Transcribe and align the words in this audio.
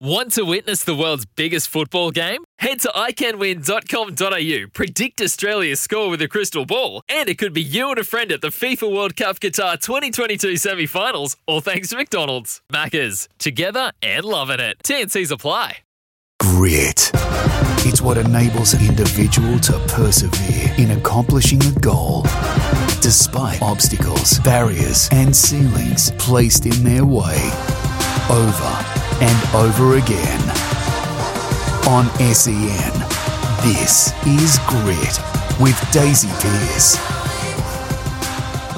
Want 0.00 0.32
to 0.32 0.42
witness 0.42 0.84
the 0.84 0.94
world's 0.94 1.24
biggest 1.24 1.68
football 1.68 2.10
game? 2.10 2.44
Head 2.58 2.80
to 2.80 2.88
iCanWin.com.au, 2.88 4.68
predict 4.74 5.22
Australia's 5.22 5.80
score 5.80 6.10
with 6.10 6.20
a 6.20 6.28
crystal 6.28 6.66
ball, 6.66 7.00
and 7.08 7.30
it 7.30 7.38
could 7.38 7.54
be 7.54 7.62
you 7.62 7.88
and 7.88 7.98
a 7.98 8.04
friend 8.04 8.30
at 8.30 8.42
the 8.42 8.48
FIFA 8.48 8.94
World 8.94 9.16
Cup 9.16 9.40
Qatar 9.40 9.80
2022 9.80 10.58
semi 10.58 10.84
finals, 10.84 11.38
all 11.46 11.62
thanks 11.62 11.88
to 11.88 11.96
McDonald's. 11.96 12.60
Maccas, 12.70 13.26
together 13.38 13.90
and 14.02 14.26
loving 14.26 14.60
it. 14.60 14.76
TNC's 14.84 15.30
apply. 15.30 15.78
Grit. 16.40 17.10
It's 17.86 18.02
what 18.02 18.18
enables 18.18 18.74
an 18.74 18.86
individual 18.86 19.58
to 19.60 19.78
persevere 19.88 20.74
in 20.76 20.90
accomplishing 20.90 21.62
a 21.64 21.72
goal. 21.80 22.20
Despite 23.00 23.62
obstacles, 23.62 24.40
barriers, 24.40 25.08
and 25.10 25.34
ceilings 25.34 26.10
placed 26.18 26.66
in 26.66 26.84
their 26.84 27.06
way. 27.06 27.50
Over 28.28 29.05
and 29.20 29.54
over 29.54 29.96
again. 29.96 30.40
On 31.88 32.06
SEN, 32.34 32.92
this 33.62 34.12
is 34.26 34.58
Grit 34.66 35.18
with 35.58 35.78
Daisy 35.90 36.28
Pearce. 36.40 36.96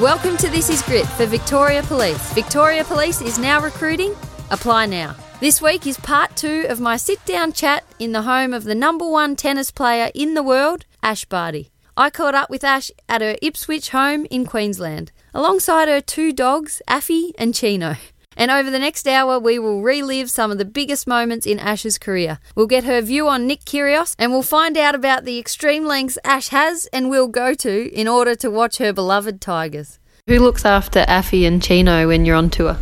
Welcome 0.00 0.36
to 0.36 0.48
This 0.48 0.70
Is 0.70 0.82
Grit 0.82 1.06
for 1.06 1.26
Victoria 1.26 1.82
Police. 1.82 2.32
Victoria 2.34 2.84
Police 2.84 3.20
is 3.20 3.36
now 3.38 3.60
recruiting. 3.60 4.14
Apply 4.52 4.86
now. 4.86 5.16
This 5.40 5.60
week 5.60 5.88
is 5.88 5.98
part 5.98 6.36
two 6.36 6.66
of 6.68 6.78
my 6.78 6.96
sit 6.96 7.24
down 7.24 7.52
chat 7.52 7.82
in 7.98 8.12
the 8.12 8.22
home 8.22 8.52
of 8.52 8.62
the 8.62 8.76
number 8.76 9.08
one 9.08 9.34
tennis 9.34 9.72
player 9.72 10.12
in 10.14 10.34
the 10.34 10.42
world, 10.44 10.84
Ash 11.02 11.24
Barty. 11.24 11.70
I 11.96 12.10
caught 12.10 12.36
up 12.36 12.48
with 12.48 12.62
Ash 12.62 12.92
at 13.08 13.22
her 13.22 13.36
Ipswich 13.42 13.90
home 13.90 14.24
in 14.30 14.46
Queensland, 14.46 15.10
alongside 15.34 15.88
her 15.88 16.00
two 16.00 16.32
dogs, 16.32 16.80
Affy 16.86 17.32
and 17.36 17.52
Chino. 17.56 17.96
And 18.38 18.52
over 18.52 18.70
the 18.70 18.78
next 18.78 19.08
hour, 19.08 19.36
we 19.40 19.58
will 19.58 19.82
relive 19.82 20.30
some 20.30 20.52
of 20.52 20.58
the 20.58 20.64
biggest 20.64 21.08
moments 21.08 21.44
in 21.44 21.58
Ash's 21.58 21.98
career. 21.98 22.38
We'll 22.54 22.68
get 22.68 22.84
her 22.84 23.00
view 23.00 23.26
on 23.26 23.48
Nick 23.48 23.64
Kyrgios, 23.64 24.14
and 24.16 24.30
we'll 24.30 24.42
find 24.42 24.78
out 24.78 24.94
about 24.94 25.24
the 25.24 25.40
extreme 25.40 25.84
lengths 25.84 26.18
Ash 26.22 26.48
has 26.50 26.86
and 26.92 27.10
will 27.10 27.26
go 27.26 27.52
to 27.54 27.92
in 27.92 28.06
order 28.06 28.36
to 28.36 28.48
watch 28.48 28.78
her 28.78 28.92
beloved 28.92 29.40
Tigers. 29.40 29.98
Who 30.28 30.38
looks 30.38 30.64
after 30.64 31.04
Affy 31.08 31.46
and 31.46 31.60
Chino 31.60 32.06
when 32.06 32.24
you're 32.24 32.36
on 32.36 32.48
tour? 32.48 32.76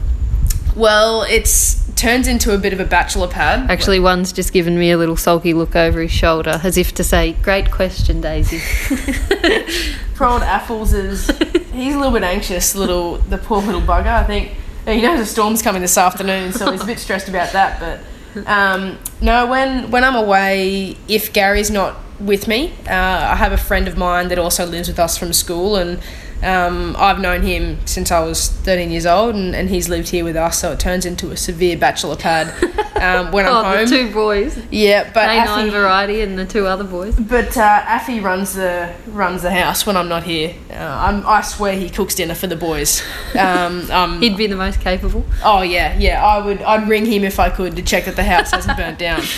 Well, 0.77 1.23
it's 1.23 1.83
turns 1.97 2.29
into 2.29 2.53
a 2.53 2.59
bit 2.59 2.75
of 2.75 2.81
a 2.81 2.85
bachelor 2.85 3.27
pad. 3.27 3.71
Actually, 3.71 3.99
one's 3.99 4.35
just 4.35 4.53
given 4.53 4.79
me 4.79 4.91
a 4.91 4.99
little 4.99 5.17
sulky 5.17 5.55
look 5.55 5.75
over 5.75 6.03
his 6.03 6.11
shoulder, 6.13 6.61
as 6.63 6.77
if 6.77 6.93
to 6.97 7.05
say, 7.05 7.33
"Great 7.43 7.71
question, 7.71 8.21
Daisy." 8.21 8.61
Poor 10.17 10.27
old 10.27 10.43
Apples 10.43 10.93
is 10.93 11.31
he's 11.73 11.95
a 11.95 11.99
little 11.99 12.13
bit 12.13 12.25
anxious. 12.25 12.75
Little 12.75 13.17
the 13.17 13.39
poor 13.39 13.63
little 13.63 13.81
bugger. 13.81 14.07
I 14.07 14.25
think 14.25 14.53
he 14.87 15.03
know 15.03 15.17
the 15.17 15.27
storm's 15.27 15.63
coming 15.63 15.83
this 15.83 15.99
afternoon, 15.99 16.53
so 16.53 16.71
he's 16.71 16.83
a 16.83 16.87
bit 16.87 16.99
stressed 16.99 17.29
about 17.29 17.53
that. 17.53 17.81
But 17.81 18.47
um, 18.47 18.99
no, 19.21 19.47
when 19.47 19.91
when 19.91 20.05
I'm 20.05 20.15
away, 20.17 20.97
if 21.09 21.33
Gary's 21.33 21.71
not 21.71 21.97
with 22.21 22.49
me, 22.49 22.73
uh, 22.89 22.93
I 22.93 23.37
have 23.37 23.53
a 23.53 23.59
friend 23.59 23.89
of 23.89 23.97
mine 23.97 24.29
that 24.29 24.39
also 24.39 24.65
lives 24.67 24.89
with 24.89 24.99
us 24.99 25.19
from 25.19 25.33
school, 25.33 25.77
and 25.77 26.01
um, 26.43 26.95
I've 26.99 27.19
known 27.19 27.43
him 27.43 27.79
since 27.87 28.11
I 28.11 28.21
was 28.21 28.49
13 28.49 28.91
years 28.91 29.07
old, 29.07 29.35
and, 29.35 29.55
and 29.55 29.71
he's 29.71 29.89
lived 29.89 30.09
here 30.09 30.25
with 30.25 30.37
us, 30.37 30.59
so 30.59 30.73
it 30.73 30.81
turns 30.81 31.07
into 31.07 31.31
a 31.31 31.37
severe 31.37 31.77
bachelor 31.79 32.17
pad 32.17 32.49
um, 32.97 33.33
when 33.33 33.47
oh, 33.47 33.55
I'm 33.55 33.79
home. 33.79 33.89
The 33.89 33.97
two 33.97 34.13
boys. 34.13 34.59
Yeah, 34.71 35.11
but 35.13 35.29
Affy, 35.29 35.71
variety 35.71 36.21
and 36.21 36.39
the 36.39 36.45
two 36.45 36.67
other 36.67 36.85
boys. 36.85 37.17
But 37.19 37.57
uh, 37.57 37.83
Affy 37.87 38.21
runs 38.21 38.55
the 38.55 38.95
runs 39.09 39.43
the 39.43 39.51
house 39.51 39.87
when 39.87 39.97
I'm 39.97 40.09
not 40.09 40.25
here. 40.25 40.55
Uh, 40.71 41.23
i 41.27 41.41
swear 41.41 41.75
he 41.75 41.89
cooks 41.89 42.15
dinner 42.15 42.35
for 42.35 42.47
the 42.47 42.57
boys. 42.57 43.03
Um, 43.39 43.91
um, 43.91 44.21
He'd 44.21 44.37
be 44.37 44.47
the 44.47 44.57
most 44.57 44.81
capable. 44.81 45.25
Oh 45.43 45.63
yeah, 45.63 45.97
yeah. 45.99 46.25
I 46.25 46.45
would. 46.45 46.61
I'd 46.63 46.89
ring 46.89 47.07
him 47.07 47.25
if 47.25 47.41
I 47.41 47.51
could 47.51 47.77
to 47.77 47.83
check 47.83 48.05
that 48.05 48.17
the 48.17 48.25
house 48.25 48.51
hasn't 48.51 48.77
burnt 48.77 48.99
down. 48.99 49.23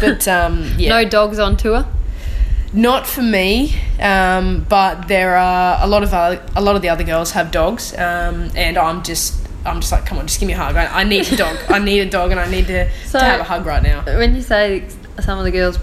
But 0.00 0.26
um, 0.26 0.72
yeah. 0.76 0.88
No 1.00 1.08
dogs 1.08 1.38
on 1.38 1.56
tour. 1.56 1.86
Not 2.76 3.06
for 3.06 3.22
me, 3.22 3.74
um, 3.98 4.66
but 4.68 5.08
there 5.08 5.34
are 5.36 5.82
a 5.82 5.86
lot 5.86 6.02
of 6.02 6.12
other, 6.12 6.44
a 6.54 6.60
lot 6.60 6.76
of 6.76 6.82
the 6.82 6.90
other 6.90 7.04
girls 7.04 7.30
have 7.30 7.50
dogs, 7.50 7.94
um, 7.94 8.50
and 8.54 8.76
I'm 8.76 9.02
just 9.02 9.40
I'm 9.64 9.80
just 9.80 9.90
like, 9.90 10.04
come 10.04 10.18
on, 10.18 10.26
just 10.26 10.38
give 10.38 10.46
me 10.46 10.52
a 10.52 10.58
hug. 10.58 10.76
I, 10.76 11.00
I 11.00 11.04
need 11.04 11.32
a 11.32 11.36
dog. 11.36 11.56
I 11.70 11.78
need 11.78 12.00
a 12.00 12.10
dog, 12.10 12.32
and 12.32 12.38
I 12.38 12.50
need 12.50 12.66
to, 12.66 12.90
so, 13.06 13.18
to 13.18 13.24
have 13.24 13.40
a 13.40 13.44
hug 13.44 13.64
right 13.64 13.82
now. 13.82 14.04
When 14.04 14.34
you 14.34 14.42
say 14.42 14.88
some 15.20 15.38
of 15.38 15.44
the 15.46 15.50
girls 15.50 15.78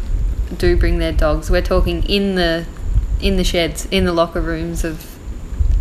do 0.58 0.78
bring 0.78 1.00
their 1.00 1.12
dogs, 1.12 1.50
we're 1.50 1.64
talking 1.64 2.04
in 2.04 2.36
the 2.36 2.66
in 3.20 3.38
the 3.38 3.44
sheds, 3.44 3.88
in 3.88 4.06
the 4.06 4.14
locker 4.14 4.42
rooms 4.42 4.84
of 4.84 5.18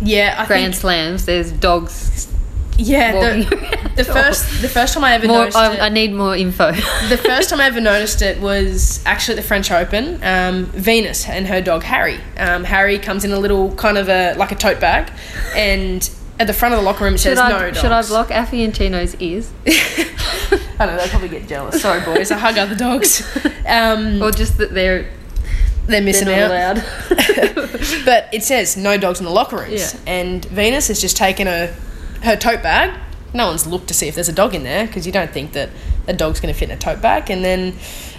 yeah 0.01 0.35
I 0.39 0.47
Grand 0.47 0.75
Slams. 0.75 1.25
There's 1.25 1.51
dogs 1.51 2.32
yeah, 2.77 3.11
the, 3.11 3.91
the 3.95 4.03
first 4.03 4.61
the 4.61 4.69
first 4.69 4.93
time 4.93 5.03
I 5.03 5.13
ever 5.13 5.27
more, 5.27 5.39
noticed 5.39 5.57
I, 5.57 5.73
it, 5.75 5.81
I 5.81 5.89
need 5.89 6.13
more 6.13 6.35
info. 6.35 6.71
the 7.09 7.21
first 7.23 7.49
time 7.49 7.59
I 7.59 7.65
ever 7.65 7.81
noticed 7.81 8.21
it 8.21 8.41
was 8.41 9.03
actually 9.05 9.37
at 9.37 9.41
the 9.41 9.47
French 9.47 9.71
Open. 9.71 10.23
Um, 10.23 10.65
Venus 10.65 11.27
and 11.27 11.47
her 11.47 11.61
dog 11.61 11.83
Harry. 11.83 12.19
Um, 12.37 12.63
Harry 12.63 12.97
comes 12.99 13.23
in 13.25 13.31
a 13.31 13.39
little 13.39 13.73
kind 13.75 13.97
of 13.97 14.09
a 14.09 14.33
like 14.35 14.51
a 14.51 14.55
tote 14.55 14.79
bag, 14.79 15.11
and 15.55 16.09
at 16.39 16.47
the 16.47 16.53
front 16.53 16.73
of 16.73 16.79
the 16.79 16.85
locker 16.85 17.03
room 17.05 17.15
it 17.15 17.19
says 17.19 17.37
should 17.37 17.45
I, 17.45 17.49
no 17.49 17.59
dogs. 17.71 17.79
Should 17.79 17.91
I 17.91 18.01
block 18.03 18.29
Chino's 18.73 19.15
ears? 19.15 19.51
I 19.67 20.85
don't 20.85 20.87
know. 20.87 20.97
They'll 20.97 21.07
probably 21.09 21.29
get 21.29 21.47
jealous. 21.47 21.81
Sorry, 21.81 22.01
boys. 22.01 22.31
I 22.31 22.37
hug 22.37 22.57
other 22.57 22.75
dogs. 22.75 23.21
Um, 23.67 24.21
or 24.21 24.31
just 24.31 24.57
that 24.57 24.73
they're 24.73 25.09
they're 25.85 26.01
missing 26.01 26.27
they're 26.27 26.49
out. 26.51 26.75
but 28.05 28.29
it 28.33 28.43
says 28.43 28.77
no 28.77 28.97
dogs 28.97 29.19
in 29.19 29.25
the 29.25 29.31
locker 29.31 29.57
rooms, 29.57 29.93
Yeah. 29.93 29.99
and 30.07 30.43
Venus 30.45 30.87
has 30.87 30.99
just 30.99 31.17
taken 31.17 31.47
a 31.47 31.73
her 32.23 32.35
tote 32.35 32.63
bag. 32.63 32.99
No 33.33 33.47
one's 33.47 33.65
looked 33.65 33.87
to 33.87 33.93
see 33.93 34.07
if 34.07 34.15
there's 34.15 34.29
a 34.29 34.33
dog 34.33 34.53
in 34.53 34.63
there 34.63 34.85
because 34.85 35.05
you 35.05 35.11
don't 35.11 35.31
think 35.31 35.53
that 35.53 35.69
a 36.07 36.13
dog's 36.13 36.39
going 36.39 36.53
to 36.53 36.59
fit 36.59 36.69
in 36.69 36.75
a 36.75 36.79
tote 36.79 37.01
bag. 37.01 37.31
And 37.31 37.43
then, 37.43 37.75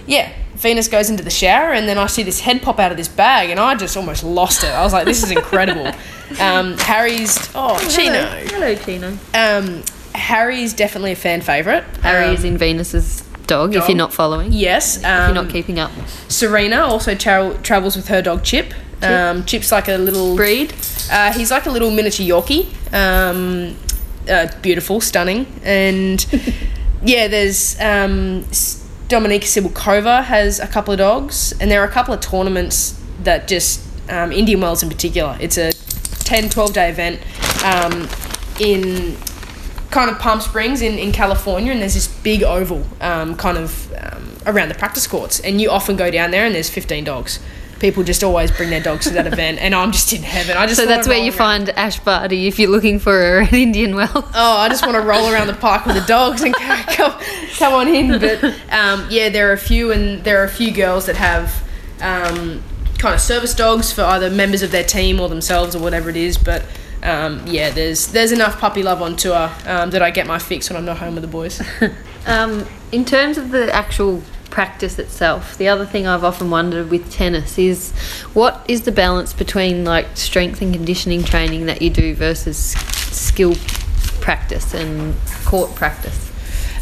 yeah, 0.07 0.33
Venus 0.55 0.89
goes 0.89 1.09
into 1.09 1.23
the 1.23 1.31
shower, 1.31 1.73
and 1.73 1.87
then 1.89 1.99
I 1.99 2.07
see 2.07 2.23
this 2.23 2.41
head 2.41 2.63
pop 2.63 2.81
out 2.81 2.91
of 2.91 2.97
this 2.97 3.09
bag, 3.09 3.51
and 3.51 3.61
I 3.61 3.75
just 3.77 3.97
almost 3.97 4.25
lost 4.25 4.65
it. 4.65 4.71
I 4.71 4.83
was 4.83 4.93
like, 4.93 5.05
this 5.05 5.23
is 5.23 5.31
incredible. 5.31 5.87
um, 6.41 6.77
Harry's, 6.79 7.39
oh, 7.55 7.79
Chino. 7.89 8.25
Hello, 8.51 8.75
Chino. 8.75 9.17
Um, 9.35 9.83
Harry's 10.15 10.75
definitely 10.75 11.13
a 11.13 11.17
fan 11.17 11.41
favourite. 11.41 11.85
Harry 12.03 12.29
Um, 12.29 12.35
is 12.35 12.45
in 12.45 12.57
Venus's 12.59 13.23
dog, 13.47 13.75
if 13.75 13.89
you're 13.89 13.97
not 13.97 14.13
following. 14.13 14.53
Yes. 14.53 14.97
If 14.97 15.03
you're 15.03 15.11
not 15.35 15.37
um, 15.45 15.49
keeping 15.49 15.79
up. 15.79 15.93
Serena 16.29 16.79
also 16.79 17.15
tra- 17.15 17.59
travels 17.63 17.95
with 17.97 18.09
her 18.09 18.23
dog 18.23 18.43
Chip. 18.43 18.75
Um, 19.03 19.45
Chip's 19.45 19.71
like 19.71 19.89
a 19.89 19.99
little 19.99 20.35
Breed? 20.35 20.73
Uh, 21.11 21.33
he's 21.33 21.51
like 21.51 21.67
a 21.67 21.71
little 21.71 21.91
miniature 21.91 22.25
Yorkie. 22.25 22.69
Um, 22.95 23.77
uh, 24.29 24.49
beautiful, 24.63 25.01
stunning, 25.01 25.47
and 25.63 26.27
yeah, 27.03 27.29
there's 27.29 27.79
um, 27.81 28.45
Dominika 29.09 29.45
Cibulkova 29.45 30.25
has 30.25 30.61
a 30.61 30.67
couple 30.67 30.93
of 30.93 30.99
dogs, 30.99 31.53
and 31.61 31.71
there 31.71 31.83
are 31.83 31.87
a 31.87 31.91
couple 31.91 32.15
of 32.15 32.21
tournaments 32.21 33.01
that 33.23 33.49
just 33.49 33.81
um, 34.11 34.33
Indian 34.33 34.61
Wells 34.61 34.83
in 34.83 34.89
particular. 34.89 35.37
It's 35.41 35.59
a 35.59 35.73
10, 36.25 36.49
12 36.49 36.73
day 36.73 36.91
event 36.91 37.21
um, 37.65 38.09
in 38.59 39.17
kind 39.91 40.11
of 40.11 40.19
Palm 40.19 40.41
Springs 40.41 40.83
in, 40.83 40.99
in 40.99 41.13
California, 41.13 41.71
and 41.71 41.81
there's 41.81 41.95
this 41.95 42.09
big 42.09 42.43
oval 42.43 42.85
um, 43.01 43.37
kind 43.37 43.59
of 43.59 43.93
um, 43.93 44.37
around 44.47 44.69
the 44.69 44.75
practice 44.75 45.07
courts, 45.07 45.41
and 45.41 45.61
you 45.61 45.71
often 45.71 45.97
go 45.97 46.11
down 46.11 46.31
there, 46.31 46.45
and 46.45 46.55
there's 46.55 46.71
15 46.71 47.05
dogs. 47.05 47.39
People 47.81 48.03
just 48.05 48.23
always 48.25 48.51
bring 48.51 48.71
their 48.71 48.81
dogs 48.83 49.05
to 49.07 49.11
that 49.15 49.27
event, 49.27 49.59
and 49.59 49.75
I'm 49.75 49.93
just 49.93 50.13
in 50.13 50.23
heaven. 50.23 50.57
I 50.57 50.67
just 50.67 50.81
So 50.81 50.87
that's 50.87 51.07
where 51.09 51.19
you 51.19 51.31
around- 51.31 51.67
find 51.67 51.71
Ash 51.71 51.99
Barty 52.01 52.47
if 52.47 52.59
you're 52.59 52.71
looking 52.71 52.99
for 52.99 53.39
an 53.41 53.55
Indian 53.55 53.95
well. 53.95 54.11
Oh, 54.35 54.57
I 54.59 54.69
just 54.69 54.85
want 54.87 54.97
to 54.97 55.03
roll 55.03 55.31
around 55.33 55.49
the 55.49 55.55
park 55.55 55.85
with 55.87 55.97
the 55.97 56.07
dogs 56.07 56.43
and 56.43 56.55
come, 56.55 56.79
come, 56.89 57.21
come 57.59 57.73
on 57.75 57.89
in. 57.89 58.19
But 58.21 58.43
um, 58.73 59.07
yeah, 59.11 59.29
there 59.29 59.51
are 59.51 59.53
a 59.53 59.59
few, 59.59 59.93
and 59.93 60.23
there 60.25 60.41
are 60.41 60.45
a 60.45 60.49
few 60.51 60.71
girls 60.73 61.07
that 61.07 61.17
have 61.17 61.63
um, 62.01 62.63
kind 62.99 63.15
of 63.15 63.21
service 63.21 63.55
dogs 63.55 63.93
for 63.93 64.03
either 64.03 64.31
members 64.31 64.63
of 64.63 64.71
their 64.71 64.85
team 64.85 65.21
or 65.21 65.29
themselves 65.29 65.75
or 65.77 65.81
whatever 65.83 66.09
it 66.11 66.17
is. 66.17 66.39
But 66.39 66.65
um, 67.03 67.45
yeah, 67.47 67.71
there's 67.71 68.07
there's 68.09 68.33
enough 68.33 68.59
puppy 68.59 68.83
love 68.83 69.03
on 69.03 69.17
tour 69.17 69.51
um, 69.67 69.91
that 69.91 70.01
I 70.01 70.11
get 70.11 70.27
my 70.27 70.39
fix 70.39 70.71
when 70.71 70.77
I'm 70.77 70.85
not 70.87 70.99
home 70.99 71.15
with 71.15 71.23
the 71.23 71.29
boys. 71.29 71.61
Um, 72.27 72.67
in 72.91 73.05
terms 73.05 73.37
of 73.37 73.51
the 73.51 73.71
actual 73.71 74.23
practice 74.55 75.01
itself, 75.01 75.59
the 75.59 75.67
other 75.67 75.85
thing 75.85 76.07
I've 76.07 76.23
often 76.23 76.49
wondered 76.49 76.89
with 76.89 77.11
tennis 77.11 77.59
is 77.59 77.91
what 78.35 78.65
is 78.69 78.83
the 78.83 78.93
balance 78.93 79.33
between 79.33 79.85
like 79.85 80.17
strength 80.17 80.63
and 80.63 80.73
conditioning 80.73 81.25
training 81.25 81.67
that 81.67 81.83
you 81.83 81.91
do 81.91 82.15
versus 82.15 82.57
skill 83.11 83.57
practice 84.21 84.73
and 84.73 85.17
court 85.45 85.75
practice? 85.75 86.31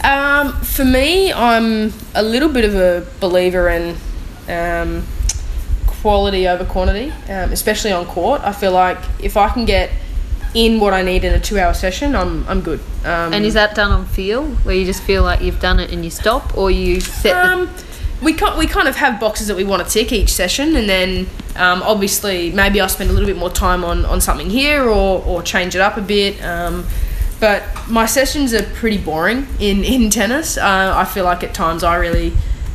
Um, 0.05 0.53
for 0.61 0.85
me, 0.85 1.33
I'm 1.33 1.95
a 2.15 2.23
little 2.23 2.51
bit 2.51 2.67
of 2.67 2.75
a 2.75 3.07
believer 3.21 3.71
in 3.71 3.97
um, 4.49 5.07
quality 5.87 6.47
over 6.47 6.67
quantity, 6.67 7.11
um, 7.31 7.53
especially 7.53 7.93
on 7.93 8.05
court. 8.05 8.43
I 8.43 8.53
feel 8.53 8.73
like 8.73 8.99
if 9.19 9.39
I 9.39 9.49
can 9.49 9.65
get 9.65 9.91
in 10.55 10.81
what 10.81 10.93
I 10.93 11.03
need 11.03 11.25
in 11.25 11.33
a 11.33 11.41
two-hour 11.41 11.75
session, 11.75 12.15
I'm 12.15 12.47
I'm 12.49 12.61
good. 12.61 12.81
Um, 13.05 13.33
And 13.33 13.45
is 13.45 13.55
that 13.55 13.75
done 13.75 13.91
on 13.91 14.07
feel, 14.07 14.45
where 14.65 14.75
you 14.75 14.85
just 14.85 15.03
feel 15.03 15.23
like 15.23 15.41
you've 15.41 15.61
done 15.61 15.81
it 15.81 15.93
and 15.93 16.05
you 16.05 16.11
stop, 16.11 16.57
or 16.57 16.71
you 16.71 17.01
set 17.01 17.33
the 17.33 17.53
um, 17.53 17.71
we 18.23 18.33
kind 18.35 18.59
we 18.59 18.67
kind 18.67 18.89
of 18.89 18.97
have 18.97 19.19
boxes 19.19 19.47
that 19.47 19.57
we 19.57 19.65
want 19.65 19.83
to 19.87 19.89
tick 19.89 20.13
each 20.13 20.33
session, 20.33 20.77
and 20.77 20.89
then 20.89 21.27
um, 21.57 21.83
obviously 21.83 22.53
maybe 22.53 22.81
I'll 22.81 22.89
spend 22.89 23.11
a 23.11 23.13
little 23.13 23.29
bit 23.29 23.37
more 23.37 23.51
time 23.51 23.85
on, 23.85 24.05
on 24.05 24.21
something 24.21 24.49
here 24.51 24.83
or, 24.83 25.23
or 25.25 25.43
change 25.43 25.75
it 25.75 25.81
up 25.81 25.97
a 25.97 26.01
bit. 26.01 26.43
Um, 26.43 26.85
but 27.41 27.63
my 27.89 28.07
sessions 28.07 28.55
are 28.55 28.63
pretty 28.63 28.99
boring 28.99 29.47
in 29.59 29.85
in 29.85 30.11
tennis. 30.11 30.57
Uh, 30.57 30.95
I 30.95 31.05
feel 31.05 31.25
like 31.25 31.43
at 31.43 31.55
times 31.55 31.83
I 31.83 31.97
really 31.97 32.33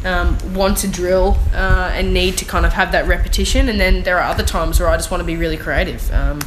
um, 0.08 0.54
want 0.54 0.78
to 0.78 0.88
drill 0.88 1.38
uh, 1.54 1.92
and 1.94 2.14
need 2.14 2.38
to 2.38 2.46
kind 2.46 2.66
of 2.66 2.74
have 2.74 2.92
that 2.94 3.08
repetition, 3.08 3.70
and 3.70 3.80
then 3.80 4.04
there 4.04 4.18
are 4.18 4.30
other 4.32 4.44
times 4.44 4.80
where 4.80 4.90
I 4.90 4.96
just 4.96 5.12
want 5.12 5.22
to 5.22 5.26
be 5.26 5.36
really 5.36 5.58
creative. 5.58 6.12
Um, 6.14 6.40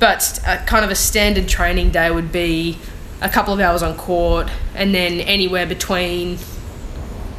but 0.00 0.40
a, 0.46 0.58
kind 0.66 0.84
of 0.84 0.90
a 0.90 0.94
standard 0.94 1.48
training 1.48 1.90
day 1.90 2.10
would 2.10 2.32
be 2.32 2.78
a 3.22 3.28
couple 3.28 3.54
of 3.54 3.60
hours 3.60 3.82
on 3.82 3.96
court, 3.96 4.50
and 4.74 4.94
then 4.94 5.20
anywhere 5.20 5.66
between 5.66 6.38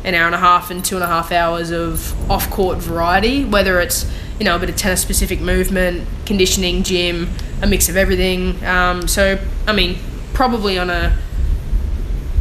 an 0.04 0.14
hour 0.14 0.28
and 0.28 0.36
a 0.36 0.40
half 0.40 0.72
and 0.72 0.86
two 0.86 0.96
and 0.96 1.04
a 1.04 1.08
half 1.08 1.32
hours 1.32 1.72
of 1.72 2.32
off 2.32 2.50
court 2.50 2.78
variety, 2.78 3.44
whether 3.44 3.80
it's 3.82 4.10
you 4.40 4.46
know 4.46 4.56
a 4.56 4.60
bit 4.60 4.70
of 4.70 4.76
tennis 4.76 5.02
specific 5.02 5.42
movement, 5.42 6.08
conditioning, 6.26 6.84
gym, 6.84 7.30
a 7.62 7.68
mix 7.68 7.90
of 7.90 7.98
everything. 7.98 8.64
Um, 8.64 9.08
so 9.08 9.40
I 9.68 9.74
mean, 9.74 9.98
probably 10.34 10.78
on 10.78 10.90
a 10.90 11.18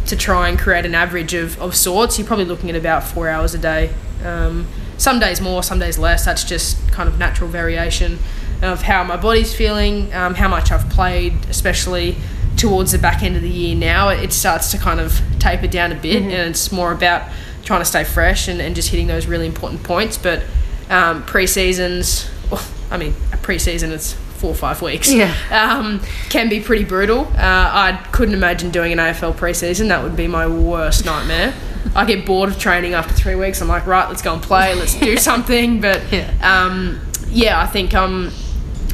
to 0.06 0.16
try 0.16 0.48
and 0.48 0.58
create 0.58 0.84
an 0.84 0.94
average 0.94 1.34
of, 1.34 1.60
of 1.60 1.74
sorts, 1.74 2.18
you're 2.18 2.26
probably 2.26 2.44
looking 2.44 2.70
at 2.70 2.76
about 2.76 3.04
four 3.04 3.28
hours 3.28 3.54
a 3.54 3.58
day. 3.58 3.92
Um, 4.24 4.66
some 4.96 5.18
days 5.18 5.40
more, 5.40 5.62
some 5.62 5.78
days 5.78 5.98
less. 5.98 6.24
That's 6.24 6.44
just 6.44 6.90
kind 6.92 7.08
of 7.08 7.18
natural 7.18 7.48
variation 7.48 8.18
of 8.62 8.82
how 8.82 9.04
my 9.04 9.16
body's 9.16 9.54
feeling, 9.54 10.12
um, 10.14 10.34
how 10.34 10.48
much 10.48 10.70
I've 10.70 10.88
played, 10.90 11.34
especially 11.48 12.16
towards 12.56 12.92
the 12.92 12.98
back 12.98 13.22
end 13.22 13.36
of 13.36 13.42
the 13.42 13.50
year 13.50 13.74
now. 13.74 14.08
It 14.08 14.32
starts 14.32 14.70
to 14.70 14.78
kind 14.78 15.00
of 15.00 15.20
taper 15.38 15.66
down 15.66 15.92
a 15.92 15.96
bit, 15.96 16.22
mm-hmm. 16.22 16.30
and 16.30 16.50
it's 16.50 16.70
more 16.70 16.92
about 16.92 17.28
trying 17.64 17.80
to 17.80 17.84
stay 17.84 18.04
fresh 18.04 18.48
and, 18.48 18.60
and 18.60 18.74
just 18.74 18.90
hitting 18.90 19.06
those 19.06 19.26
really 19.26 19.46
important 19.46 19.82
points. 19.82 20.16
But 20.16 20.42
um, 20.88 21.24
pre 21.24 21.46
seasons, 21.46 22.28
well, 22.50 22.64
I 22.90 22.96
mean, 22.96 23.14
pre 23.42 23.58
season, 23.58 23.92
it's 23.92 24.16
four 24.44 24.50
or 24.50 24.54
five 24.54 24.82
weeks. 24.82 25.10
Yeah. 25.10 25.34
Um, 25.50 26.02
can 26.28 26.50
be 26.50 26.60
pretty 26.60 26.84
brutal. 26.84 27.20
Uh, 27.20 27.30
I 27.38 28.06
couldn't 28.12 28.34
imagine 28.34 28.70
doing 28.70 28.92
an 28.92 28.98
AFL 28.98 29.32
preseason. 29.32 29.88
That 29.88 30.02
would 30.02 30.16
be 30.16 30.26
my 30.26 30.46
worst 30.46 31.06
nightmare. 31.06 31.54
I 31.94 32.04
get 32.04 32.26
bored 32.26 32.50
of 32.50 32.58
training 32.58 32.92
after 32.92 33.14
three 33.14 33.36
weeks. 33.36 33.62
I'm 33.62 33.68
like, 33.68 33.86
right, 33.86 34.06
let's 34.06 34.20
go 34.20 34.34
and 34.34 34.42
play. 34.42 34.74
Let's 34.74 35.00
do 35.00 35.16
something. 35.30 35.80
But 35.80 36.02
yeah, 36.12 36.30
um, 36.42 37.00
yeah 37.30 37.58
I 37.58 37.66
think 37.66 37.94
I'm 37.94 38.32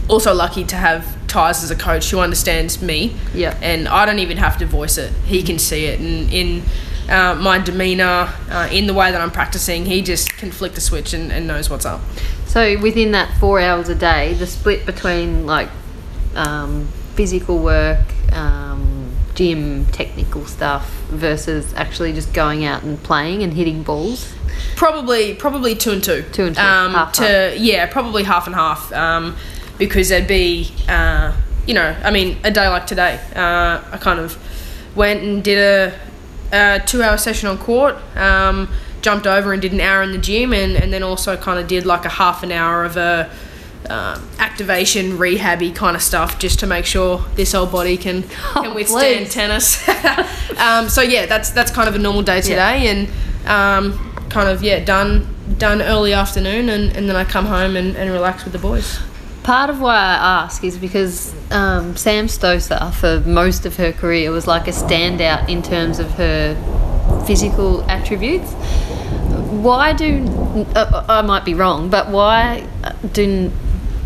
also 0.08 0.32
lucky 0.32 0.62
to 0.66 0.76
have 0.76 1.02
Tyzz 1.26 1.64
as 1.64 1.72
a 1.72 1.76
coach 1.76 2.10
who 2.10 2.20
understands 2.20 2.80
me. 2.80 3.16
Yeah. 3.34 3.58
And 3.60 3.88
I 3.88 4.06
don't 4.06 4.20
even 4.20 4.36
have 4.36 4.56
to 4.58 4.66
voice 4.66 4.98
it. 4.98 5.12
He 5.26 5.42
can 5.42 5.58
see 5.58 5.86
it. 5.86 5.98
And 5.98 6.32
in 6.32 6.62
uh, 7.08 7.34
my 7.34 7.58
demeanour, 7.58 8.32
uh, 8.50 8.68
in 8.70 8.86
the 8.86 8.94
way 8.94 9.10
that 9.10 9.20
I'm 9.20 9.32
practicing, 9.32 9.86
he 9.86 10.00
just 10.00 10.32
can 10.36 10.52
flick 10.52 10.74
the 10.74 10.80
switch 10.80 11.12
and, 11.12 11.32
and 11.32 11.48
knows 11.48 11.68
what's 11.68 11.86
up. 11.86 12.02
So 12.50 12.76
within 12.80 13.12
that 13.12 13.38
four 13.38 13.60
hours 13.60 13.88
a 13.88 13.94
day, 13.94 14.34
the 14.34 14.44
split 14.44 14.84
between 14.84 15.46
like 15.46 15.68
um, 16.34 16.88
physical 17.14 17.60
work, 17.60 18.04
um, 18.32 19.12
gym, 19.36 19.86
technical 19.86 20.44
stuff 20.46 20.90
versus 21.10 21.72
actually 21.74 22.12
just 22.12 22.34
going 22.34 22.64
out 22.64 22.82
and 22.82 23.00
playing 23.04 23.44
and 23.44 23.54
hitting 23.54 23.84
balls. 23.84 24.34
Probably, 24.74 25.36
probably 25.36 25.76
two 25.76 25.92
and 25.92 26.02
two. 26.02 26.24
Two 26.32 26.46
and 26.46 26.56
two. 26.56 26.60
Um, 26.60 26.90
half, 26.90 27.12
to 27.12 27.22
half. 27.22 27.56
yeah, 27.56 27.86
probably 27.86 28.24
half 28.24 28.48
and 28.48 28.56
half. 28.56 28.92
Um, 28.92 29.36
because 29.78 30.08
there'd 30.08 30.26
be, 30.26 30.72
uh, 30.88 31.32
you 31.68 31.74
know, 31.74 31.96
I 32.02 32.10
mean, 32.10 32.36
a 32.42 32.50
day 32.50 32.66
like 32.66 32.84
today, 32.84 33.20
uh, 33.36 33.80
I 33.92 33.96
kind 34.00 34.18
of 34.18 34.36
went 34.96 35.22
and 35.22 35.44
did 35.44 35.58
a, 35.58 36.00
a 36.52 36.80
two-hour 36.84 37.16
session 37.16 37.48
on 37.48 37.58
court. 37.58 37.94
Um, 38.16 38.68
jumped 39.02 39.26
over 39.26 39.52
and 39.52 39.62
did 39.62 39.72
an 39.72 39.80
hour 39.80 40.02
in 40.02 40.12
the 40.12 40.18
gym 40.18 40.52
and, 40.52 40.76
and 40.76 40.92
then 40.92 41.02
also 41.02 41.36
kind 41.36 41.58
of 41.58 41.66
did 41.66 41.86
like 41.86 42.04
a 42.04 42.08
half 42.10 42.42
an 42.42 42.52
hour 42.52 42.84
of 42.84 42.96
a 42.96 43.30
um, 43.88 44.28
activation 44.38 45.12
rehabby 45.18 45.74
kind 45.74 45.96
of 45.96 46.02
stuff 46.02 46.38
just 46.38 46.60
to 46.60 46.66
make 46.66 46.84
sure 46.84 47.24
this 47.34 47.54
old 47.54 47.72
body 47.72 47.96
can, 47.96 48.24
oh, 48.54 48.62
can 48.62 48.74
withstand 48.74 49.26
please. 49.26 49.32
tennis. 49.34 49.88
um, 50.58 50.88
so 50.88 51.00
yeah, 51.02 51.26
that's 51.26 51.50
that's 51.50 51.70
kind 51.70 51.88
of 51.88 51.94
a 51.94 51.98
normal 51.98 52.22
day 52.22 52.40
today 52.40 52.84
Yeah. 52.84 52.90
and 52.90 53.08
um, 53.48 54.14
kind 54.28 54.48
of 54.48 54.62
yeah 54.62 54.84
done 54.84 55.26
done 55.58 55.82
early 55.82 56.12
afternoon 56.12 56.68
and, 56.68 56.94
and 56.96 57.08
then 57.08 57.16
I 57.16 57.24
come 57.24 57.46
home 57.46 57.74
and, 57.76 57.96
and 57.96 58.10
relax 58.10 58.44
with 58.44 58.52
the 58.52 58.58
boys. 58.58 58.98
Part 59.42 59.70
of 59.70 59.80
why 59.80 59.96
I 59.96 60.42
ask 60.44 60.62
is 60.62 60.76
because 60.76 61.34
um, 61.50 61.96
Sam 61.96 62.26
Stosur, 62.26 62.92
for 62.92 63.20
most 63.26 63.64
of 63.64 63.76
her 63.76 63.90
career, 63.92 64.30
was 64.30 64.46
like 64.46 64.68
a 64.68 64.70
standout 64.70 65.48
in 65.48 65.62
terms 65.62 65.98
of 65.98 66.10
her 66.12 66.54
physical 67.26 67.82
attributes. 67.90 68.52
Why 69.50 69.92
do 69.92 70.24
uh, 70.76 71.04
I 71.08 71.22
might 71.22 71.44
be 71.44 71.54
wrong, 71.54 71.90
but 71.90 72.08
why 72.08 72.66
do 73.12 73.50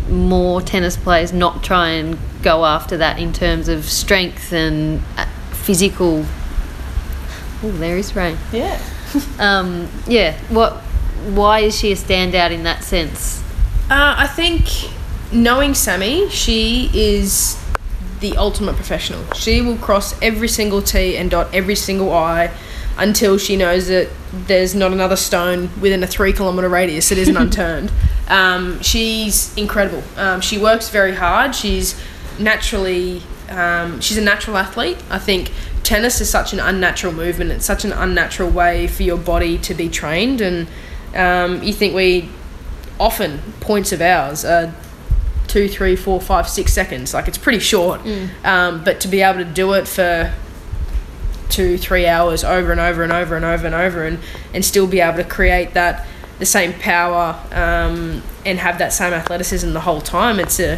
more 0.09 0.61
tennis 0.61 0.97
players 0.97 1.33
not 1.33 1.63
try 1.63 1.89
and 1.89 2.17
go 2.41 2.65
after 2.65 2.97
that 2.97 3.19
in 3.19 3.33
terms 3.33 3.67
of 3.67 3.85
strength 3.85 4.51
and 4.51 5.01
uh, 5.17 5.25
physical? 5.51 6.25
Oh, 7.63 7.71
there 7.71 7.97
is 7.97 8.15
rain. 8.15 8.37
Yeah. 8.51 8.81
Um, 9.39 9.87
yeah. 10.07 10.37
What? 10.49 10.73
Why 11.33 11.59
is 11.61 11.77
she 11.77 11.93
a 11.93 11.95
standout 11.95 12.51
in 12.51 12.63
that 12.63 12.83
sense? 12.83 13.41
Uh, 13.89 14.15
I 14.17 14.27
think 14.27 14.91
knowing 15.31 15.73
Sammy, 15.73 16.27
she 16.29 16.89
is 16.93 17.57
the 18.19 18.35
ultimate 18.35 18.75
professional. 18.75 19.23
She 19.33 19.61
will 19.61 19.77
cross 19.77 20.19
every 20.21 20.49
single 20.49 20.81
T 20.81 21.15
and 21.15 21.31
dot 21.31 21.53
every 21.53 21.75
single 21.75 22.11
I 22.11 22.51
until 22.97 23.37
she 23.37 23.55
knows 23.55 23.87
that 23.87 24.09
there's 24.31 24.73
not 24.73 24.91
another 24.93 25.15
stone 25.15 25.69
within 25.81 26.03
a 26.03 26.07
three 26.07 26.33
kilometre 26.33 26.69
radius 26.69 27.09
that 27.09 27.17
isn't 27.17 27.37
unturned. 27.45 27.91
Um, 28.27 28.81
she's 28.81 29.55
incredible. 29.57 30.03
Um, 30.17 30.41
she 30.41 30.57
works 30.57 30.89
very 30.89 31.15
hard. 31.15 31.55
She's 31.55 31.99
naturally, 32.39 33.21
um, 33.49 33.99
she's 34.01 34.17
a 34.17 34.21
natural 34.21 34.57
athlete. 34.57 34.97
I 35.09 35.19
think 35.19 35.51
tennis 35.83 36.19
is 36.21 36.29
such 36.29 36.53
an 36.53 36.59
unnatural 36.59 37.13
movement. 37.13 37.51
It's 37.51 37.65
such 37.65 37.85
an 37.85 37.91
unnatural 37.91 38.49
way 38.49 38.87
for 38.87 39.03
your 39.03 39.17
body 39.17 39.57
to 39.59 39.73
be 39.73 39.89
trained. 39.89 40.41
And 40.41 40.67
um, 41.13 41.61
you 41.63 41.73
think 41.73 41.93
we 41.93 42.29
often 42.99 43.39
points 43.59 43.91
of 43.91 44.01
ours 44.01 44.45
are 44.45 44.73
two, 45.47 45.67
three, 45.69 45.95
four, 45.95 46.19
five, 46.19 46.49
six 46.49 46.73
seconds. 46.73 47.13
Like 47.13 47.27
it's 47.27 47.37
pretty 47.37 47.59
short. 47.59 48.01
Um, 48.43 48.83
but 48.83 48.99
to 49.01 49.07
be 49.07 49.21
able 49.21 49.39
to 49.39 49.45
do 49.45 49.73
it 49.73 49.87
for 49.87 50.33
two, 51.55 51.77
three 51.77 52.05
hours 52.07 52.43
over 52.43 52.71
and 52.71 52.81
over 52.81 53.01
and 53.03 53.11
over 53.13 53.35
and 53.35 53.45
over 53.45 53.65
and 53.65 53.75
over 53.75 54.03
and, 54.03 54.19
and 54.53 54.63
still 54.65 54.87
be 54.87 54.99
able 54.99 55.17
to 55.17 55.23
create 55.37 55.73
that 55.73 56.05
the 56.39 56.45
same 56.45 56.73
power 56.73 57.25
um, 57.53 58.21
and 58.45 58.59
have 58.59 58.77
that 58.79 58.91
same 58.91 59.13
athleticism 59.13 59.71
the 59.73 59.79
whole 59.79 60.01
time. 60.01 60.39
It's 60.39 60.59
a 60.59 60.77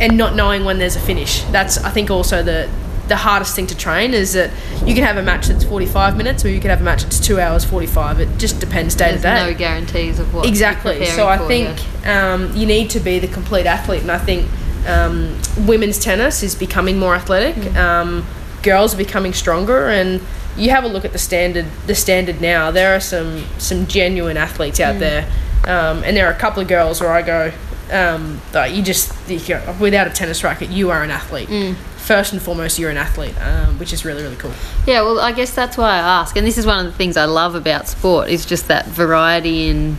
and 0.00 0.16
not 0.16 0.34
knowing 0.34 0.64
when 0.64 0.78
there's 0.78 0.96
a 0.96 1.00
finish. 1.00 1.42
That's 1.52 1.76
I 1.84 1.90
think 1.90 2.10
also 2.10 2.42
the 2.42 2.68
the 3.08 3.16
hardest 3.16 3.54
thing 3.56 3.66
to 3.66 3.76
train 3.76 4.14
is 4.14 4.32
that 4.32 4.50
you 4.86 4.94
can 4.94 5.04
have 5.04 5.18
a 5.18 5.22
match 5.22 5.48
that's 5.48 5.64
45 5.64 6.16
minutes 6.16 6.44
or 6.44 6.48
you 6.48 6.60
can 6.60 6.70
have 6.70 6.80
a 6.80 6.84
match 6.84 7.02
that's 7.02 7.20
two 7.20 7.38
hours 7.38 7.64
45. 7.64 8.20
It 8.20 8.28
just 8.38 8.60
depends 8.60 8.94
day 8.94 9.10
There's 9.10 9.22
to 9.22 9.28
day 9.28 9.52
no 9.52 9.58
guarantees 9.58 10.18
of 10.20 10.32
what. 10.32 10.46
exactly 10.46 11.04
so 11.06 11.26
i 11.28 11.36
for, 11.36 11.46
think 11.48 11.68
yeah. 12.04 12.34
um, 12.34 12.56
you 12.56 12.64
need 12.64 12.88
to 12.90 13.00
be 13.00 13.18
the 13.18 13.28
complete 13.28 13.66
athlete 13.66 14.02
and 14.02 14.10
i 14.10 14.18
think 14.18 14.48
um, 14.86 15.36
women's 15.66 15.98
tennis 15.98 16.42
is 16.42 16.54
becoming 16.54 16.96
more 16.98 17.14
athletic 17.14 17.54
Mm. 17.56 17.76
um, 17.76 18.24
girls 18.62 18.94
are 18.94 18.98
becoming 18.98 19.32
stronger 19.32 19.88
and 19.88 20.20
you 20.56 20.70
have 20.70 20.84
a 20.84 20.88
look 20.88 21.04
at 21.04 21.12
the 21.12 21.18
standard 21.18 21.66
the 21.86 21.94
standard 21.94 22.40
now 22.40 22.70
there 22.70 22.94
are 22.94 23.00
some 23.00 23.44
some 23.58 23.86
genuine 23.86 24.36
athletes 24.36 24.78
Mm. 24.78 24.84
out 24.84 24.98
there 25.00 25.22
um, 25.64 26.02
and 26.04 26.16
there 26.16 26.26
are 26.26 26.32
a 26.32 26.38
couple 26.38 26.60
of 26.62 26.68
girls 26.68 27.00
where 27.00 27.12
i 27.12 27.22
go 27.22 27.52
um, 27.92 28.40
that 28.52 28.72
you 28.72 28.82
just 28.82 29.12
you 29.28 29.38
go, 29.40 29.76
without 29.80 30.06
a 30.06 30.10
tennis 30.10 30.42
racket 30.44 30.68
you 30.70 30.90
are 30.90 31.02
an 31.02 31.10
athlete 31.10 31.48
Mm. 31.48 31.74
first 31.96 32.32
and 32.32 32.40
foremost 32.42 32.78
you're 32.78 32.90
an 32.90 32.96
athlete 32.96 33.34
um, 33.42 33.78
which 33.78 33.92
is 33.92 34.04
really 34.04 34.22
really 34.22 34.36
cool 34.36 34.52
Yeah, 34.86 35.02
well, 35.02 35.20
I 35.20 35.32
guess 35.32 35.54
that's 35.54 35.76
why 35.76 35.90
I 35.90 35.98
ask. 35.98 36.36
And 36.36 36.44
this 36.46 36.58
is 36.58 36.66
one 36.66 36.84
of 36.84 36.90
the 36.92 36.98
things 36.98 37.16
I 37.16 37.26
love 37.26 37.54
about 37.54 37.86
sport 37.88 38.28
is 38.28 38.44
just 38.44 38.66
that 38.68 38.86
variety 38.86 39.68
in 39.68 39.96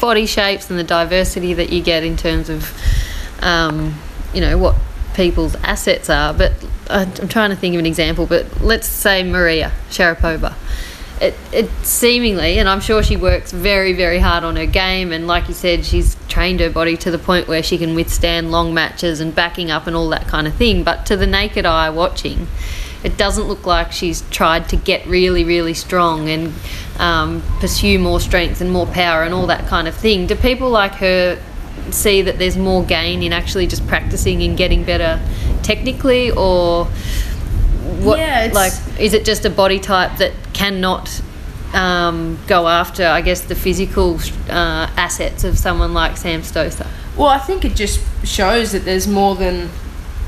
body 0.00 0.24
shapes 0.26 0.70
and 0.70 0.78
the 0.78 0.84
diversity 0.84 1.52
that 1.54 1.70
you 1.72 1.82
get 1.82 2.04
in 2.04 2.16
terms 2.16 2.48
of, 2.48 2.70
um, 3.42 3.94
you 4.32 4.40
know, 4.40 4.56
what 4.56 4.76
people's 5.14 5.56
assets 5.56 6.08
are. 6.08 6.32
But 6.32 6.52
I'm 6.88 7.28
trying 7.28 7.50
to 7.50 7.56
think 7.56 7.74
of 7.74 7.80
an 7.80 7.86
example. 7.86 8.26
But 8.26 8.60
let's 8.60 8.86
say 8.86 9.22
Maria 9.22 9.72
Sharapova. 9.90 10.54
It, 11.20 11.34
it 11.52 11.68
seemingly, 11.82 12.60
and 12.60 12.68
I'm 12.68 12.80
sure 12.80 13.02
she 13.02 13.16
works 13.16 13.50
very, 13.50 13.92
very 13.92 14.20
hard 14.20 14.44
on 14.44 14.54
her 14.54 14.66
game. 14.66 15.12
And 15.12 15.26
like 15.26 15.48
you 15.48 15.54
said, 15.54 15.84
she's 15.84 16.16
trained 16.28 16.60
her 16.60 16.70
body 16.70 16.96
to 16.98 17.10
the 17.10 17.18
point 17.18 17.48
where 17.48 17.62
she 17.62 17.76
can 17.76 17.96
withstand 17.96 18.52
long 18.52 18.72
matches 18.72 19.20
and 19.20 19.34
backing 19.34 19.70
up 19.70 19.88
and 19.88 19.96
all 19.96 20.08
that 20.10 20.28
kind 20.28 20.46
of 20.46 20.54
thing. 20.54 20.84
But 20.84 21.06
to 21.06 21.16
the 21.16 21.26
naked 21.26 21.66
eye 21.66 21.90
watching, 21.90 22.46
it 23.02 23.16
doesn't 23.16 23.44
look 23.44 23.66
like 23.66 23.92
she's 23.92 24.22
tried 24.30 24.68
to 24.68 24.76
get 24.76 25.06
really, 25.06 25.44
really 25.44 25.74
strong 25.74 26.28
and 26.28 26.52
um, 26.98 27.42
pursue 27.60 27.98
more 27.98 28.20
strength 28.20 28.60
and 28.60 28.70
more 28.70 28.86
power 28.86 29.22
and 29.22 29.34
all 29.34 29.46
that 29.46 29.66
kind 29.66 29.88
of 29.88 29.96
thing. 29.96 30.26
Do 30.26 30.34
people 30.34 30.70
like 30.70 30.94
her 30.94 31.40
see 31.94 32.22
that 32.22 32.38
there's 32.38 32.56
more 32.56 32.84
gain 32.84 33.22
in 33.22 33.32
actually 33.32 33.66
just 33.66 33.86
practicing 33.86 34.42
and 34.42 34.56
getting 34.56 34.84
better 34.84 35.20
technically, 35.62 36.30
or 36.30 36.86
what? 38.00 38.18
Yeah, 38.18 38.50
like, 38.52 38.72
is 38.98 39.14
it 39.14 39.24
just 39.24 39.44
a 39.44 39.50
body 39.50 39.78
type 39.78 40.18
that 40.18 40.32
cannot? 40.52 41.22
Um, 41.74 42.38
go 42.46 42.66
after, 42.66 43.06
I 43.06 43.20
guess, 43.20 43.42
the 43.42 43.54
physical 43.54 44.18
uh, 44.48 44.88
assets 44.96 45.44
of 45.44 45.58
someone 45.58 45.92
like 45.92 46.16
Sam 46.16 46.40
Stosur. 46.40 46.86
Well, 47.14 47.28
I 47.28 47.38
think 47.38 47.66
it 47.66 47.76
just 47.76 48.00
shows 48.26 48.72
that 48.72 48.86
there's 48.86 49.06
more 49.06 49.34
than 49.34 49.68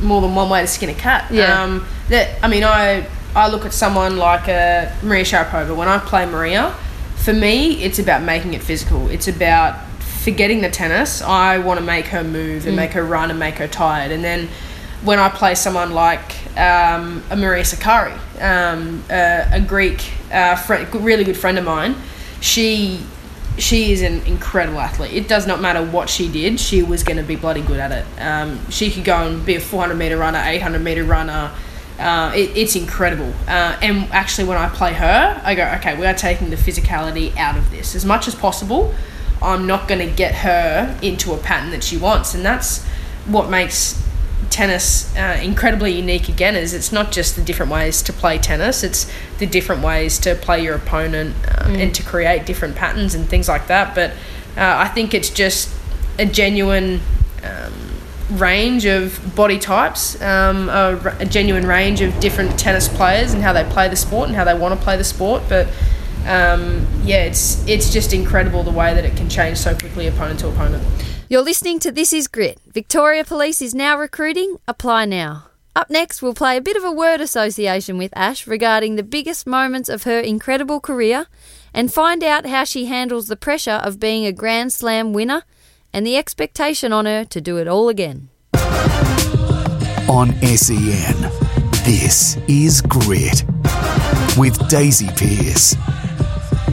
more 0.03 0.21
than 0.21 0.35
one 0.35 0.51
way 0.51 0.61
to 0.61 0.67
skin 0.67 0.91
a 0.91 0.95
cat. 0.95 1.31
Yeah. 1.31 1.63
Um, 1.63 1.87
that 2.11 2.39
I 2.43 2.49
mean, 2.49 2.63
I 2.63 3.07
I 3.35 3.49
look 3.49 3.65
at 3.65 3.73
someone 3.73 4.19
like 4.19 4.49
a 4.49 4.95
Maria 5.03 5.25
Sharapova. 5.25 5.75
When 5.75 5.89
I 5.89 5.99
play 5.99 6.27
Maria, 6.27 6.75
for 7.17 7.33
me, 7.33 7.83
it's 7.83 7.99
about 7.99 8.23
making 8.23 8.55
it 8.55 8.63
physical. 8.63 9.09
It's 9.09 9.29
about 9.29 9.79
forgetting 10.23 10.61
the 10.61 10.71
tennis. 10.71 11.23
I 11.23 11.59
want 11.59 11.81
to 11.81 11.85
make 11.85 12.07
her 12.07 12.23
move 12.23 12.67
and 12.67 12.77
make 12.77 12.93
her 12.93 13.05
run 13.05 13.31
and 13.31 13.39
make 13.39 13.57
her 13.57 13.69
tired. 13.69 14.13
And 14.13 14.23
then 14.23 14.49
when 15.03 15.19
I 15.19 15.31
play 15.31 15.55
someone 15.55 15.93
like 15.93 16.37
um, 16.59 17.23
a 17.31 17.37
Maria 17.37 17.63
Sakkari, 17.63 18.17
um, 18.41 19.03
a, 19.11 19.49
a 19.53 19.61
Greek, 19.61 20.13
uh, 20.31 20.57
friend, 20.57 20.95
really 20.95 21.25
good 21.25 21.37
friend 21.37 21.59
of 21.59 21.65
mine, 21.65 21.97
she 22.41 23.01
she 23.59 23.93
is 23.93 24.01
an 24.01 24.23
incredible 24.23 24.81
athlete. 24.81 25.13
It 25.13 25.29
does 25.29 25.47
not 25.47 25.61
matter 25.61 25.85
what 25.85 26.09
she 26.09 26.31
did, 26.31 26.61
she 26.61 26.83
was 26.83 27.03
going 27.03 27.17
to 27.19 27.23
be 27.23 27.37
bloody 27.37 27.63
good 27.63 27.81
at 27.81 27.93
it. 27.93 28.21
Um, 28.21 28.59
she 28.71 28.91
could 28.91 29.05
go 29.05 29.27
and 29.27 29.45
be 29.45 29.57
a 29.57 29.61
400 29.61 29.95
meter 29.97 30.17
runner, 30.17 30.43
800 30.43 30.81
meter 30.81 31.05
runner. 31.05 31.51
Uh, 31.99 32.33
it, 32.35 32.57
it's 32.57 32.77
incredible. 32.77 33.31
Uh, 33.47 33.77
and 33.83 34.11
actually, 34.13 34.49
when 34.49 34.57
I 34.57 34.71
play 34.71 34.95
her, 34.95 35.41
I 35.45 35.55
go, 35.55 35.65
okay, 35.77 35.99
we 35.99 36.07
are 36.07 36.15
taking 36.15 36.49
the 36.49 36.57
physicality 36.57 37.37
out 37.37 37.59
of 37.59 37.71
this 37.71 37.95
as 37.95 38.07
much 38.07 38.27
as 38.27 38.35
possible. 38.35 38.95
I'm 39.43 39.67
not 39.67 39.89
going 39.89 40.07
to 40.07 40.15
get 40.15 40.37
her 40.37 40.99
into 41.03 41.33
a 41.33 41.39
pattern 41.39 41.71
that 41.71 41.83
she 41.83 41.97
wants, 41.97 42.35
and 42.35 42.45
that's 42.45 42.85
what 43.27 43.49
makes 43.51 44.03
tennis 44.51 45.15
uh, 45.17 45.39
incredibly 45.43 45.93
unique 45.93 46.29
again 46.29 46.57
is 46.57 46.75
it's 46.75 46.91
not 46.91 47.13
just 47.13 47.37
the 47.37 47.43
different 47.43 47.71
ways 47.71 48.03
to 48.03 48.13
play 48.13 48.37
tennis 48.37 48.83
it's 48.83 49.11
the 49.39 49.47
different 49.47 49.83
ways 49.83 50.19
to 50.19 50.35
play 50.35 50.63
your 50.63 50.75
opponent 50.75 51.35
uh, 51.47 51.67
mm. 51.67 51.81
and 51.81 51.95
to 51.95 52.03
create 52.03 52.47
different 52.47 52.75
patterns 52.75 53.15
and 53.15 53.29
things 53.29 53.49
like 53.49 53.69
that 53.69 53.95
but 53.95 54.11
uh, 54.57 54.77
i 54.79 54.89
think 54.89 55.15
it's 55.15 55.31
just 55.31 55.73
a 56.19 56.27
genuine 56.27 57.01
um, 57.45 57.73
range 58.39 58.87
of 58.87 59.35
body 59.37 59.59
types 59.59 60.21
um, 60.21 60.69
a, 60.69 61.17
a, 61.21 61.27
genuine 61.27 61.67
range 61.67 62.01
of 62.01 62.19
different 62.19 62.59
tennis 62.59 62.89
players 62.89 63.33
and 63.33 63.43
how 63.43 63.53
they 63.53 63.65
play 63.65 63.89
the 63.89 63.97
sport 63.97 64.29
and 64.29 64.37
how 64.37 64.45
they 64.45 64.55
want 64.55 64.77
to 64.77 64.85
play 64.85 64.97
the 64.97 65.05
sport 65.05 65.43
but 65.49 65.69
um, 66.27 66.87
yeah 67.03 67.25
it's 67.25 67.67
it's 67.67 67.93
just 67.93 68.13
incredible 68.13 68.63
the 68.63 68.71
way 68.71 68.95
that 68.95 69.05
it 69.05 69.17
can 69.17 69.29
change 69.29 69.57
so 69.57 69.75
quickly 69.75 70.07
opponent 70.07 70.41
to 70.41 70.49
opponent 70.49 70.83
you're 71.31 71.43
listening 71.43 71.79
to 71.79 71.93
This 71.93 72.13
Is 72.13 72.27
Grit. 72.27 72.59
Victoria 72.67 73.23
Police 73.23 73.63
is 73.63 73.73
now 73.73 73.97
recruiting. 73.97 74.57
Apply 74.67 75.05
now. 75.05 75.45
Up 75.77 75.89
next, 75.89 76.21
we'll 76.21 76.35
play 76.35 76.57
a 76.57 76.61
bit 76.61 76.77
of 76.77 76.83
a 76.83 76.91
word 76.91 77.21
association 77.21 77.99
with 77.99 78.13
Ash 78.17 78.49
regarding 78.49 78.97
the 78.97 79.05
biggest 79.05 79.47
moments 79.47 79.89
of 79.89 80.03
her 80.03 80.19
incredible 80.19 80.81
career 80.81 81.29
and 81.73 81.93
find 81.93 82.25
out 82.25 82.47
how 82.47 82.65
she 82.65 82.87
handles 82.87 83.29
the 83.29 83.37
pressure 83.37 83.81
of 83.85 84.01
being 84.01 84.27
a 84.27 84.33
Grand 84.33 84.73
Slam 84.73 85.13
winner 85.13 85.45
and 85.93 86.05
the 86.05 86.17
expectation 86.17 86.93
on 86.93 87.07
her 87.07 87.25
to 87.27 87.41
do 87.41 87.59
it 87.59 87.69
all 87.69 87.89
again. 87.89 88.29
On 90.09 90.33
SEN, 90.43 91.31
this 91.85 92.39
is 92.49 92.83
Grit 92.83 93.45
with 94.37 94.69
Daisy 94.69 95.09
Pearce. 95.17 95.77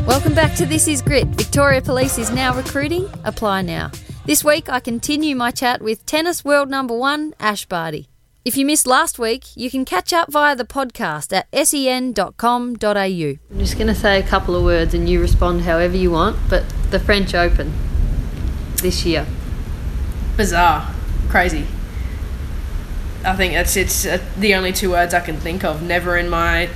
Welcome 0.06 0.34
back 0.34 0.56
to 0.56 0.66
This 0.66 0.88
Is 0.88 1.02
Grit. 1.02 1.28
Victoria 1.28 1.82
Police 1.82 2.18
is 2.18 2.32
now 2.32 2.56
recruiting. 2.56 3.10
Apply 3.24 3.62
now. 3.62 3.92
This 4.26 4.44
week, 4.44 4.70
I 4.70 4.80
continue 4.80 5.36
my 5.36 5.52
chat 5.52 5.82
with 5.82 6.06
tennis 6.06 6.44
world 6.46 6.70
number 6.70 6.98
one, 6.98 7.34
Ash 7.40 7.66
Barty. 7.66 8.08
If 8.46 8.56
you 8.56 8.66
missed 8.66 8.88
last 8.88 9.20
week, 9.20 9.44
you 9.56 9.70
can 9.70 9.84
catch 9.84 10.14
up 10.14 10.32
via 10.32 10.56
the 10.56 10.64
podcast 10.64 11.34
at 11.36 11.68
sen.com.au. 11.68 12.96
I'm 12.96 13.60
just 13.60 13.76
going 13.76 13.88
to 13.88 13.96
say 13.96 14.20
a 14.20 14.24
couple 14.26 14.56
of 14.56 14.64
words 14.64 14.94
and 14.94 15.10
you 15.10 15.20
respond 15.20 15.64
however 15.64 15.98
you 15.98 16.12
want, 16.12 16.38
but 16.50 16.64
the 16.92 17.00
French 17.00 17.36
Open 17.36 17.74
this 18.78 19.06
year. 19.06 19.26
Bizarre. 20.38 20.94
Crazy. 21.28 21.68
I 23.26 23.36
think 23.36 23.54
that's 23.54 23.76
it's 23.76 24.06
uh, 24.06 24.24
the 24.38 24.56
only 24.56 24.72
two 24.72 24.92
words 24.92 25.14
I 25.14 25.20
can 25.20 25.36
think 25.36 25.66
of. 25.66 25.82
Never 25.82 26.16
in 26.16 26.30
my 26.30 26.70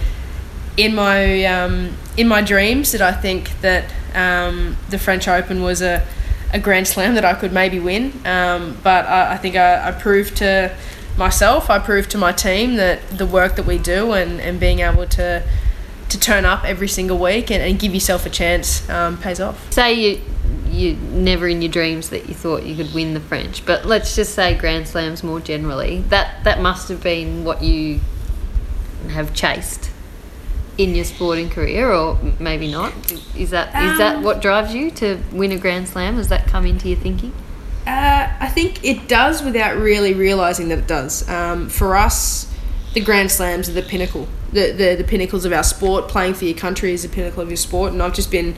in 0.78 0.96
my 0.96 1.46
um, 1.46 1.96
in 2.18 2.28
my 2.28 2.42
dreams 2.42 2.92
did 2.92 3.02
I 3.02 3.12
think 3.12 3.60
that 3.62 3.94
um, 4.16 4.78
the 4.90 4.98
French 4.98 5.28
Open 5.28 5.62
was 5.62 5.82
a 5.82 6.06
a 6.54 6.60
Grand 6.60 6.88
Slam 6.88 7.16
that 7.16 7.26
I 7.26 7.34
could 7.34 7.54
maybe 7.54 7.80
win. 7.80 8.12
Um, 8.26 8.78
but 8.84 9.06
I, 9.06 9.34
I 9.34 9.38
think 9.38 9.56
I, 9.56 9.88
I, 9.88 9.92
proved 9.92 10.38
to 10.38 10.76
myself, 11.18 11.70
I 11.70 11.80
proved 11.80 12.12
to 12.12 12.18
my 12.18 12.32
team 12.32 12.76
that 12.76 13.08
the 13.10 13.26
work 13.26 13.56
that 13.56 13.66
we 13.66 13.78
do 13.78 14.12
and, 14.12 14.42
and 14.42 14.60
being 14.60 14.80
able 14.80 15.08
to 15.08 15.44
to 16.10 16.20
turn 16.20 16.44
up 16.44 16.66
every 16.66 16.90
single 16.90 17.18
week 17.18 17.50
and, 17.50 17.64
and 17.64 17.80
give 17.80 17.94
yourself 17.94 18.26
a 18.26 18.30
chance 18.30 18.90
um, 18.90 19.18
pays 19.18 19.40
off. 19.40 19.72
Say 19.72 19.94
you 19.94 20.22
you 20.70 20.96
never 20.96 21.48
in 21.48 21.62
your 21.62 21.72
dreams 21.72 22.10
that 22.10 22.28
you 22.28 22.34
thought 22.34 22.64
you 22.64 22.76
could 22.76 22.94
win 22.94 23.14
the 23.14 23.20
French, 23.20 23.66
but 23.66 23.86
let's 23.86 24.16
just 24.16 24.36
say 24.36 24.54
Grand 24.58 24.88
Slams 24.88 25.24
more 25.24 25.40
generally. 25.40 26.00
That 26.10 26.44
that 26.44 26.60
must 26.60 26.90
have 26.90 27.02
been 27.02 27.46
what 27.46 27.62
you 27.62 28.02
have 29.10 29.34
chased 29.34 29.91
in 30.78 30.96
your 30.96 31.06
sporting 31.06 31.50
career, 31.50 31.92
or 31.92 32.18
maybe 32.40 32.72
not? 32.72 32.94
Is 33.36 33.50
that 33.52 33.76
um, 33.76 33.90
is 33.90 33.98
that 33.98 34.16
um, 34.18 34.24
what 34.24 34.42
drives 34.42 34.74
you 34.74 34.92
to 34.92 35.22
win 35.32 35.52
a 35.52 35.58
Grand 35.58 35.88
Slam? 35.88 36.16
Does 36.16 36.30
that 36.30 36.48
come 36.48 36.66
into 36.66 36.90
your 36.90 36.98
thinking? 36.98 37.34
Uh, 37.86 38.32
I 38.40 38.48
think 38.48 38.84
it 38.84 39.08
does 39.08 39.44
without 39.44 39.78
really 39.78 40.14
realizing 40.14 40.70
that 40.70 40.80
it 40.80 40.88
does. 40.88 41.28
Um, 41.28 41.68
for 41.70 41.96
us, 41.96 42.52
the 42.94 43.02
Grand 43.02 43.32
Slams 43.32 43.68
are 43.70 43.74
the 43.74 43.82
pinnacle, 43.82 44.28
the, 44.52 44.72
the 44.72 44.96
the 44.96 45.04
pinnacles 45.04 45.46
of 45.46 45.54
our 45.54 45.64
sport. 45.64 46.08
Playing 46.08 46.34
for 46.34 46.46
your 46.46 46.58
country 46.58 46.94
is 46.94 47.04
the 47.04 47.10
pinnacle 47.10 47.42
of 47.42 47.50
your 47.50 47.58
sport, 47.58 47.92
and 47.92 48.02
I've 48.02 48.14
just 48.14 48.32
been 48.32 48.56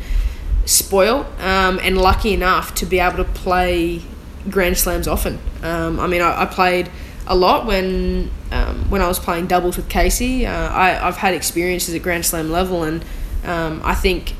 spoiled 0.65 1.25
um, 1.39 1.79
and 1.81 1.97
lucky 1.97 2.33
enough 2.33 2.73
to 2.75 2.85
be 2.85 2.99
able 2.99 3.17
to 3.17 3.25
play 3.25 4.01
Grand 4.49 4.77
Slams 4.77 5.07
often. 5.07 5.39
Um, 5.61 5.99
I 5.99 6.07
mean, 6.07 6.21
I, 6.21 6.43
I 6.43 6.45
played 6.45 6.89
a 7.27 7.35
lot 7.35 7.65
when 7.65 8.29
um, 8.53 8.89
when 8.89 9.01
I 9.01 9.07
was 9.07 9.19
playing 9.19 9.47
doubles 9.47 9.77
with 9.77 9.89
Casey. 9.89 10.45
Uh, 10.45 10.69
I, 10.69 11.05
I've 11.05 11.17
had 11.17 11.33
experiences 11.33 11.95
at 11.95 12.03
Grand 12.03 12.25
Slam 12.25 12.51
level, 12.51 12.83
and 12.83 13.03
um, 13.43 13.81
I 13.83 13.95
think 13.95 14.35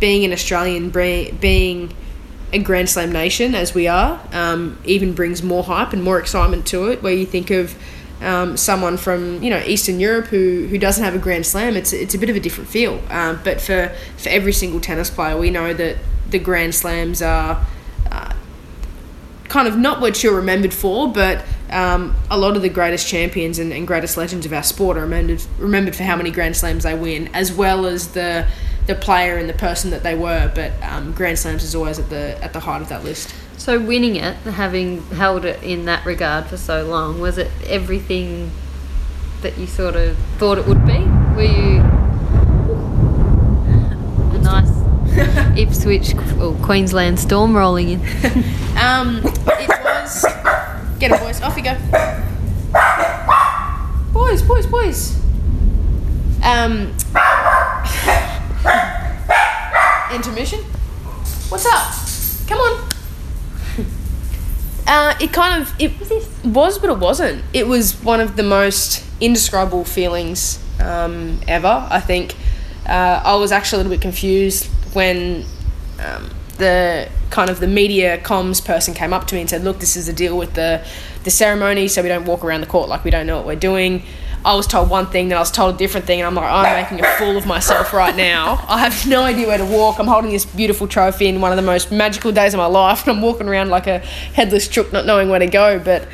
being 0.00 0.24
an 0.24 0.32
Australian, 0.32 0.90
being 0.90 1.94
a 2.52 2.58
Grand 2.58 2.88
Slam 2.88 3.12
nation 3.12 3.54
as 3.54 3.74
we 3.74 3.86
are, 3.86 4.20
um, 4.32 4.78
even 4.84 5.12
brings 5.12 5.42
more 5.42 5.62
hype 5.62 5.92
and 5.92 6.02
more 6.02 6.18
excitement 6.18 6.66
to 6.68 6.88
it. 6.88 7.02
Where 7.02 7.12
you 7.12 7.26
think 7.26 7.50
of 7.50 7.76
um, 8.22 8.56
someone 8.56 8.96
from 8.96 9.42
you 9.42 9.50
know 9.50 9.62
Eastern 9.66 10.00
Europe 10.00 10.26
who, 10.26 10.66
who 10.68 10.78
doesn't 10.78 11.04
have 11.04 11.14
a 11.14 11.18
Grand 11.18 11.44
Slam, 11.44 11.76
it's 11.76 11.92
it's 11.92 12.14
a 12.14 12.18
bit 12.18 12.30
of 12.30 12.36
a 12.36 12.40
different 12.40 12.70
feel. 12.70 13.00
Um, 13.10 13.40
but 13.44 13.60
for 13.60 13.94
for 14.16 14.30
every 14.30 14.52
single 14.52 14.80
tennis 14.80 15.10
player, 15.10 15.36
we 15.36 15.50
know 15.50 15.74
that 15.74 15.98
the 16.30 16.38
Grand 16.38 16.74
Slams 16.74 17.20
are 17.20 17.64
kind 19.54 19.68
of 19.68 19.78
not 19.78 20.00
what 20.00 20.20
you're 20.20 20.34
remembered 20.34 20.74
for, 20.74 21.06
but 21.06 21.44
um, 21.74 22.14
a 22.30 22.38
lot 22.38 22.54
of 22.56 22.62
the 22.62 22.68
greatest 22.68 23.08
champions 23.08 23.58
and, 23.58 23.72
and, 23.72 23.84
greatest 23.84 24.16
legends 24.16 24.46
of 24.46 24.52
our 24.52 24.62
sport 24.62 24.96
are 24.96 25.00
remembered 25.00 25.42
remembered 25.58 25.96
for 25.96 26.04
how 26.04 26.14
many 26.14 26.30
Grand 26.30 26.56
Slams 26.56 26.84
they 26.84 26.94
win, 26.94 27.28
as 27.34 27.52
well 27.52 27.84
as 27.84 28.12
the 28.12 28.46
the 28.86 28.94
player 28.94 29.36
and 29.36 29.48
the 29.48 29.54
person 29.54 29.90
that 29.90 30.04
they 30.04 30.14
were. 30.14 30.50
But 30.54 30.72
um, 30.82 31.12
Grand 31.12 31.38
Slams 31.38 31.64
is 31.64 31.74
always 31.74 31.98
at 31.98 32.10
the 32.10 32.42
at 32.42 32.52
the 32.52 32.60
heart 32.60 32.80
of 32.80 32.88
that 32.90 33.02
list. 33.02 33.34
So 33.56 33.80
winning 33.80 34.14
it, 34.16 34.36
having 34.36 35.02
held 35.06 35.44
it 35.44 35.62
in 35.64 35.86
that 35.86 36.06
regard 36.06 36.46
for 36.46 36.56
so 36.56 36.84
long, 36.84 37.20
was 37.20 37.38
it 37.38 37.50
everything 37.66 38.52
that 39.42 39.58
you 39.58 39.66
sort 39.66 39.96
of 39.96 40.16
thought 40.38 40.58
it 40.58 40.66
would 40.66 40.86
be? 40.86 40.98
Were 41.34 41.42
you 41.42 41.80
a 44.30 44.38
nice 44.42 45.58
Ipswich 45.58 46.14
or 46.40 46.54
Queensland 46.64 47.18
storm 47.18 47.56
rolling 47.56 47.90
in? 47.90 48.00
um, 48.78 49.22
it 49.24 49.68
was. 49.82 50.24
Get 50.98 51.10
it, 51.10 51.20
boys. 51.20 51.42
Off 51.42 51.56
you 51.56 51.64
go. 51.64 51.74
Boys, 54.12 54.42
boys, 54.42 54.66
boys. 54.66 55.20
Um. 56.42 56.94
Intermission. 60.12 60.60
What's 61.48 61.66
up? 61.66 62.48
Come 62.48 62.58
on. 62.58 62.88
Uh, 64.86 65.14
it 65.18 65.32
kind 65.32 65.62
of 65.62 65.72
it 65.78 65.92
was, 66.44 66.78
but 66.78 66.90
it 66.90 66.98
wasn't. 66.98 67.42
It 67.54 67.66
was 67.66 67.94
one 68.02 68.20
of 68.20 68.36
the 68.36 68.42
most 68.42 69.02
indescribable 69.18 69.86
feelings 69.86 70.62
um, 70.78 71.40
ever. 71.48 71.88
I 71.90 72.00
think 72.00 72.34
uh, 72.86 73.22
I 73.24 73.34
was 73.36 73.50
actually 73.50 73.76
a 73.76 73.84
little 73.84 73.96
bit 73.96 74.02
confused 74.02 74.66
when 74.92 75.46
um, 75.98 76.28
the 76.58 77.08
kind 77.30 77.50
of 77.50 77.60
the 77.60 77.66
media 77.66 78.18
comms 78.18 78.64
person 78.64 78.94
came 78.94 79.12
up 79.12 79.26
to 79.28 79.34
me 79.34 79.40
and 79.42 79.50
said, 79.50 79.64
"Look, 79.64 79.78
this 79.78 79.96
is 79.96 80.06
the 80.06 80.12
deal 80.12 80.36
with 80.36 80.54
the 80.54 80.84
the 81.24 81.30
ceremony, 81.30 81.88
so 81.88 82.02
we 82.02 82.08
don't 82.08 82.24
walk 82.24 82.44
around 82.44 82.60
the 82.60 82.66
court 82.66 82.88
like 82.88 83.04
we 83.04 83.10
don't 83.10 83.26
know 83.26 83.36
what 83.36 83.46
we're 83.46 83.56
doing." 83.56 84.02
I 84.44 84.54
was 84.54 84.66
told 84.66 84.90
one 84.90 85.06
thing, 85.06 85.28
then 85.28 85.38
I 85.38 85.40
was 85.40 85.50
told 85.50 85.74
a 85.74 85.78
different 85.78 86.06
thing, 86.06 86.20
and 86.20 86.26
I'm 86.26 86.34
like, 86.34 86.50
I'm 86.50 86.82
making 86.82 87.00
a 87.02 87.08
fool 87.12 87.38
of 87.38 87.46
myself 87.46 87.94
right 87.94 88.14
now. 88.14 88.62
I 88.68 88.78
have 88.80 89.06
no 89.06 89.22
idea 89.22 89.46
where 89.46 89.56
to 89.56 89.64
walk. 89.64 89.98
I'm 89.98 90.06
holding 90.06 90.32
this 90.32 90.44
beautiful 90.44 90.86
trophy 90.86 91.28
in 91.28 91.40
one 91.40 91.50
of 91.50 91.56
the 91.56 91.62
most 91.62 91.90
magical 91.90 92.30
days 92.30 92.52
of 92.52 92.58
my 92.58 92.66
life, 92.66 93.06
and 93.06 93.16
I'm 93.16 93.22
walking 93.22 93.48
around 93.48 93.70
like 93.70 93.86
a 93.86 94.00
headless 94.00 94.68
chook, 94.68 94.92
not 94.92 95.06
knowing 95.06 95.30
where 95.30 95.38
to 95.38 95.46
go. 95.46 95.78
But 95.78 96.06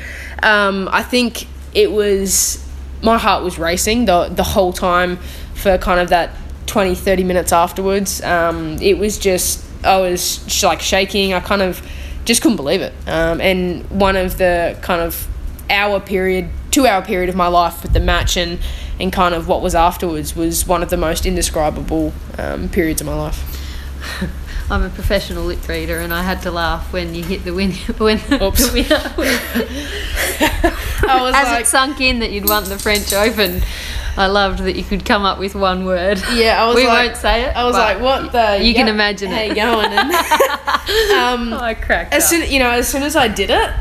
um, 0.43 0.87
I 0.93 1.03
think 1.03 1.45
it 1.73 1.91
was 1.91 2.65
my 3.01 3.17
heart 3.17 3.43
was 3.43 3.59
racing 3.59 4.05
the 4.05 4.29
the 4.29 4.43
whole 4.43 4.71
time 4.71 5.17
for 5.53 5.77
kind 5.77 5.99
of 5.99 6.09
that 6.09 6.31
20, 6.71 6.95
30 6.95 7.23
minutes 7.25 7.51
afterwards. 7.51 8.21
Um, 8.21 8.77
it 8.81 8.97
was 8.97 9.17
just, 9.17 9.65
I 9.83 9.97
was 9.99 10.43
sh- 10.47 10.63
like 10.63 10.81
shaking. 10.81 11.33
I 11.33 11.39
kind 11.39 11.61
of 11.61 11.85
just 12.25 12.41
couldn't 12.41 12.57
believe 12.57 12.81
it. 12.81 12.93
Um, 13.07 13.41
and 13.41 13.83
one 13.89 14.15
of 14.15 14.37
the 14.37 14.77
kind 14.81 15.01
of 15.01 15.27
hour 15.69 15.99
period, 15.99 16.49
two 16.69 16.85
hour 16.85 17.01
period 17.01 17.29
of 17.29 17.35
my 17.35 17.47
life 17.47 17.81
with 17.83 17.93
the 17.93 17.99
match 17.99 18.37
and 18.37 18.59
and 18.99 19.11
kind 19.11 19.33
of 19.33 19.47
what 19.47 19.61
was 19.61 19.73
afterwards 19.73 20.35
was 20.35 20.67
one 20.67 20.83
of 20.83 20.89
the 20.91 20.97
most 20.97 21.25
indescribable 21.25 22.13
um, 22.37 22.69
periods 22.69 23.01
of 23.01 23.07
my 23.07 23.15
life. 23.15 23.41
I'm 24.71 24.83
a 24.83 24.89
professional 24.89 25.43
lip 25.43 25.67
reader, 25.67 25.99
and 25.99 26.13
I 26.13 26.23
had 26.23 26.41
to 26.43 26.51
laugh 26.51 26.93
when 26.93 27.13
you 27.13 27.23
hit 27.25 27.43
the 27.43 27.53
win 27.53 27.71
when 27.97 28.19
Oops. 28.41 28.69
the 28.69 28.73
winner. 28.73 29.13
I 31.03 31.21
was 31.21 31.35
As 31.35 31.47
like, 31.47 31.61
it 31.63 31.67
sunk 31.67 31.99
in 31.99 32.19
that 32.19 32.31
you'd 32.31 32.47
won 32.47 32.63
the 32.69 32.77
French 32.79 33.11
Open, 33.11 33.63
I 34.17 34.27
loved 34.27 34.59
that 34.59 34.75
you 34.75 34.83
could 34.83 35.05
come 35.05 35.23
up 35.23 35.39
with 35.39 35.55
one 35.55 35.85
word. 35.85 36.21
yeah, 36.33 36.61
I 36.61 36.67
was 36.67 36.75
we 36.77 36.87
like, 36.87 37.07
won't 37.07 37.17
say 37.17 37.43
it. 37.43 37.55
I 37.55 37.63
was 37.63 37.75
like, 37.75 38.01
what 38.01 38.31
the? 38.31 38.63
You 38.63 38.73
can 38.73 38.87
yep, 38.87 38.93
imagine 38.93 39.31
how 39.31 39.41
it. 39.41 39.49
you 39.49 39.55
going? 39.55 39.91
And, 39.91 40.11
um, 41.11 41.53
I 41.53 41.73
cracked 41.79 42.13
as 42.13 42.23
up. 42.23 42.29
soon 42.29 42.51
you 42.51 42.59
know, 42.59 42.71
as 42.71 42.87
soon 42.87 43.03
as 43.03 43.15
I 43.15 43.27
did 43.27 43.49
it, 43.49 43.71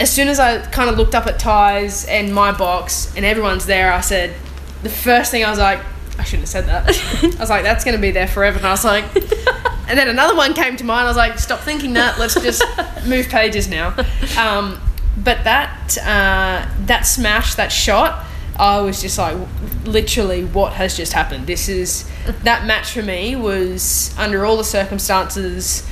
as 0.00 0.12
soon 0.12 0.28
as 0.28 0.38
I 0.38 0.58
kind 0.66 0.90
of 0.90 0.96
looked 0.96 1.14
up 1.14 1.26
at 1.26 1.40
Tyzz 1.40 2.08
and 2.08 2.34
my 2.34 2.52
box 2.52 3.14
and 3.16 3.24
everyone's 3.24 3.66
there, 3.66 3.92
I 3.92 4.00
said, 4.00 4.34
the 4.82 4.90
first 4.90 5.30
thing 5.30 5.44
I 5.44 5.50
was 5.50 5.58
like, 5.58 5.80
I 6.18 6.24
shouldn't 6.24 6.48
have 6.48 6.48
said 6.48 6.66
that. 6.66 7.34
I 7.36 7.40
was 7.40 7.50
like, 7.50 7.62
that's 7.62 7.84
going 7.84 7.96
to 7.96 8.00
be 8.00 8.10
there 8.10 8.26
forever. 8.26 8.58
And 8.58 8.66
I 8.66 8.70
was 8.70 8.84
like, 8.84 9.04
and 9.88 9.98
then 9.98 10.08
another 10.08 10.36
one 10.36 10.54
came 10.54 10.76
to 10.76 10.84
mind. 10.84 11.06
I 11.06 11.10
was 11.10 11.16
like, 11.16 11.38
stop 11.38 11.60
thinking 11.60 11.94
that. 11.94 12.18
Let's 12.18 12.34
just 12.34 12.62
move 13.06 13.28
pages 13.28 13.68
now. 13.68 13.94
Um, 14.38 14.80
but 15.16 15.44
that 15.44 15.96
uh, 15.98 16.68
that 16.86 17.02
smash, 17.02 17.54
that 17.54 17.70
shot, 17.70 18.23
I 18.56 18.80
was 18.80 19.00
just 19.00 19.18
like, 19.18 19.36
literally, 19.84 20.44
what 20.44 20.74
has 20.74 20.96
just 20.96 21.12
happened? 21.12 21.46
This 21.46 21.68
is 21.68 22.08
that 22.44 22.66
match 22.66 22.92
for 22.92 23.02
me 23.02 23.34
was 23.34 24.14
under 24.16 24.44
all 24.44 24.56
the 24.56 24.64
circumstances 24.64 25.86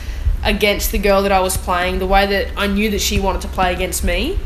against 0.44 0.92
the 0.92 0.98
girl 0.98 1.22
that 1.22 1.32
I 1.32 1.40
was 1.40 1.56
playing, 1.56 1.98
the 1.98 2.06
way 2.06 2.26
that 2.26 2.48
I 2.56 2.66
knew 2.66 2.90
that 2.90 3.00
she 3.00 3.20
wanted 3.20 3.42
to 3.42 3.48
play 3.48 3.72
against 3.72 4.04
me. 4.04 4.38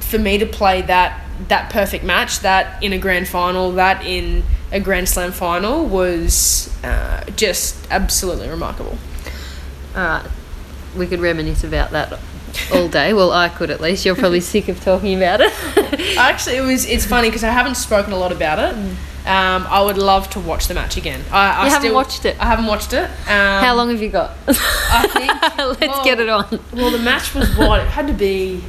For 0.00 0.18
me 0.18 0.38
to 0.38 0.46
play 0.46 0.82
that 0.82 1.24
that 1.48 1.70
perfect 1.70 2.04
match, 2.04 2.40
that 2.40 2.82
in 2.82 2.92
a 2.92 2.98
grand 2.98 3.26
final, 3.26 3.72
that 3.72 4.04
in 4.04 4.44
a 4.70 4.78
Grand 4.78 5.08
Slam 5.08 5.32
final, 5.32 5.86
was 5.86 6.72
uh, 6.84 7.24
just 7.36 7.90
absolutely 7.90 8.48
remarkable. 8.48 8.98
Right, 9.94 10.24
we 10.96 11.06
could 11.06 11.20
reminisce 11.20 11.64
about 11.64 11.90
that 11.90 12.18
all 12.72 12.88
day. 12.88 13.12
Well, 13.12 13.32
I 13.32 13.48
could 13.48 13.70
at 13.70 13.80
least. 13.80 14.04
You're 14.04 14.14
probably 14.16 14.40
sick 14.40 14.68
of 14.68 14.80
talking 14.82 15.16
about 15.16 15.40
it. 15.40 15.52
Actually, 16.18 16.56
it 16.56 16.62
was. 16.62 16.86
It's 16.86 17.04
funny 17.06 17.28
because 17.28 17.44
I 17.44 17.50
haven't 17.50 17.76
spoken 17.76 18.12
a 18.12 18.16
lot 18.16 18.32
about 18.32 18.58
it. 18.58 18.74
Um, 19.26 19.66
I 19.68 19.82
would 19.82 19.98
love 19.98 20.30
to 20.30 20.40
watch 20.40 20.66
the 20.68 20.74
match 20.74 20.96
again. 20.96 21.22
I, 21.30 21.36
I 21.50 21.64
You 21.64 21.70
haven't 21.70 21.80
still- 21.82 21.94
watched 21.94 22.24
it? 22.24 22.36
I 22.40 22.46
haven't 22.46 22.66
watched 22.66 22.92
it. 22.94 23.04
Um, 23.04 23.62
How 23.64 23.74
long 23.74 23.90
have 23.90 24.00
you 24.02 24.08
got? 24.08 24.30
I 24.48 25.06
think. 25.08 25.80
Let's 25.80 26.04
get 26.04 26.20
it 26.20 26.28
on. 26.28 26.46
Well, 26.72 26.90
the 26.90 26.98
match 26.98 27.34
was 27.34 27.54
what 27.56 27.80
it 27.80 27.88
had 27.88 28.06
to 28.06 28.14
be. 28.14 28.64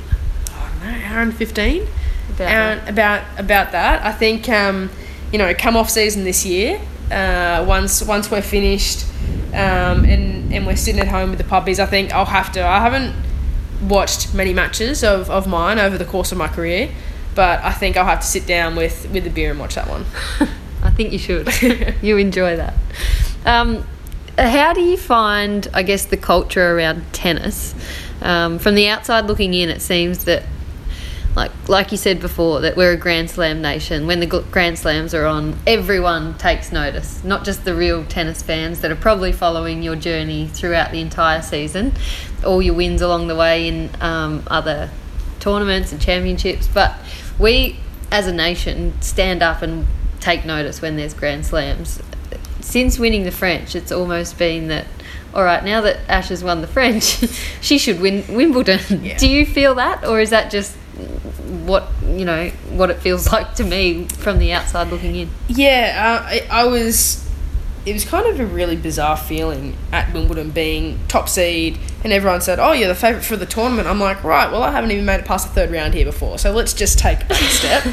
I 0.51 0.69
don't 0.69 0.79
know, 0.99 1.05
hour 1.07 1.21
and 1.21 1.33
fifteen. 1.35 1.87
About 2.31 2.51
Hour- 2.51 2.89
about 2.89 3.23
about 3.39 3.71
that. 3.71 4.05
I 4.05 4.11
think. 4.11 4.49
Um, 4.49 4.89
you 5.31 5.37
know, 5.37 5.53
come 5.53 5.77
off 5.77 5.89
season 5.89 6.25
this 6.25 6.45
year. 6.45 6.81
Uh, 7.09 7.63
once 7.67 8.01
once 8.03 8.29
we're 8.29 8.41
finished, 8.41 9.05
um, 9.53 10.03
and 10.03 10.53
and 10.53 10.65
we're 10.67 10.75
sitting 10.75 10.99
at 11.01 11.07
home 11.07 11.29
with 11.29 11.37
the 11.39 11.45
puppies, 11.45 11.79
I 11.79 11.85
think 11.85 12.13
I'll 12.13 12.25
have 12.25 12.51
to. 12.53 12.65
I 12.65 12.79
haven't 12.81 13.15
watched 13.81 14.33
many 14.33 14.53
matches 14.53 15.03
of, 15.03 15.29
of 15.29 15.47
mine 15.47 15.79
over 15.79 15.97
the 15.97 16.05
course 16.05 16.31
of 16.31 16.37
my 16.37 16.47
career, 16.47 16.91
but 17.35 17.59
I 17.63 17.71
think 17.71 17.97
I'll 17.97 18.05
have 18.05 18.21
to 18.21 18.27
sit 18.27 18.45
down 18.45 18.75
with 18.75 19.09
with 19.11 19.23
the 19.23 19.29
beer 19.29 19.51
and 19.51 19.59
watch 19.59 19.75
that 19.75 19.87
one. 19.87 20.05
I 20.83 20.89
think 20.89 21.11
you 21.11 21.19
should. 21.19 21.49
you 22.01 22.17
enjoy 22.17 22.55
that. 22.57 22.73
Um, 23.45 23.85
how 24.37 24.73
do 24.73 24.81
you 24.81 24.97
find, 24.97 25.67
I 25.73 25.83
guess, 25.83 26.05
the 26.05 26.17
culture 26.17 26.75
around 26.75 27.03
tennis? 27.13 27.75
Um, 28.21 28.59
from 28.59 28.75
the 28.75 28.87
outside 28.87 29.25
looking 29.25 29.53
in, 29.53 29.69
it 29.69 29.81
seems 29.81 30.25
that, 30.25 30.43
like 31.35 31.51
like 31.69 31.91
you 31.91 31.97
said 31.97 32.19
before, 32.19 32.61
that 32.61 32.75
we're 32.75 32.91
a 32.91 32.97
Grand 32.97 33.29
Slam 33.29 33.61
nation. 33.61 34.07
When 34.07 34.19
the 34.19 34.45
Grand 34.51 34.77
Slams 34.77 35.13
are 35.13 35.25
on, 35.25 35.57
everyone 35.65 36.37
takes 36.37 36.71
notice. 36.71 37.23
Not 37.23 37.45
just 37.45 37.63
the 37.63 37.73
real 37.73 38.03
tennis 38.05 38.41
fans 38.41 38.81
that 38.81 38.91
are 38.91 38.95
probably 38.95 39.31
following 39.31 39.81
your 39.81 39.95
journey 39.95 40.47
throughout 40.47 40.91
the 40.91 40.99
entire 40.99 41.41
season, 41.41 41.93
all 42.45 42.61
your 42.61 42.73
wins 42.73 43.01
along 43.01 43.27
the 43.27 43.35
way 43.35 43.67
in 43.67 43.89
um, 44.01 44.43
other 44.47 44.89
tournaments 45.39 45.91
and 45.91 46.01
championships, 46.01 46.67
but 46.67 46.95
we 47.39 47.77
as 48.11 48.27
a 48.27 48.33
nation 48.33 48.93
stand 49.01 49.41
up 49.41 49.61
and 49.61 49.87
take 50.19 50.45
notice 50.45 50.81
when 50.81 50.97
there's 50.97 51.13
Grand 51.13 51.45
Slams. 51.45 52.01
Since 52.59 52.99
winning 52.99 53.23
the 53.23 53.31
French, 53.31 53.75
it's 53.75 53.91
almost 53.91 54.37
been 54.37 54.67
that. 54.67 54.85
All 55.33 55.43
right, 55.43 55.63
now 55.63 55.79
that 55.81 55.97
Ash 56.09 56.27
has 56.27 56.43
won 56.43 56.59
the 56.59 56.67
French, 56.67 57.03
she 57.61 57.77
should 57.77 58.01
win 58.01 58.25
Wimbledon. 58.27 58.81
Yeah. 59.03 59.17
Do 59.17 59.29
you 59.29 59.45
feel 59.45 59.75
that, 59.75 60.05
or 60.05 60.19
is 60.19 60.29
that 60.31 60.51
just 60.51 60.75
what 61.65 61.87
you 62.05 62.25
know 62.25 62.49
what 62.69 62.89
it 62.89 62.99
feels 62.99 63.31
like 63.31 63.55
to 63.55 63.63
me 63.63 64.05
from 64.05 64.39
the 64.39 64.53
outside 64.53 64.89
looking 64.89 65.15
in? 65.15 65.29
Yeah, 65.47 66.21
uh, 66.21 66.27
I, 66.27 66.47
I 66.49 66.65
was. 66.65 67.27
It 67.83 67.93
was 67.93 68.05
kind 68.05 68.27
of 68.27 68.39
a 68.39 68.45
really 68.45 68.75
bizarre 68.75 69.17
feeling 69.17 69.75
at 69.91 70.13
Wimbledon 70.13 70.51
being 70.51 70.99
top 71.07 71.27
seed, 71.27 71.79
and 72.03 72.13
everyone 72.13 72.41
said, 72.41 72.59
"Oh, 72.59 72.73
you're 72.73 72.87
the 72.87 72.95
favourite 72.95 73.25
for 73.25 73.35
the 73.35 73.47
tournament." 73.47 73.87
I'm 73.87 73.99
like, 73.99 74.23
right, 74.23 74.51
well, 74.51 74.61
I 74.61 74.71
haven't 74.71 74.91
even 74.91 75.05
made 75.05 75.21
it 75.21 75.25
past 75.25 75.47
the 75.47 75.53
third 75.53 75.71
round 75.71 75.95
here 75.95 76.05
before, 76.05 76.37
so 76.37 76.51
let's 76.51 76.73
just 76.73 76.99
take 76.99 77.27
a 77.27 77.33
step. 77.35 77.83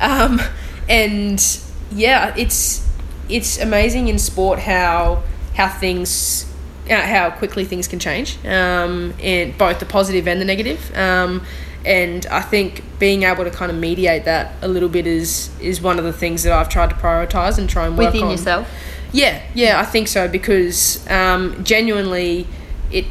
Um, 0.00 0.40
and 0.88 1.44
yeah, 1.92 2.34
it's 2.36 2.88
it's 3.28 3.58
amazing 3.58 4.08
in 4.08 4.18
sport 4.18 4.60
how 4.60 5.22
how 5.54 5.68
things 5.68 6.50
uh, 6.90 7.00
how 7.00 7.30
quickly 7.30 7.64
things 7.64 7.88
can 7.88 7.98
change, 7.98 8.38
um, 8.46 9.14
and 9.20 9.56
both 9.56 9.78
the 9.78 9.86
positive 9.86 10.26
and 10.28 10.40
the 10.40 10.44
negative. 10.44 10.94
Um, 10.96 11.44
and 11.84 12.26
I 12.26 12.40
think 12.40 12.82
being 12.98 13.24
able 13.24 13.44
to 13.44 13.50
kind 13.50 13.70
of 13.70 13.78
mediate 13.78 14.24
that 14.24 14.54
a 14.62 14.68
little 14.68 14.88
bit 14.88 15.06
is 15.06 15.50
is 15.60 15.80
one 15.80 15.98
of 15.98 16.04
the 16.04 16.12
things 16.12 16.42
that 16.44 16.52
I've 16.52 16.68
tried 16.68 16.90
to 16.90 16.96
prioritize 16.96 17.58
and 17.58 17.68
try 17.68 17.86
and 17.86 17.96
work 17.96 18.12
Within 18.12 18.24
on. 18.24 18.30
yourself? 18.30 18.68
Yeah, 19.12 19.42
yeah, 19.54 19.78
I 19.78 19.84
think 19.84 20.08
so 20.08 20.26
because 20.26 21.08
um, 21.08 21.62
genuinely, 21.62 22.48
it 22.90 23.04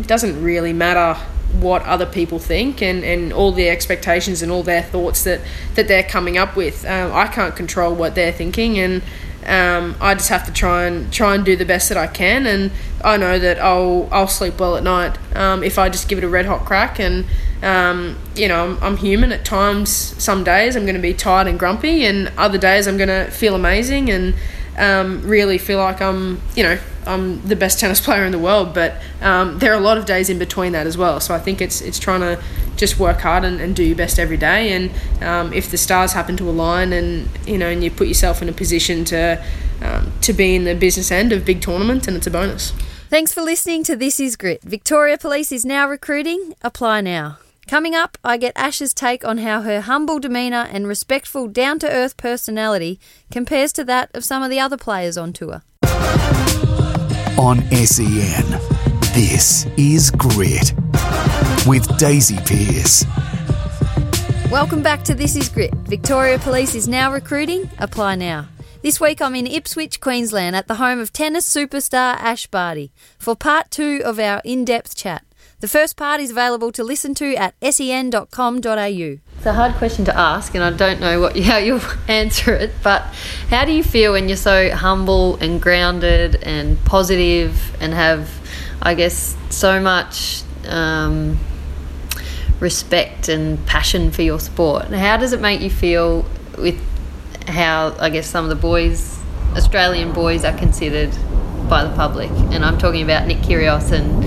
doesn't 0.00 0.40
really 0.40 0.72
matter 0.72 1.14
what 1.58 1.82
other 1.82 2.06
people 2.06 2.38
think 2.38 2.82
and, 2.82 3.02
and 3.02 3.32
all 3.32 3.50
their 3.50 3.72
expectations 3.72 4.42
and 4.42 4.52
all 4.52 4.62
their 4.62 4.82
thoughts 4.82 5.24
that, 5.24 5.40
that 5.74 5.88
they're 5.88 6.02
coming 6.02 6.36
up 6.36 6.54
with. 6.54 6.84
Um, 6.84 7.12
I 7.12 7.26
can't 7.26 7.56
control 7.56 7.94
what 7.94 8.14
they're 8.14 8.32
thinking, 8.32 8.78
and 8.78 9.02
um, 9.46 9.94
I 10.00 10.14
just 10.14 10.28
have 10.28 10.44
to 10.46 10.52
try 10.52 10.86
and 10.86 11.12
try 11.12 11.34
and 11.34 11.44
do 11.44 11.56
the 11.56 11.64
best 11.64 11.88
that 11.88 11.98
I 11.98 12.06
can. 12.06 12.46
And 12.46 12.72
I 13.04 13.16
know 13.16 13.38
that 13.38 13.58
I'll 13.58 14.08
I'll 14.10 14.28
sleep 14.28 14.58
well 14.58 14.76
at 14.76 14.82
night 14.82 15.18
um, 15.36 15.62
if 15.62 15.78
I 15.78 15.88
just 15.88 16.08
give 16.08 16.18
it 16.18 16.24
a 16.24 16.28
red 16.28 16.46
hot 16.46 16.64
crack. 16.64 16.98
And 16.98 17.24
um, 17.62 18.18
you 18.34 18.48
know, 18.48 18.64
I'm, 18.64 18.82
I'm 18.82 18.96
human 18.96 19.32
at 19.32 19.44
times. 19.44 19.88
Some 19.90 20.44
days 20.44 20.76
I'm 20.76 20.84
going 20.84 20.96
to 20.96 21.00
be 21.02 21.14
tired 21.14 21.46
and 21.46 21.58
grumpy, 21.58 22.04
and 22.04 22.32
other 22.36 22.58
days 22.58 22.86
I'm 22.86 22.96
going 22.96 23.08
to 23.08 23.30
feel 23.30 23.54
amazing 23.54 24.10
and 24.10 24.34
um, 24.76 25.22
really 25.22 25.58
feel 25.58 25.78
like 25.78 26.02
I'm, 26.02 26.40
you 26.54 26.62
know, 26.62 26.78
I'm 27.06 27.46
the 27.46 27.56
best 27.56 27.80
tennis 27.80 28.00
player 28.04 28.24
in 28.24 28.32
the 28.32 28.38
world. 28.38 28.74
But 28.74 29.00
um, 29.20 29.58
there 29.58 29.72
are 29.72 29.78
a 29.78 29.84
lot 29.84 29.96
of 29.96 30.06
days 30.06 30.28
in 30.28 30.38
between 30.38 30.72
that 30.72 30.86
as 30.86 30.98
well. 30.98 31.20
So 31.20 31.34
I 31.34 31.38
think 31.38 31.60
it's 31.60 31.80
it's 31.80 31.98
trying 31.98 32.20
to 32.20 32.42
just 32.76 32.98
work 32.98 33.20
hard 33.20 33.44
and, 33.44 33.60
and 33.60 33.74
do 33.74 33.82
your 33.82 33.96
best 33.96 34.18
every 34.18 34.36
day. 34.36 34.72
And 34.72 34.90
um, 35.22 35.52
if 35.52 35.70
the 35.70 35.78
stars 35.78 36.12
happen 36.12 36.36
to 36.36 36.48
align, 36.48 36.92
and 36.92 37.28
you 37.46 37.58
know, 37.58 37.68
and 37.68 37.82
you 37.82 37.90
put 37.90 38.08
yourself 38.08 38.42
in 38.42 38.48
a 38.48 38.52
position 38.52 39.04
to 39.06 39.42
um, 39.82 40.12
to 40.22 40.32
be 40.32 40.54
in 40.54 40.64
the 40.64 40.74
business 40.74 41.10
end 41.10 41.32
of 41.32 41.44
big 41.44 41.60
tournaments, 41.60 42.06
and 42.06 42.16
it's 42.16 42.26
a 42.26 42.30
bonus. 42.30 42.72
Thanks 43.08 43.32
for 43.32 43.40
listening 43.40 43.84
to 43.84 43.94
This 43.94 44.18
Is 44.18 44.36
Grit. 44.36 44.62
Victoria 44.62 45.16
Police 45.16 45.52
is 45.52 45.64
now 45.64 45.88
recruiting. 45.88 46.54
Apply 46.62 47.00
now. 47.00 47.38
Coming 47.68 47.94
up, 47.96 48.16
I 48.24 48.36
get 48.36 48.52
Ash's 48.54 48.94
take 48.94 49.24
on 49.24 49.38
how 49.38 49.62
her 49.62 49.80
humble 49.80 50.20
demeanour 50.20 50.68
and 50.70 50.86
respectful, 50.86 51.48
down 51.48 51.80
to 51.80 51.90
earth 51.90 52.16
personality 52.16 53.00
compares 53.30 53.72
to 53.74 53.84
that 53.84 54.14
of 54.14 54.24
some 54.24 54.42
of 54.42 54.50
the 54.50 54.60
other 54.60 54.76
players 54.76 55.16
on 55.16 55.32
tour. 55.32 55.62
On 57.38 57.62
SEN, 57.70 58.60
this 59.14 59.66
is 59.76 60.10
Grit 60.12 60.72
with 61.64 61.96
Daisy 61.98 62.36
Pearce. 62.44 63.04
Welcome 64.50 64.82
back 64.82 65.02
to 65.04 65.14
This 65.14 65.36
Is 65.36 65.48
Grit. 65.48 65.74
Victoria 65.74 66.38
Police 66.38 66.74
is 66.74 66.86
now 66.88 67.12
recruiting. 67.12 67.70
Apply 67.78 68.14
now. 68.14 68.48
This 68.82 69.00
week 69.00 69.20
I'm 69.20 69.34
in 69.34 69.46
Ipswich, 69.46 70.00
Queensland, 70.00 70.54
at 70.54 70.68
the 70.68 70.76
home 70.76 71.00
of 71.00 71.12
tennis 71.12 71.48
superstar 71.52 72.14
Ash 72.20 72.46
Barty 72.46 72.92
for 73.18 73.34
part 73.34 73.70
two 73.70 74.00
of 74.04 74.18
our 74.20 74.40
in 74.44 74.64
depth 74.64 74.96
chat. 74.96 75.24
The 75.60 75.68
first 75.68 75.96
part 75.96 76.20
is 76.20 76.30
available 76.30 76.70
to 76.72 76.84
listen 76.84 77.14
to 77.14 77.34
at 77.34 77.54
sen.com.au. 77.62 79.18
It's 79.36 79.46
a 79.46 79.52
hard 79.52 79.74
question 79.74 80.04
to 80.04 80.16
ask, 80.16 80.54
and 80.54 80.62
I 80.62 80.70
don't 80.70 81.00
know 81.00 81.18
what 81.20 81.38
how 81.40 81.56
you'll 81.56 81.80
answer 82.08 82.54
it. 82.54 82.72
But 82.82 83.02
how 83.48 83.64
do 83.64 83.72
you 83.72 83.82
feel 83.82 84.12
when 84.12 84.28
you're 84.28 84.36
so 84.36 84.70
humble 84.70 85.36
and 85.36 85.60
grounded 85.60 86.36
and 86.42 86.78
positive, 86.84 87.76
and 87.80 87.94
have, 87.94 88.30
I 88.82 88.94
guess, 88.94 89.34
so 89.48 89.80
much 89.80 90.42
um, 90.68 91.38
respect 92.60 93.28
and 93.28 93.64
passion 93.66 94.10
for 94.10 94.22
your 94.22 94.40
sport? 94.40 94.86
How 94.86 95.16
does 95.16 95.32
it 95.32 95.40
make 95.40 95.60
you 95.60 95.70
feel 95.70 96.26
with 96.58 96.80
how 97.48 97.94
I 97.98 98.10
guess 98.10 98.26
some 98.26 98.44
of 98.44 98.48
the 98.48 98.56
boys, 98.56 99.18
Australian 99.54 100.12
boys, 100.12 100.44
are 100.44 100.56
considered 100.56 101.10
by 101.68 101.84
the 101.84 101.94
public? 101.94 102.30
And 102.30 102.64
I'm 102.64 102.78
talking 102.78 103.02
about 103.02 103.26
Nick 103.26 103.38
Kyrgios 103.38 103.92
and 103.92 104.22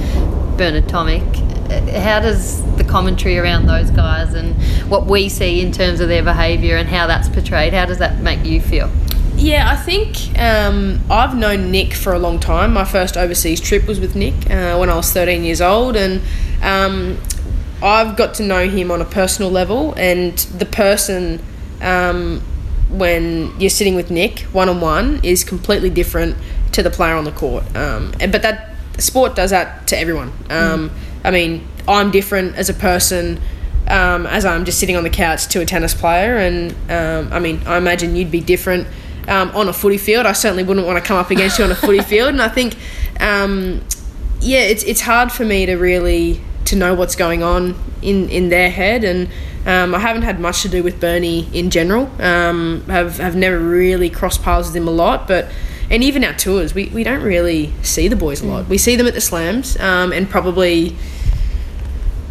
Bernard 0.57 0.85
Tomic. 0.85 1.45
How 1.91 2.19
does 2.19 2.63
the 2.77 2.83
commentary 2.83 3.37
around 3.37 3.67
those 3.67 3.91
guys 3.91 4.33
and 4.33 4.55
what 4.89 5.05
we 5.05 5.29
see 5.29 5.61
in 5.61 5.71
terms 5.71 5.99
of 5.99 6.09
their 6.09 6.23
behaviour 6.23 6.75
and 6.77 6.89
how 6.89 7.07
that's 7.07 7.29
portrayed, 7.29 7.73
how 7.73 7.85
does 7.85 7.99
that 7.99 8.19
make 8.19 8.43
you 8.43 8.59
feel? 8.59 8.89
Yeah, 9.35 9.69
I 9.71 9.77
think 9.77 10.37
um, 10.37 10.99
I've 11.09 11.33
known 11.33 11.71
Nick 11.71 11.93
for 11.93 12.13
a 12.13 12.19
long 12.19 12.39
time. 12.39 12.73
My 12.73 12.83
first 12.83 13.15
overseas 13.15 13.61
trip 13.61 13.87
was 13.87 13.97
with 13.97 14.13
Nick 14.13 14.33
uh, 14.49 14.75
when 14.77 14.89
I 14.89 14.95
was 14.95 15.13
13 15.13 15.43
years 15.45 15.61
old, 15.61 15.95
and 15.95 16.21
um, 16.61 17.17
I've 17.81 18.15
got 18.15 18.35
to 18.35 18.43
know 18.43 18.67
him 18.67 18.91
on 18.91 19.01
a 19.01 19.05
personal 19.05 19.51
level. 19.51 19.93
And 19.95 20.37
the 20.37 20.65
person, 20.65 21.41
um, 21.81 22.41
when 22.89 23.57
you're 23.59 23.69
sitting 23.69 23.95
with 23.95 24.11
Nick 24.11 24.39
one 24.51 24.69
on 24.69 24.81
one, 24.81 25.19
is 25.23 25.43
completely 25.43 25.89
different 25.89 26.35
to 26.73 26.83
the 26.83 26.89
player 26.89 27.15
on 27.15 27.23
the 27.23 27.31
court. 27.31 27.63
Um, 27.75 28.13
and, 28.19 28.31
but 28.31 28.41
that 28.41 28.75
sport 28.97 29.35
does 29.35 29.51
that 29.51 29.87
to 29.87 29.97
everyone. 29.97 30.31
Um, 30.49 30.91
I 31.23 31.31
mean, 31.31 31.67
I'm 31.87 32.11
different 32.11 32.55
as 32.55 32.69
a 32.69 32.73
person. 32.73 33.41
Um, 33.87 34.27
as 34.27 34.45
I'm 34.45 34.65
just 34.65 34.79
sitting 34.79 34.95
on 34.95 35.03
the 35.03 35.09
couch 35.09 35.47
to 35.47 35.61
a 35.61 35.65
tennis 35.65 35.95
player, 35.95 36.37
and 36.37 36.75
um, 36.91 37.33
I 37.33 37.39
mean, 37.39 37.63
I 37.65 37.77
imagine 37.77 38.15
you'd 38.15 38.29
be 38.29 38.39
different 38.39 38.87
um, 39.27 39.49
on 39.55 39.67
a 39.67 39.73
footy 39.73 39.97
field. 39.97 40.27
I 40.27 40.33
certainly 40.33 40.63
wouldn't 40.63 40.85
want 40.85 41.01
to 41.01 41.07
come 41.07 41.17
up 41.17 41.31
against 41.31 41.57
you 41.57 41.65
on 41.65 41.71
a 41.71 41.75
footy 41.75 42.01
field, 42.03 42.29
and 42.29 42.41
I 42.41 42.49
think, 42.49 42.75
um, 43.19 43.81
yeah, 44.41 44.59
it's 44.59 44.83
it's 44.83 45.01
hard 45.01 45.31
for 45.31 45.43
me 45.43 45.65
to 45.65 45.75
really 45.75 46.39
to 46.69 46.75
know 46.75 46.93
what's 46.93 47.15
going 47.15 47.43
on 47.43 47.75
in 48.01 48.29
in 48.29 48.49
their 48.49 48.69
head, 48.69 49.03
and 49.03 49.29
um, 49.65 49.93
I 49.93 49.99
haven't 49.99 50.23
had 50.23 50.39
much 50.39 50.61
to 50.61 50.69
do 50.69 50.83
with 50.83 50.99
Bernie 50.99 51.47
in 51.53 51.69
general. 51.69 52.09
Um, 52.21 52.83
have 52.87 53.17
have 53.17 53.35
never 53.35 53.59
really 53.59 54.09
crossed 54.09 54.43
paths 54.43 54.67
with 54.69 54.75
him 54.75 54.87
a 54.87 54.91
lot, 54.91 55.27
but. 55.27 55.47
And 55.91 56.03
even 56.03 56.23
our 56.23 56.33
tours, 56.33 56.75
we, 56.75 56.85
we 56.89 57.03
don't 57.03 57.23
really 57.23 57.73
see 57.81 58.07
the 58.07 58.15
boys 58.15 58.41
a 58.41 58.45
lot. 58.45 58.67
We 58.67 58.77
see 58.77 58.95
them 58.95 59.07
at 59.07 59.15
the 59.15 59.21
slams 59.21 59.75
um, 59.79 60.13
and 60.13 60.29
probably 60.29 60.95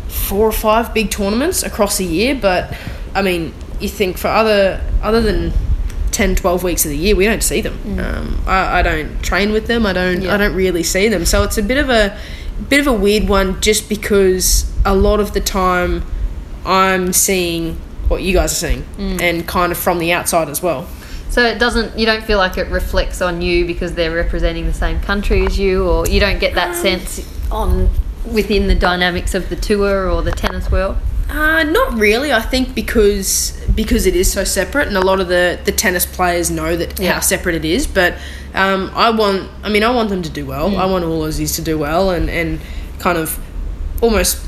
four 0.06 0.46
or 0.46 0.52
five 0.52 0.94
big 0.94 1.10
tournaments 1.10 1.64
across 1.64 1.98
a 1.98 2.04
year. 2.04 2.36
But 2.36 2.76
I 3.16 3.22
mean, 3.22 3.52
you 3.80 3.88
think 3.88 4.16
for 4.16 4.28
other 4.28 4.80
other 5.02 5.20
than 5.20 5.52
10, 6.12 6.34
12 6.34 6.62
weeks 6.64 6.84
of 6.84 6.90
the 6.90 6.96
year, 6.96 7.14
we 7.14 7.24
don't 7.24 7.42
see 7.42 7.60
them. 7.60 7.98
Um, 7.98 8.42
I, 8.46 8.80
I 8.80 8.82
don't 8.82 9.22
train 9.22 9.52
with 9.52 9.66
them. 9.66 9.86
I 9.86 9.92
don't. 9.92 10.22
Yeah. 10.22 10.34
I 10.34 10.36
don't 10.36 10.54
really 10.54 10.82
see 10.82 11.08
them. 11.08 11.24
So 11.24 11.42
it's 11.44 11.58
a 11.58 11.62
bit 11.62 11.78
of 11.78 11.90
a 11.90 12.18
bit 12.68 12.80
of 12.80 12.86
a 12.86 12.92
weird 12.92 13.28
one, 13.28 13.60
just 13.60 13.88
because 13.88 14.70
a 14.84 14.94
lot 14.94 15.20
of 15.20 15.34
the 15.34 15.40
time 15.40 16.04
I'm 16.64 17.12
seeing 17.12 17.76
what 18.08 18.22
you 18.22 18.32
guys 18.32 18.52
are 18.52 18.68
seeing, 18.68 18.84
and 18.98 19.46
kind 19.46 19.72
of 19.72 19.78
from 19.78 19.98
the 19.98 20.12
outside 20.12 20.48
as 20.48 20.62
well. 20.62 20.86
So 21.30 21.44
it 21.44 21.58
doesn't, 21.58 21.98
you 21.98 22.06
don't 22.06 22.24
feel 22.24 22.38
like 22.38 22.56
it 22.56 22.68
reflects 22.68 23.20
on 23.20 23.42
you 23.42 23.66
because 23.66 23.94
they're 23.94 24.14
representing 24.14 24.64
the 24.64 24.72
same 24.72 24.98
country 25.00 25.44
as 25.44 25.58
you, 25.58 25.86
or 25.86 26.06
you 26.06 26.20
don't 26.20 26.38
get 26.38 26.54
that 26.54 26.74
sense 26.74 27.20
on 27.50 27.90
within 28.24 28.66
the 28.66 28.74
dynamics 28.74 29.34
of 29.34 29.48
the 29.48 29.56
tour 29.56 30.10
or 30.10 30.22
the 30.22 30.32
tennis 30.32 30.70
world? 30.70 30.96
Uh, 31.28 31.62
not 31.64 31.98
really. 31.98 32.32
I 32.32 32.40
think 32.40 32.74
because 32.74 33.57
because 33.78 34.06
it 34.06 34.16
is 34.16 34.28
so 34.32 34.42
separate, 34.42 34.88
and 34.88 34.96
a 34.96 35.00
lot 35.10 35.20
of 35.20 35.28
the, 35.28 35.56
the 35.64 35.70
tennis 35.70 36.04
players 36.04 36.50
know 36.50 36.74
that 36.76 36.98
Yeah. 36.98 37.12
how 37.14 37.20
separate 37.20 37.54
it 37.54 37.64
is. 37.64 37.86
But 37.86 38.14
um, 38.52 38.90
I 38.92 39.10
want, 39.10 39.48
I 39.62 39.68
mean, 39.68 39.84
I 39.84 39.90
want 39.90 40.08
them 40.08 40.22
to 40.22 40.30
do 40.30 40.44
well. 40.44 40.76
I 40.76 40.84
want 40.86 41.04
all 41.04 41.22
Aussies 41.22 41.54
to 41.56 41.62
do 41.62 41.78
well, 41.78 42.10
and 42.10 42.28
and 42.28 42.58
kind 42.98 43.16
of 43.16 43.38
almost 44.02 44.44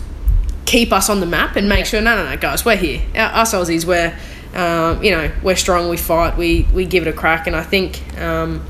keep 0.66 0.92
us 0.92 1.08
on 1.08 1.20
the 1.20 1.26
map 1.26 1.54
and 1.56 1.68
make 1.68 1.86
sure. 1.86 2.00
No, 2.00 2.16
no, 2.16 2.24
no, 2.28 2.36
guys, 2.36 2.64
we're 2.64 2.76
here. 2.76 3.00
Our- 3.14 3.42
Us 3.42 3.54
Aussies, 3.54 3.84
we're 3.84 4.12
um, 4.54 5.00
you 5.04 5.12
know 5.12 5.30
we're 5.44 5.54
strong. 5.56 5.88
We 5.88 5.96
fight. 5.96 6.36
We 6.36 6.66
we 6.74 6.84
give 6.84 7.06
it 7.06 7.10
a 7.10 7.16
crack. 7.22 7.46
And 7.46 7.54
I 7.54 7.62
think 7.62 8.02
um, 8.18 8.64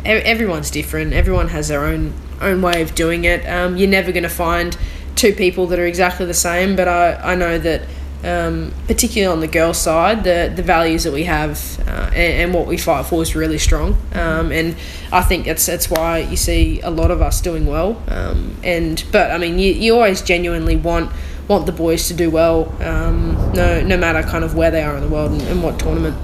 e- 0.00 0.08
everyone's 0.32 0.70
different. 0.70 1.12
Everyone 1.12 1.48
has 1.48 1.68
their 1.68 1.84
own 1.84 2.14
own 2.40 2.62
way 2.62 2.80
of 2.80 2.94
doing 2.94 3.24
it. 3.26 3.44
Um, 3.46 3.76
you're 3.76 3.94
never 4.00 4.12
going 4.12 4.22
to 4.32 4.36
find 4.46 4.76
two 5.14 5.32
people 5.34 5.66
that 5.68 5.78
are 5.78 5.86
exactly 5.86 6.24
the 6.26 6.40
same. 6.48 6.74
But 6.74 6.88
I 6.88 7.32
I 7.32 7.34
know 7.34 7.58
that. 7.58 7.82
Um, 8.24 8.72
particularly 8.88 9.32
on 9.32 9.40
the 9.40 9.46
girls' 9.46 9.78
side, 9.78 10.24
the 10.24 10.50
the 10.54 10.62
values 10.62 11.04
that 11.04 11.12
we 11.12 11.24
have 11.24 11.78
uh, 11.86 12.10
and, 12.14 12.42
and 12.42 12.54
what 12.54 12.66
we 12.66 12.76
fight 12.76 13.06
for 13.06 13.22
is 13.22 13.36
really 13.36 13.58
strong, 13.58 13.96
um, 14.14 14.50
and 14.50 14.74
I 15.12 15.22
think 15.22 15.44
that's 15.44 15.66
that's 15.66 15.88
why 15.90 16.18
you 16.20 16.36
see 16.36 16.80
a 16.80 16.90
lot 16.90 17.10
of 17.10 17.20
us 17.22 17.40
doing 17.40 17.66
well. 17.66 18.02
Um, 18.08 18.56
and 18.64 19.04
but 19.12 19.30
I 19.30 19.38
mean, 19.38 19.58
you, 19.58 19.72
you 19.72 19.94
always 19.94 20.22
genuinely 20.22 20.76
want 20.76 21.12
want 21.46 21.66
the 21.66 21.72
boys 21.72 22.08
to 22.08 22.14
do 22.14 22.30
well, 22.30 22.74
um, 22.82 23.34
no 23.52 23.82
no 23.82 23.96
matter 23.96 24.22
kind 24.22 24.44
of 24.44 24.54
where 24.56 24.70
they 24.70 24.82
are 24.82 24.96
in 24.96 25.02
the 25.02 25.08
world 25.08 25.32
and, 25.32 25.42
and 25.42 25.62
what 25.62 25.78
tournament. 25.78 26.16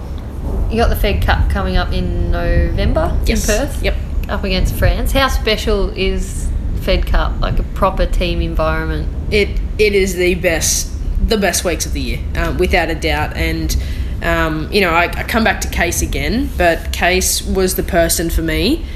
You 0.70 0.78
got 0.78 0.88
the 0.88 0.96
Fed 0.96 1.22
Cup 1.22 1.50
coming 1.50 1.76
up 1.76 1.92
in 1.92 2.30
November 2.32 3.16
Yes. 3.26 3.48
in 3.48 3.54
Perth. 3.56 3.82
Yep. 3.82 3.94
Up 4.28 4.42
against 4.44 4.74
France. 4.74 5.12
How 5.12 5.28
special 5.28 5.90
is 5.90 6.48
Fed 6.80 7.06
Cup? 7.06 7.40
Like 7.40 7.58
a 7.58 7.62
proper 7.74 8.06
team 8.06 8.40
environment. 8.40 9.08
it 9.30 9.60
it 9.78 9.94
is 9.94 10.14
the 10.16 10.34
best 10.36 10.88
the 11.26 11.38
best 11.38 11.64
weeks 11.64 11.86
of 11.86 11.92
the 11.92 12.00
year 12.00 12.20
um, 12.36 12.58
without 12.58 12.90
a 12.90 12.94
doubt. 12.94 13.36
And 13.36 13.76
um, 14.22 14.70
you 14.72 14.80
know 14.80 14.90
I, 14.90 15.04
I 15.04 15.24
come 15.24 15.42
back 15.42 15.60
to 15.62 15.68
Case 15.68 16.00
again 16.00 16.48
but 16.56 16.92
Case 16.92 17.42
was 17.42 17.74
the 17.74 17.82
person 17.82 18.30
for 18.30 18.42
me 18.42 18.86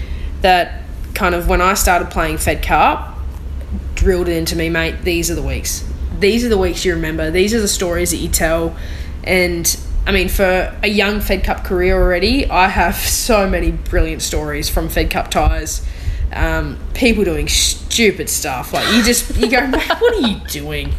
that 0.43 0.85
kind 1.15 1.35
of 1.35 1.49
when 1.49 1.61
i 1.61 1.75
started 1.75 2.11
playing 2.11 2.39
fed 2.39 2.63
cup 2.63 3.17
drilled 3.97 4.29
it 4.29 4.37
into 4.37 4.55
me 4.55 4.69
mate 4.69 5.03
these 5.03 5.31
are 5.31 5.35
the 5.35 5.43
weeks. 5.43 5.85
These 6.21 6.45
are 6.45 6.49
the 6.49 6.59
weeks 6.59 6.85
you 6.85 6.95
remember. 6.95 7.31
These 7.31 7.55
are 7.55 7.61
the 7.61 7.69
stories 7.69 8.11
that 8.11 8.19
you 8.19 8.29
tell. 8.29 8.77
And 9.25 9.79
I 10.07 10.13
mean, 10.13 10.29
for 10.29 10.75
a 10.83 10.89
young 10.89 11.21
Fed 11.21 11.45
Cup 11.45 11.65
career 11.65 12.01
already, 12.01 12.49
I 12.49 12.69
have 12.69 12.95
so 12.95 13.49
many 13.49 13.73
brilliant 13.73 14.23
stories 14.23 14.69
from 14.69 14.89
Fed 14.89 15.11
Cup 15.11 15.31
ties. 15.31 15.85
Um, 16.33 16.79
people 16.95 17.25
doing 17.25 17.49
stupid 17.49 18.29
stuff 18.29 18.73
like 18.73 18.93
you 18.95 19.03
just 19.03 19.37
you 19.37 19.51
go, 19.51 19.67
what 19.71 20.15
are 20.15 20.29
you 20.29 20.41
doing? 20.49 20.93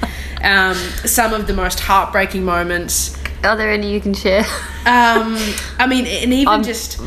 Um, 0.43 0.75
some 1.05 1.33
of 1.33 1.47
the 1.47 1.53
most 1.53 1.79
heartbreaking 1.79 2.43
moments. 2.43 3.15
Are 3.43 3.55
there 3.55 3.69
any 3.71 3.91
you 3.91 4.01
can 4.01 4.13
share? 4.13 4.41
Um, 4.85 5.37
I 5.77 5.85
mean, 5.87 6.05
and 6.07 6.33
even 6.33 6.47
I'm- 6.47 6.63
just 6.63 6.99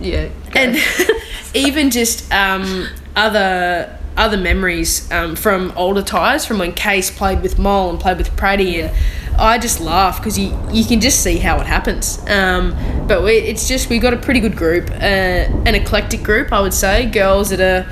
yeah. 0.00 0.28
and 0.54 0.76
even 1.54 1.90
just 1.90 2.30
um, 2.32 2.88
other 3.16 3.98
other 4.16 4.36
memories 4.36 5.10
um, 5.10 5.34
from 5.36 5.72
older 5.76 6.02
ties 6.02 6.44
from 6.44 6.58
when 6.58 6.72
Case 6.72 7.10
played 7.10 7.40
with 7.40 7.58
Mole 7.58 7.88
and 7.90 7.98
played 7.98 8.18
with 8.18 8.30
Praddy 8.36 8.82
and 8.82 8.94
I 9.38 9.58
just 9.58 9.80
laugh 9.80 10.18
because 10.18 10.38
you 10.38 10.56
you 10.70 10.84
can 10.84 11.00
just 11.00 11.22
see 11.22 11.38
how 11.38 11.60
it 11.60 11.66
happens 11.66 12.18
um, 12.28 12.76
but 13.06 13.22
we, 13.22 13.32
it's 13.32 13.66
just 13.66 13.88
we've 13.88 14.02
got 14.02 14.14
a 14.14 14.18
pretty 14.18 14.40
good 14.40 14.56
group 14.56 14.90
uh, 14.90 14.94
an 15.66 15.74
eclectic 15.74 16.22
group 16.22 16.52
I 16.52 16.60
would 16.60 16.74
say 16.74 17.06
girls 17.06 17.50
that 17.50 17.60
are 17.60 17.90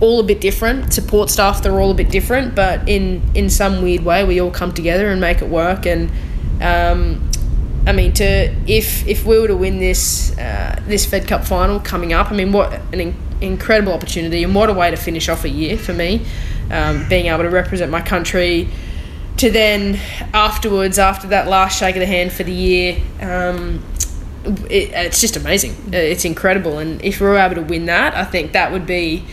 all 0.00 0.20
a 0.20 0.22
bit 0.22 0.40
different 0.40 0.92
support 0.92 1.30
staff 1.30 1.62
they're 1.62 1.80
all 1.80 1.90
a 1.90 1.94
bit 1.94 2.10
different 2.10 2.54
but 2.54 2.88
in 2.88 3.22
in 3.34 3.50
some 3.50 3.82
weird 3.82 4.04
way 4.04 4.24
we 4.24 4.40
all 4.40 4.50
come 4.50 4.72
together 4.72 5.08
and 5.08 5.20
make 5.20 5.42
it 5.42 5.48
work 5.48 5.86
and 5.86 6.10
um, 6.60 7.28
I 7.86 7.92
mean, 7.92 8.12
to 8.14 8.52
if 8.66 9.06
if 9.06 9.24
we 9.24 9.38
were 9.38 9.46
to 9.46 9.56
win 9.56 9.78
this 9.78 10.36
uh, 10.38 10.80
this 10.86 11.06
Fed 11.06 11.28
Cup 11.28 11.44
final 11.44 11.78
coming 11.78 12.12
up, 12.12 12.32
I 12.32 12.34
mean, 12.34 12.50
what 12.50 12.72
an 12.92 13.00
in- 13.00 13.16
incredible 13.40 13.92
opportunity 13.92 14.42
and 14.42 14.54
what 14.54 14.68
a 14.68 14.72
way 14.72 14.90
to 14.90 14.96
finish 14.96 15.28
off 15.28 15.44
a 15.44 15.48
year 15.48 15.78
for 15.78 15.92
me, 15.92 16.26
um, 16.70 17.08
being 17.08 17.26
able 17.26 17.44
to 17.44 17.50
represent 17.50 17.90
my 17.92 18.00
country. 18.00 18.68
To 19.38 19.50
then 19.50 20.00
afterwards, 20.32 20.98
after 20.98 21.28
that 21.28 21.46
last 21.46 21.78
shake 21.78 21.94
of 21.96 22.00
the 22.00 22.06
hand 22.06 22.32
for 22.32 22.42
the 22.42 22.52
year, 22.52 22.96
um, 23.20 23.84
it, 24.70 24.90
it's 24.92 25.20
just 25.20 25.36
amazing. 25.36 25.72
Uh, 25.92 25.96
It's 25.98 26.24
incredible, 26.24 26.78
and 26.78 27.02
if 27.04 27.20
we 27.20 27.26
were 27.26 27.36
able 27.36 27.56
to 27.56 27.62
win 27.62 27.86
that, 27.86 28.14
I 28.14 28.24
think 28.24 28.52
that 28.52 28.72
would 28.72 28.86
be 28.86 29.24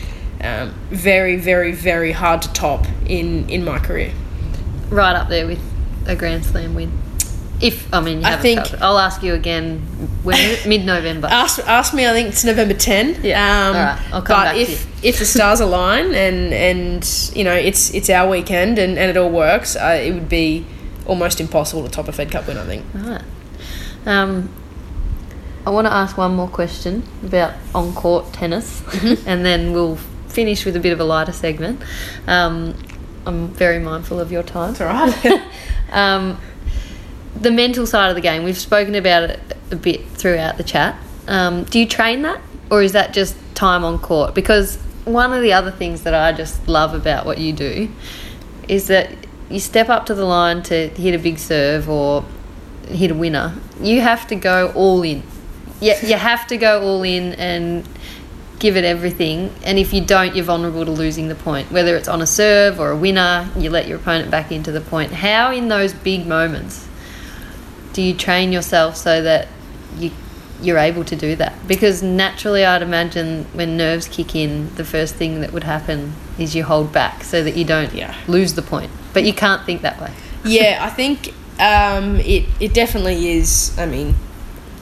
um, 0.41 0.73
very, 0.89 1.37
very, 1.37 1.71
very 1.71 2.11
hard 2.11 2.41
to 2.41 2.51
top 2.51 2.85
in 3.05 3.49
in 3.49 3.63
my 3.63 3.79
career. 3.79 4.11
Right 4.89 5.15
up 5.15 5.29
there 5.29 5.47
with 5.47 5.61
a 6.05 6.15
Grand 6.15 6.43
Slam 6.43 6.75
win. 6.75 6.91
If 7.63 7.93
I 7.93 8.01
mean, 8.01 8.19
you 8.19 8.27
I 8.27 8.35
think 8.35 8.65
felt. 8.67 8.81
I'll 8.81 8.99
ask 8.99 9.23
you 9.23 9.33
again 9.33 9.79
when 10.23 10.57
mid 10.67 10.85
November. 10.85 11.27
Ask, 11.27 11.59
ask 11.67 11.93
me. 11.93 12.05
I 12.05 12.11
think 12.11 12.29
it's 12.29 12.43
November 12.43 12.73
ten. 12.73 13.23
Yeah. 13.23 13.39
Um, 13.41 13.75
All 13.75 13.83
right, 13.83 14.13
I'll 14.13 14.21
come 14.21 14.43
but 14.43 14.57
if 14.57 15.03
if 15.03 15.19
the 15.19 15.25
stars 15.25 15.59
align 15.67 16.13
and 16.13 16.53
and 16.53 17.31
you 17.33 17.43
know 17.45 17.53
it's 17.53 17.93
it's 17.93 18.09
our 18.09 18.29
weekend 18.29 18.77
and, 18.77 18.97
and 18.99 19.09
it 19.09 19.15
all 19.17 19.29
works, 19.29 19.75
uh, 19.77 19.97
it 20.03 20.11
would 20.13 20.27
be 20.27 20.65
almost 21.05 21.39
impossible 21.39 21.83
to 21.83 21.89
top 21.89 22.07
a 22.09 22.11
Fed 22.11 22.31
Cup 22.31 22.47
win. 22.47 22.57
I 22.57 22.65
think. 22.65 22.85
Right. 22.93 23.23
Um, 24.05 24.49
I 25.65 25.69
want 25.69 25.87
to 25.87 25.93
ask 25.93 26.17
one 26.17 26.35
more 26.35 26.49
question 26.49 27.03
about 27.23 27.53
on 27.73 27.93
court 27.93 28.33
tennis, 28.33 28.81
Mm-hmm. 28.81 29.23
and 29.29 29.45
then 29.45 29.71
we'll 29.71 29.95
finish 30.27 30.65
with 30.65 30.75
a 30.75 30.79
bit 30.81 30.91
of 30.91 30.99
a 30.99 31.05
lighter 31.05 31.31
segment. 31.31 31.81
Um, 32.27 32.75
I'm 33.25 33.47
very 33.49 33.79
mindful 33.79 34.19
of 34.19 34.31
your 34.33 34.43
time. 34.43 34.71
It's 34.71 34.81
all 34.81 34.87
right. 34.87 35.41
Um, 35.93 36.37
the 37.39 37.51
mental 37.51 37.85
side 37.85 38.09
of 38.09 38.15
the 38.15 38.21
game, 38.21 38.43
we've 38.43 38.57
spoken 38.57 38.95
about 38.95 39.23
it 39.23 39.39
a 39.71 39.75
bit 39.75 40.05
throughout 40.09 40.57
the 40.57 40.63
chat. 40.63 40.97
Um, 41.27 41.63
do 41.65 41.79
you 41.79 41.87
train 41.87 42.21
that, 42.23 42.41
or 42.69 42.81
is 42.81 42.91
that 42.93 43.13
just 43.13 43.35
time 43.55 43.83
on 43.83 43.99
court? 43.99 44.35
Because 44.35 44.77
one 45.05 45.33
of 45.33 45.41
the 45.41 45.53
other 45.53 45.71
things 45.71 46.03
that 46.03 46.13
I 46.13 46.31
just 46.31 46.67
love 46.67 46.93
about 46.93 47.25
what 47.25 47.37
you 47.37 47.53
do 47.53 47.89
is 48.67 48.87
that 48.87 49.09
you 49.49 49.59
step 49.59 49.89
up 49.89 50.05
to 50.07 50.13
the 50.13 50.25
line 50.25 50.63
to 50.63 50.89
hit 50.89 51.13
a 51.13 51.19
big 51.19 51.37
serve 51.37 51.89
or 51.89 52.25
hit 52.87 53.11
a 53.11 53.15
winner. 53.15 53.53
You 53.81 54.01
have 54.01 54.27
to 54.27 54.35
go 54.35 54.71
all 54.71 55.03
in. 55.03 55.23
You, 55.81 55.93
you 56.03 56.15
have 56.15 56.47
to 56.47 56.57
go 56.57 56.81
all 56.81 57.03
in 57.03 57.33
and 57.33 57.87
give 58.59 58.77
it 58.77 58.85
everything, 58.85 59.53
and 59.65 59.77
if 59.77 59.93
you 59.93 59.99
don't, 59.99 60.35
you're 60.35 60.45
vulnerable 60.45 60.85
to 60.85 60.91
losing 60.91 61.27
the 61.27 61.35
point. 61.35 61.69
Whether 61.69 61.97
it's 61.97 62.07
on 62.07 62.21
a 62.21 62.25
serve 62.25 62.79
or 62.79 62.91
a 62.91 62.95
winner, 62.95 63.49
you 63.57 63.69
let 63.69 63.87
your 63.87 63.97
opponent 63.97 64.31
back 64.31 64.53
into 64.53 64.71
the 64.71 64.79
point. 64.79 65.11
How, 65.11 65.51
in 65.51 65.67
those 65.67 65.91
big 65.91 66.25
moments, 66.25 66.87
do 67.93 68.01
you 68.01 68.13
train 68.13 68.51
yourself 68.51 68.95
so 68.97 69.21
that 69.21 69.47
you 69.97 70.11
you're 70.61 70.77
able 70.77 71.03
to 71.03 71.15
do 71.15 71.35
that? 71.35 71.53
Because 71.67 72.01
naturally, 72.01 72.63
I'd 72.65 72.81
imagine 72.81 73.45
when 73.53 73.75
nerves 73.77 74.07
kick 74.07 74.33
in, 74.35 74.73
the 74.75 74.85
first 74.85 75.15
thing 75.15 75.41
that 75.41 75.51
would 75.51 75.63
happen 75.65 76.13
is 76.39 76.55
you 76.55 76.63
hold 76.63 76.93
back 76.93 77.23
so 77.23 77.43
that 77.43 77.55
you 77.57 77.65
don't 77.65 77.93
Yeah. 77.93 78.15
lose 78.27 78.53
the 78.53 78.61
point. 78.61 78.89
But 79.13 79.23
you 79.25 79.33
can't 79.33 79.65
think 79.65 79.81
that 79.81 79.99
way. 80.01 80.11
yeah, 80.45 80.79
I 80.81 80.89
think 80.89 81.33
um, 81.59 82.15
it 82.17 82.45
it 82.59 82.73
definitely 82.73 83.31
is. 83.31 83.75
I 83.77 83.85
mean, 83.85 84.15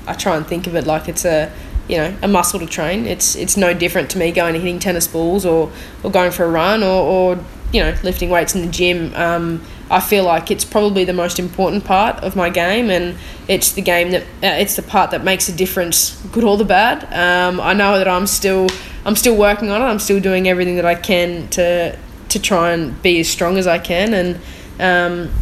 I 0.08 0.14
try 0.14 0.36
and 0.38 0.46
think 0.46 0.68
of 0.68 0.76
it 0.76 0.86
like 0.86 1.10
it's 1.10 1.26
a 1.26 1.52
you 1.88 1.98
know 1.98 2.16
a 2.22 2.28
muscle 2.28 2.60
to 2.60 2.66
train. 2.68 3.06
It's 3.08 3.36
it's 3.36 3.58
no 3.58 3.74
different 3.74 4.10
to 4.12 4.18
me 4.20 4.32
going 4.32 4.56
and 4.56 4.64
hitting 4.64 4.80
tennis 4.80 5.08
balls 5.08 5.46
or, 5.46 5.72
or 6.04 6.12
going 6.12 6.32
for 6.32 6.46
a 6.46 6.50
run 6.50 6.84
or, 6.84 6.88
or 7.36 7.40
you 7.74 7.82
know 7.82 7.96
lifting 8.04 8.30
weights 8.30 8.54
in 8.56 8.62
the 8.62 8.72
gym. 8.72 9.14
Um, 9.16 9.62
I 9.92 10.00
feel 10.00 10.24
like 10.24 10.50
it's 10.50 10.64
probably 10.64 11.04
the 11.04 11.14
most 11.14 11.38
important 11.38 11.84
part 11.84 12.24
of 12.24 12.34
my 12.38 12.50
game, 12.50 12.90
and 12.90 13.18
it's 13.50 13.74
the 13.74 13.82
game 13.82 14.12
that 14.12 14.22
uh, 14.22 14.62
it's 14.62 14.78
the 14.78 14.82
part 14.82 15.12
that 15.12 15.24
makes 15.26 15.50
a 15.50 15.52
difference, 15.52 16.16
good 16.32 16.46
or 16.46 16.56
the 16.56 16.64
bad. 16.64 17.04
Um, 17.14 17.60
I 17.60 17.74
know 17.74 17.98
that 17.98 18.08
I'm 18.08 18.26
still 18.26 18.70
I'm 19.06 19.18
still 19.18 19.36
working 19.36 19.70
on 19.70 19.82
it. 19.82 19.86
I'm 19.86 20.00
still 20.00 20.22
doing 20.22 20.48
everything 20.48 20.78
that 20.78 20.86
I 20.86 20.96
can 20.96 21.50
to 21.50 21.98
to 22.30 22.40
try 22.40 22.72
and 22.72 23.00
be 23.02 23.20
as 23.20 23.28
strong 23.28 23.58
as 23.58 23.68
I 23.68 23.80
can, 23.80 24.14
and 24.14 24.40
um, 24.80 25.34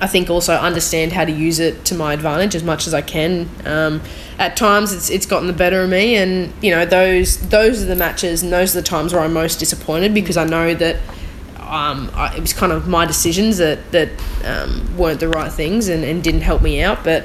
I 0.00 0.06
think 0.06 0.30
also 0.30 0.54
understand 0.54 1.12
how 1.12 1.26
to 1.26 1.32
use 1.32 1.60
it 1.60 1.84
to 1.84 1.94
my 1.94 2.14
advantage 2.14 2.54
as 2.54 2.64
much 2.64 2.86
as 2.86 2.94
I 2.94 3.02
can. 3.02 3.50
Um, 3.66 4.00
at 4.38 4.56
times, 4.56 4.94
it's 4.94 5.10
it's 5.10 5.26
gotten 5.26 5.48
the 5.48 5.52
better 5.52 5.82
of 5.82 5.90
me, 5.90 6.16
and 6.16 6.50
you 6.62 6.70
know 6.70 6.86
those 6.86 7.36
those 7.50 7.82
are 7.82 7.86
the 7.86 7.96
matches 7.96 8.42
and 8.42 8.50
those 8.50 8.74
are 8.74 8.80
the 8.80 8.86
times 8.86 9.12
where 9.12 9.22
I'm 9.22 9.34
most 9.34 9.58
disappointed 9.58 10.14
because 10.14 10.38
I 10.38 10.44
know 10.44 10.72
that 10.72 10.96
um, 11.72 12.10
I, 12.14 12.34
it 12.36 12.40
was 12.40 12.52
kind 12.52 12.70
of 12.70 12.86
my 12.86 13.06
decisions 13.06 13.56
that 13.56 13.78
that 13.92 14.10
um, 14.44 14.96
weren't 14.96 15.20
the 15.20 15.28
right 15.28 15.50
things 15.50 15.88
and, 15.88 16.04
and 16.04 16.22
didn't 16.22 16.42
help 16.42 16.60
me 16.62 16.82
out. 16.82 17.02
But 17.02 17.24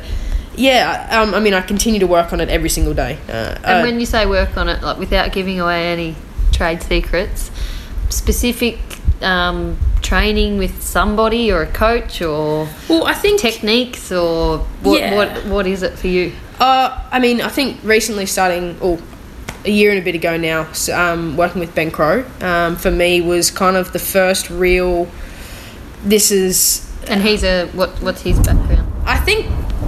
yeah, 0.56 1.08
um, 1.12 1.36
I 1.36 1.40
mean, 1.40 1.54
I 1.54 1.62
continue 1.62 2.00
to 2.00 2.08
work 2.08 2.32
on 2.34 2.40
it 2.40 2.50
every 2.50 2.70
single 2.70 2.94
day. 2.94 3.18
Uh, 3.28 3.56
And 3.64 3.66
uh, 3.66 3.82
when 3.82 4.00
you 4.00 4.06
say 4.06 4.26
work 4.26 4.56
on 4.58 4.70
it, 4.70 4.82
like 4.82 4.98
without 4.98 5.32
giving 5.34 5.60
away 5.60 5.92
any 5.92 6.16
trade 6.54 6.82
secrets, 6.82 7.52
specific 8.10 8.80
um, 9.22 9.78
training 10.02 10.58
with 10.58 10.82
somebody 10.82 11.52
or 11.52 11.62
a 11.64 11.68
coach 11.68 12.22
or 12.22 12.70
well, 12.88 13.06
I 13.06 13.14
think 13.14 13.42
techniques 13.42 14.12
or 14.12 14.60
what, 14.82 15.00
Yeah. 15.00 15.16
what 15.16 15.46
what 15.46 15.68
is 15.68 15.84
it 15.84 16.00
for 16.00 16.08
you? 16.08 16.32
Uh, 16.60 16.98
I 17.12 17.20
mean, 17.20 17.42
I 17.42 17.50
think 17.50 17.78
recently 17.84 18.26
starting, 18.26 18.78
or 18.80 18.98
a 19.68 19.72
year 19.72 19.92
and 19.92 20.00
a 20.00 20.04
bit 20.04 20.16
ago 20.16 20.38
now, 20.38 20.68
um, 20.94 21.38
working 21.38 21.60
with 21.60 21.76
Ben 21.76 21.92
Crowe, 21.92 22.26
um, 22.42 22.76
for 22.76 22.92
me 22.92 23.22
was 23.22 23.52
kind 23.52 23.76
of 23.76 23.92
the 23.94 24.00
first 24.00 24.50
real. 24.50 25.08
This 26.04 26.32
is, 26.32 26.88
And 27.08 27.22
he's 27.22 27.44
a 27.44 27.68
what? 27.68 27.90
What's 28.02 28.22
his 28.22 28.40
background? 28.40 28.92
I 29.06 29.18
think, 29.18 29.46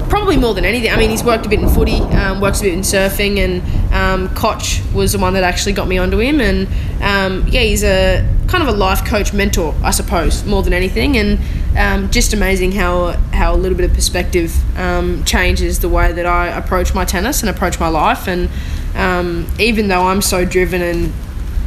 probably 0.10 0.38
more 0.38 0.54
than 0.54 0.65
anything. 0.65 0.92
I 0.92 0.96
mean, 0.96 1.10
he's 1.10 1.24
worked 1.24 1.46
a 1.46 1.50
bit 1.50 1.60
in 1.60 1.70
footy, 1.70 2.00
um, 2.00 2.39
works 2.39 2.62
a 2.62 2.63
bit 2.63 2.74
in 2.74 2.82
surfing, 2.82 3.38
and 3.38 3.94
um, 3.94 4.34
Koch 4.36 4.82
was 4.94 5.12
the 5.12 5.20
one 5.20 5.34
that 5.34 5.44
actually 5.44 5.74
got 5.74 5.88
me 5.88 5.98
onto 5.98 6.18
him. 6.20 6.39
And 6.39 6.68
um, 7.02 7.48
yeah, 7.50 7.62
he's 7.62 7.84
a 7.84 8.26
kind 8.48 8.63
of 8.63 8.70
a 8.70 8.78
life 8.78 9.06
coach 9.06 9.34
mentor, 9.34 9.76
I 9.84 9.92
suppose, 9.92 10.46
more 10.46 10.63
than 10.63 10.74
anything. 10.74 11.18
And 11.18 11.39
um, 11.78 12.10
just 12.10 12.34
amazing 12.34 12.72
how 12.72 13.12
how 13.34 13.54
a 13.54 13.58
little 13.58 13.78
bit 13.78 13.89
of 13.89 13.94
perspective 13.94 14.56
um, 14.78 15.24
changes 15.26 15.80
the 15.80 15.89
way 15.89 16.12
that 16.13 16.26
I 16.26 16.48
approach 16.48 16.94
my 16.96 17.06
tennis 17.06 17.42
and 17.42 17.50
approach 17.50 17.80
my 17.80 17.89
life. 17.89 18.28
And 18.28 18.50
um, 18.95 19.47
even 19.60 19.88
though 19.88 20.08
I'm 20.08 20.21
so 20.21 20.45
driven 20.45 20.82
and 20.82 21.08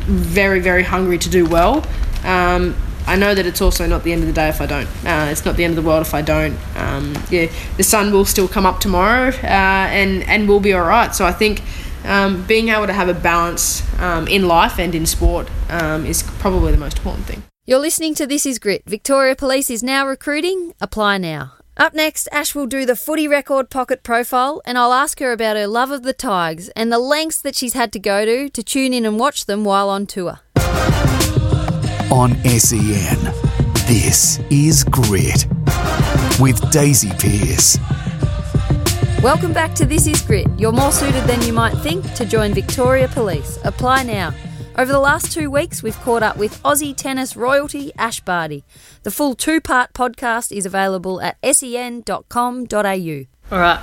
very 0.06 0.61
very 0.61 0.82
hungry 0.82 1.18
to 1.18 1.28
do 1.28 1.46
well. 1.46 1.87
Um, 2.24 2.76
I 3.04 3.16
know 3.16 3.35
that 3.35 3.46
it's 3.46 3.61
also 3.61 3.87
not 3.87 4.04
the 4.04 4.12
end 4.12 4.22
of 4.22 4.28
the 4.28 4.32
day 4.32 4.48
if 4.48 4.61
I 4.61 4.66
don't. 4.66 4.87
Uh, 5.04 5.28
it's 5.30 5.44
not 5.44 5.56
the 5.56 5.64
end 5.64 5.76
of 5.76 5.82
the 5.82 5.88
world 5.88 6.06
if 6.06 6.14
I 6.14 6.22
don't. 6.22 6.56
Um, 6.76 7.14
yeah, 7.30 7.50
the 7.76 7.82
sun 7.82 8.12
will 8.12 8.24
still 8.24 8.46
come 8.46 8.64
up 8.64 8.78
tomorrow, 8.80 9.28
uh, 9.28 9.88
and 9.90 10.22
and 10.24 10.48
we'll 10.48 10.61
be 10.61 10.72
all 10.72 10.87
right. 10.87 11.14
So 11.14 11.24
I 11.24 11.32
think 11.32 11.62
um, 12.04 12.44
being 12.46 12.68
able 12.68 12.87
to 12.87 12.92
have 12.92 13.08
a 13.08 13.14
balance 13.14 13.82
um, 14.00 14.28
in 14.28 14.46
life 14.46 14.78
and 14.78 14.94
in 14.94 15.06
sport 15.06 15.48
um, 15.68 16.06
is 16.06 16.22
probably 16.22 16.72
the 16.72 16.78
most 16.78 16.98
important 16.98 17.26
thing. 17.26 17.42
You're 17.64 17.78
listening 17.78 18.14
to 18.16 18.26
This 18.26 18.44
Is 18.44 18.58
Grit. 18.58 18.82
Victoria 18.87 19.37
Police 19.37 19.70
is 19.70 19.82
now 19.82 20.06
recruiting. 20.06 20.74
Apply 20.80 21.18
now. 21.18 21.52
Up 21.78 21.94
next, 21.94 22.28
Ash 22.30 22.54
will 22.54 22.66
do 22.66 22.85
the 22.85 22.94
footy 22.94 23.26
record 23.26 23.70
pocket 23.70 24.02
profile, 24.02 24.61
and 24.66 24.76
I'll 24.76 24.92
ask 24.92 25.20
her 25.20 25.32
about 25.32 25.56
her 25.56 25.66
love 25.66 25.90
of 25.90 26.02
the 26.02 26.12
Tigers 26.12 26.68
and 26.76 26.92
the 26.92 26.98
lengths 26.98 27.40
that 27.40 27.56
she's 27.56 27.72
had 27.72 27.94
to 27.94 27.98
go 27.98 28.26
to 28.26 28.50
to 28.50 28.62
tune 28.62 28.92
in 28.92 29.06
and 29.06 29.18
watch 29.18 29.46
them 29.46 29.64
while 29.64 29.88
on 29.88 30.04
tour. 30.04 30.40
On 32.11 32.35
SEN, 32.44 33.18
this 33.87 34.38
is 34.50 34.85
Grit 34.85 35.46
with 36.38 36.61
Daisy 36.70 37.08
Pearce. 37.18 37.78
Welcome 39.22 39.54
back 39.54 39.74
to 39.76 39.87
This 39.87 40.06
Is 40.06 40.20
Grit. 40.20 40.48
You're 40.58 40.72
more 40.72 40.92
suited 40.92 41.24
than 41.24 41.40
you 41.40 41.54
might 41.54 41.74
think 41.78 42.12
to 42.14 42.26
join 42.26 42.52
Victoria 42.52 43.08
Police. 43.08 43.58
Apply 43.64 44.02
now. 44.02 44.35
Over 44.78 44.90
the 44.90 44.98
last 44.98 45.32
two 45.32 45.50
weeks, 45.50 45.82
we've 45.82 45.98
caught 46.00 46.22
up 46.22 46.38
with 46.38 46.62
Aussie 46.62 46.96
tennis 46.96 47.37
royalty 47.37 47.92
Ash 47.98 48.20
Barty. 48.20 48.64
The 49.02 49.11
full 49.11 49.35
two 49.35 49.61
part 49.61 49.92
podcast 49.92 50.50
is 50.50 50.64
available 50.64 51.20
at 51.20 51.37
sen.com.au. 51.44 52.06
All 52.74 53.58
right, 53.58 53.80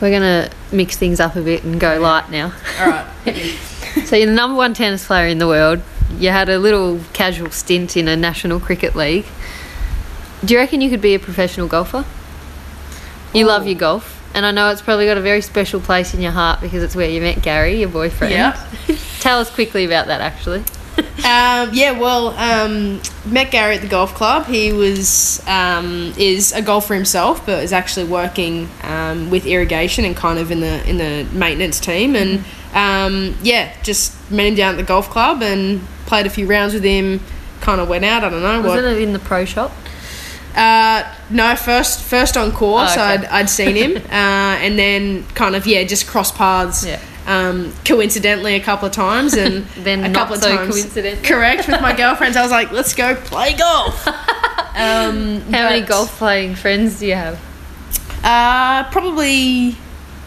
we're 0.00 0.10
going 0.10 0.22
to 0.22 0.50
mix 0.72 0.96
things 0.96 1.20
up 1.20 1.36
a 1.36 1.42
bit 1.42 1.64
and 1.64 1.78
go 1.78 2.00
light 2.00 2.30
now. 2.30 2.52
All 2.80 2.88
right. 2.88 3.06
So, 4.06 4.16
you're 4.16 4.26
the 4.26 4.32
number 4.32 4.56
one 4.56 4.74
tennis 4.74 5.06
player 5.06 5.28
in 5.28 5.38
the 5.38 5.46
world. 5.46 5.80
You 6.18 6.30
had 6.30 6.48
a 6.48 6.58
little 6.58 6.98
casual 7.12 7.52
stint 7.52 7.96
in 7.96 8.08
a 8.08 8.16
national 8.16 8.58
cricket 8.58 8.96
league. 8.96 9.24
Do 10.44 10.52
you 10.52 10.58
reckon 10.58 10.80
you 10.80 10.90
could 10.90 11.00
be 11.00 11.14
a 11.14 11.20
professional 11.20 11.68
golfer? 11.68 12.04
You 13.32 13.46
love 13.46 13.68
your 13.68 13.78
golf, 13.78 14.20
and 14.34 14.44
I 14.44 14.50
know 14.50 14.68
it's 14.70 14.82
probably 14.82 15.06
got 15.06 15.16
a 15.16 15.22
very 15.22 15.40
special 15.40 15.80
place 15.80 16.12
in 16.12 16.20
your 16.20 16.32
heart 16.32 16.60
because 16.60 16.82
it's 16.82 16.96
where 16.96 17.08
you 17.08 17.20
met 17.20 17.40
Gary, 17.40 17.78
your 17.80 17.88
boyfriend. 17.88 18.32
Yeah. 18.32 18.68
Tell 19.20 19.38
us 19.38 19.50
quickly 19.50 19.84
about 19.84 20.08
that, 20.08 20.20
actually. 20.20 20.64
Um, 21.24 21.70
yeah, 21.72 21.98
well, 21.98 22.28
um, 22.36 23.00
met 23.24 23.50
Gary 23.50 23.76
at 23.76 23.80
the 23.80 23.88
golf 23.88 24.14
club. 24.14 24.44
He 24.44 24.74
was 24.74 25.42
um, 25.48 26.12
is 26.18 26.52
a 26.52 26.60
golfer 26.60 26.92
himself, 26.92 27.46
but 27.46 27.64
is 27.64 27.72
actually 27.72 28.04
working 28.06 28.68
um, 28.82 29.30
with 29.30 29.46
irrigation 29.46 30.04
and 30.04 30.14
kind 30.14 30.38
of 30.38 30.50
in 30.50 30.60
the 30.60 30.86
in 30.88 30.98
the 30.98 31.26
maintenance 31.32 31.80
team. 31.80 32.14
And 32.14 32.44
um, 32.74 33.36
yeah, 33.42 33.74
just 33.82 34.30
met 34.30 34.48
him 34.48 34.54
down 34.54 34.74
at 34.74 34.76
the 34.76 34.82
golf 34.82 35.08
club 35.08 35.42
and 35.42 35.80
played 36.04 36.26
a 36.26 36.30
few 36.30 36.46
rounds 36.46 36.74
with 36.74 36.84
him. 36.84 37.20
Kind 37.62 37.80
of 37.80 37.88
went 37.88 38.04
out. 38.04 38.22
I 38.22 38.28
don't 38.28 38.42
know. 38.42 38.60
Wasn't 38.60 38.84
it 38.86 39.00
in 39.00 39.14
the 39.14 39.18
pro 39.18 39.46
shop? 39.46 39.72
Uh, 40.54 41.02
no, 41.30 41.56
first 41.56 42.00
first 42.02 42.36
on 42.36 42.52
course, 42.52 42.90
Oh, 42.96 43.00
okay. 43.00 43.02
I'd, 43.02 43.24
I'd 43.26 43.50
seen 43.50 43.74
him, 43.76 43.96
uh, 44.10 44.10
and 44.10 44.78
then 44.78 45.24
kind 45.34 45.56
of 45.56 45.66
yeah, 45.66 45.82
just 45.84 46.06
cross 46.06 46.30
paths. 46.30 46.86
Yeah. 46.86 47.00
Um, 47.26 47.72
coincidentally, 47.86 48.54
a 48.54 48.60
couple 48.60 48.86
of 48.86 48.92
times, 48.92 49.32
and 49.34 49.64
Then 49.78 50.04
a 50.04 50.08
not 50.08 50.28
couple 50.28 50.36
so 50.36 50.52
of 50.52 50.58
times, 50.58 50.74
coincidentally. 50.74 51.26
correct, 51.26 51.66
with 51.66 51.80
my 51.80 51.96
girlfriends. 51.96 52.36
I 52.36 52.42
was 52.42 52.50
like, 52.50 52.70
let's 52.70 52.94
go 52.94 53.14
play 53.14 53.54
golf. 53.54 54.06
um, 54.08 55.40
How 55.50 55.68
many 55.70 55.80
golf 55.86 56.18
playing 56.18 56.54
friends 56.54 56.98
do 57.00 57.06
you 57.06 57.14
have? 57.14 57.40
Uh, 58.22 58.84
probably, 58.90 59.76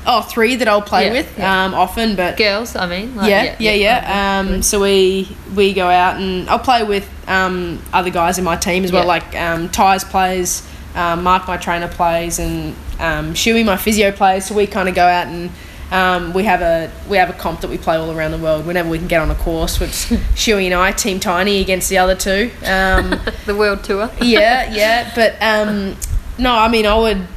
oh, 0.07 0.21
three 0.21 0.55
that 0.55 0.67
I'll 0.67 0.81
play 0.81 1.07
Yeah, 1.07 1.11
with 1.11 1.37
yeah. 1.37 1.65
um, 1.65 1.73
often, 1.75 2.15
but 2.15 2.37
Girls, 2.37 2.75
I 2.75 2.87
mean. 2.87 3.15
Like, 3.15 3.29
yeah, 3.29 3.55
yeah, 3.59 3.73
yeah. 3.73 4.39
Um, 4.39 4.61
so 4.63 4.81
we 4.81 5.27
we 5.55 5.73
go 5.73 5.87
out 5.87 6.17
and 6.19 6.49
I'll 6.49 6.57
play 6.59 6.83
with 6.83 7.07
um, 7.27 7.79
other 7.93 8.09
guys 8.09 8.37
in 8.39 8.43
my 8.43 8.55
team 8.55 8.83
as 8.83 8.91
well. 8.91 9.03
Yeah. 9.03 9.07
Like 9.07 9.35
um, 9.35 9.69
Ty's 9.69 10.03
plays, 10.03 10.67
um, 10.95 11.23
Mark 11.23 11.47
my 11.47 11.57
trainer 11.57 11.87
plays, 11.89 12.39
and 12.39 12.73
um, 12.99 13.33
Shuey 13.33 13.63
my 13.65 13.77
physio 13.77 14.11
plays. 14.11 14.47
So 14.47 14.55
we 14.55 14.65
kind 14.65 14.89
of 14.89 14.95
go 14.95 15.05
out 15.05 15.27
and 15.27 15.51
um, 15.91 16.33
we 16.33 16.43
have 16.43 16.61
a 16.61 16.91
we 17.09 17.17
have 17.17 17.29
a 17.29 17.33
comp 17.33 17.61
that 17.61 17.69
we 17.69 17.77
play 17.77 17.95
all 17.97 18.11
around 18.11 18.31
the 18.31 18.37
world 18.37 18.65
whenever 18.65 18.89
we 18.89 18.97
can 18.97 19.07
get 19.07 19.21
on 19.21 19.29
a 19.29 19.35
course. 19.35 19.79
Which 19.79 19.89
Shuey 20.35 20.65
and 20.65 20.73
I 20.73 20.91
team 20.93 21.19
tiny 21.19 21.61
against 21.61 21.89
the 21.89 21.97
other 21.97 22.15
two. 22.15 22.49
Um, 22.65 23.19
the 23.45 23.55
world 23.55 23.83
tour. 23.83 24.09
yeah, 24.21 24.73
yeah. 24.73 25.11
But 25.15 25.35
um, 25.41 25.95
no, 26.37 26.53
I 26.53 26.67
mean, 26.69 26.85
I 26.85 26.97
would. 26.97 27.27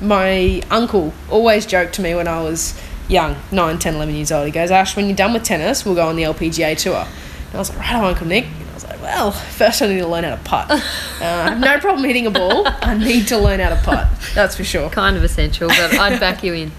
My 0.00 0.62
uncle 0.70 1.12
always 1.30 1.66
joked 1.66 1.94
to 1.94 2.02
me 2.02 2.14
when 2.14 2.28
I 2.28 2.42
was 2.42 2.78
young, 3.08 3.36
9, 3.52 3.78
10, 3.78 3.94
11 3.94 4.14
years 4.14 4.32
old. 4.32 4.46
He 4.46 4.52
goes, 4.52 4.70
Ash, 4.70 4.96
when 4.96 5.06
you're 5.06 5.16
done 5.16 5.32
with 5.32 5.44
tennis, 5.44 5.84
we'll 5.84 5.94
go 5.94 6.08
on 6.08 6.16
the 6.16 6.24
LPGA 6.24 6.76
tour. 6.76 7.06
And 7.46 7.54
I 7.54 7.58
was 7.58 7.70
like, 7.70 7.78
right 7.78 7.94
on, 7.94 8.04
Uncle 8.04 8.26
Nick. 8.26 8.44
And 8.44 8.70
I 8.70 8.74
was 8.74 8.84
like, 8.84 9.00
well, 9.00 9.30
first 9.30 9.80
I 9.82 9.88
need 9.88 9.98
to 9.98 10.06
learn 10.06 10.24
how 10.24 10.36
to 10.36 10.42
putt. 10.42 10.82
Uh, 11.16 11.24
I 11.24 11.48
have 11.48 11.60
no 11.60 11.80
problem 11.80 12.04
hitting 12.04 12.26
a 12.26 12.30
ball. 12.30 12.64
I 12.66 12.94
need 12.94 13.28
to 13.28 13.38
learn 13.38 13.58
how 13.58 13.70
to 13.70 13.76
putt. 13.76 14.06
That's 14.34 14.54
for 14.54 14.64
sure. 14.64 14.90
kind 14.90 15.16
of 15.16 15.24
essential, 15.24 15.66
but 15.68 15.94
I'd 15.94 16.20
back 16.20 16.44
you 16.44 16.52
in. 16.52 16.72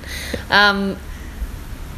Um, 0.52 0.96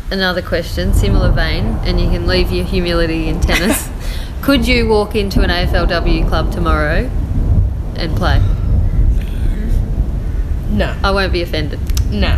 another 0.10 0.42
question, 0.42 0.94
similar 0.94 1.34
vein, 1.34 1.66
and 1.84 2.00
you 2.00 2.10
can 2.10 2.28
leave 2.28 2.50
your 2.50 2.64
humility 2.64 3.28
in 3.28 3.42
tennis. 3.42 3.90
Could 4.42 4.66
you 4.66 4.88
walk 4.88 5.16
into 5.16 5.42
an 5.42 5.50
AFLW 5.50 6.30
club 6.30 6.54
tomorrow 6.54 7.12
and 7.98 8.16
play? 8.16 8.42
No. 10.70 10.96
I 11.04 11.12
won't 11.12 11.34
be 11.34 11.42
offended. 11.42 11.80
No. 12.12 12.36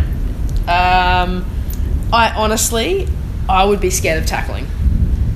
Um, 0.68 1.44
I 2.12 2.32
honestly, 2.36 3.08
I 3.48 3.64
would 3.64 3.80
be 3.80 3.90
scared 3.90 4.22
of 4.22 4.26
tackling 4.28 4.66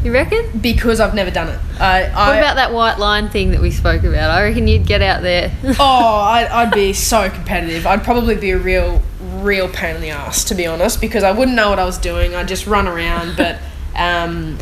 You 0.05 0.13
reckon? 0.13 0.59
because 0.59 1.01
I've 1.01 1.15
never 1.15 1.31
done 1.31 1.49
it. 1.49 1.59
I, 1.81 2.05
I, 2.05 2.29
What 2.29 2.39
about 2.39 2.57
that 2.57 2.73
white 2.73 2.99
line 2.99 3.29
thing 3.29 3.51
that 3.51 3.61
we 3.61 3.71
spoke 3.71 4.03
about? 4.05 4.31
I 4.31 4.45
reckon 4.45 4.69
you'd 4.69 4.87
get 4.87 5.03
out 5.03 5.23
there. 5.23 5.53
oh, 5.81 6.21
I'd, 6.21 6.47
I'd 6.51 6.73
be 6.73 6.93
so 6.93 7.29
competitive. 7.31 7.87
I'd 7.87 8.05
probably 8.05 8.37
be 8.37 8.51
a 8.53 8.59
real, 8.59 9.03
real 9.21 9.69
pain 9.69 9.97
in 9.97 10.03
the 10.03 10.11
ass, 10.11 10.45
to 10.45 10.55
be 10.55 10.67
honest, 10.67 11.01
because 11.01 11.25
I 11.25 11.33
wouldn't 11.33 11.57
know 11.57 11.71
what 11.71 11.79
I 11.79 11.85
was 11.85 11.99
doing. 11.99 12.35
I'd 12.35 12.49
just 12.49 12.67
run 12.67 12.87
around. 12.87 13.37
But 13.37 13.59
um, 13.97 14.59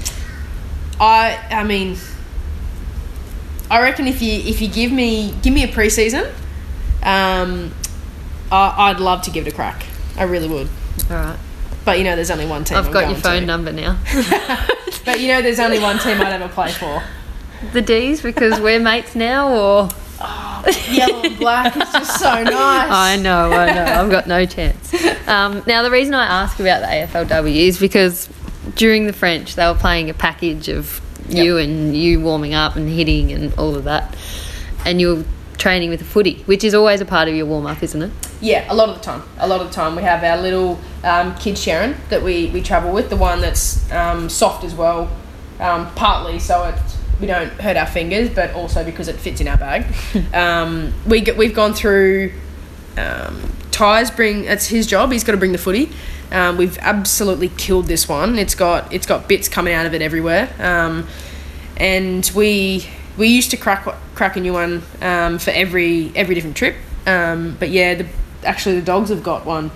I, 0.98 1.38
I 1.50 1.64
mean, 1.64 1.96
I 3.70 3.82
reckon 3.82 4.06
if 4.06 4.22
you 4.22 4.32
if 4.32 4.60
you 4.60 4.68
give 4.68 4.92
me 4.92 5.34
give 5.42 5.52
me 5.52 5.64
a 5.64 5.68
preseason, 5.68 6.30
um, 7.02 7.72
I, 8.54 8.90
I'd 8.90 9.00
love 9.00 9.22
to 9.22 9.30
give 9.30 9.46
it 9.46 9.52
a 9.52 9.56
crack. 9.56 9.84
I 10.16 10.24
really 10.24 10.48
would. 10.48 10.68
All 11.10 11.16
right. 11.16 11.38
But 11.84 11.98
you 11.98 12.04
know, 12.04 12.14
there's 12.16 12.30
only 12.30 12.46
one 12.46 12.64
team. 12.64 12.78
I've 12.78 12.86
I'm 12.86 12.92
got 12.92 13.08
your 13.10 13.18
phone 13.18 13.40
to. 13.40 13.46
number 13.46 13.72
now. 13.72 13.98
But 15.04 15.20
you 15.20 15.28
know, 15.28 15.42
there's 15.42 15.60
only 15.60 15.78
one 15.80 15.98
team 15.98 16.18
I'd 16.22 16.32
ever 16.32 16.48
play 16.48 16.70
for. 16.72 17.02
the 17.74 17.82
D's 17.82 18.22
because 18.22 18.58
we're 18.58 18.80
mates 18.80 19.14
now, 19.14 19.50
or 19.54 19.88
Yellow 20.90 21.20
and 21.24 21.36
black 21.36 21.76
is 21.76 21.92
just 21.92 22.18
so 22.20 22.32
nice. 22.42 22.90
I 22.90 23.16
know, 23.16 23.52
I 23.52 23.74
know, 23.74 23.84
I've 23.84 24.10
got 24.10 24.26
no 24.26 24.46
chance. 24.46 24.94
Um, 25.28 25.62
now 25.66 25.82
the 25.82 25.90
reason 25.90 26.14
I 26.14 26.24
ask 26.24 26.58
about 26.58 26.80
the 26.80 26.86
AFLW 26.86 27.54
is 27.54 27.78
because 27.78 28.30
during 28.76 29.06
the 29.06 29.12
French 29.12 29.56
they 29.56 29.66
were 29.66 29.74
playing 29.74 30.08
a 30.08 30.14
package 30.14 30.68
of 30.70 31.02
you 31.28 31.58
and 31.58 31.94
you 31.94 32.20
warming 32.20 32.54
up 32.54 32.76
and 32.76 32.88
hitting 32.88 33.30
and 33.30 33.52
all 33.58 33.74
of 33.74 33.84
that, 33.84 34.16
and 34.86 35.02
you're 35.02 35.22
training 35.58 35.90
with 35.90 36.00
a 36.00 36.04
footy, 36.04 36.42
which 36.46 36.64
is 36.64 36.72
always 36.74 37.02
a 37.02 37.04
part 37.04 37.28
of 37.28 37.34
your 37.34 37.44
warm 37.44 37.66
up, 37.66 37.82
isn't 37.82 38.00
it? 38.00 38.10
Yeah, 38.40 38.70
a 38.70 38.74
lot 38.74 38.88
of 38.88 38.96
the 38.96 39.02
time. 39.02 39.22
A 39.38 39.48
lot 39.48 39.60
of 39.60 39.68
the 39.68 39.72
time, 39.72 39.96
we 39.96 40.02
have 40.02 40.22
our 40.22 40.36
little 40.36 40.78
um, 41.02 41.34
kid 41.36 41.54
Sherrin 41.54 41.96
that 42.08 42.22
we, 42.22 42.50
we 42.50 42.60
travel 42.60 42.92
with, 42.92 43.10
the 43.10 43.16
one 43.16 43.40
that's 43.40 43.90
um, 43.92 44.28
soft 44.28 44.64
as 44.64 44.74
well, 44.74 45.10
um, 45.60 45.92
partly 45.94 46.38
so 46.38 46.64
it 46.64 46.74
we 47.20 47.26
don't 47.26 47.50
hurt 47.60 47.76
our 47.76 47.86
fingers, 47.86 48.28
but 48.30 48.52
also 48.54 48.84
because 48.84 49.08
it 49.08 49.16
fits 49.16 49.40
in 49.40 49.48
our 49.48 49.56
bag. 49.56 49.86
um, 50.34 50.92
we 51.06 51.20
get, 51.20 51.36
we've 51.36 51.54
gone 51.54 51.74
through. 51.74 52.32
Um, 52.96 53.52
Ty's 53.70 54.10
bring 54.10 54.44
it's 54.44 54.66
his 54.66 54.86
job. 54.86 55.10
He's 55.10 55.24
got 55.24 55.32
to 55.32 55.38
bring 55.38 55.52
the 55.52 55.58
footy. 55.58 55.90
Um, 56.30 56.56
we've 56.56 56.78
absolutely 56.78 57.48
killed 57.48 57.86
this 57.86 58.08
one. 58.08 58.38
It's 58.38 58.54
got 58.54 58.92
it's 58.92 59.06
got 59.06 59.28
bits 59.28 59.48
coming 59.48 59.74
out 59.74 59.86
of 59.86 59.94
it 59.94 60.02
everywhere. 60.02 60.52
Um, 60.58 61.08
and 61.76 62.30
we 62.34 62.88
we 63.16 63.28
used 63.28 63.50
to 63.50 63.56
crack 63.56 63.86
crack 64.14 64.36
a 64.36 64.40
new 64.40 64.52
one 64.52 64.82
um, 65.00 65.38
for 65.38 65.50
every 65.50 66.12
every 66.14 66.34
different 66.34 66.56
trip. 66.56 66.76
Um, 67.06 67.56
but 67.58 67.70
yeah, 67.70 67.94
the, 67.94 68.06
actually 68.44 68.76
the 68.76 68.86
dogs 68.86 69.10
have 69.10 69.22
got 69.22 69.44
one 69.44 69.70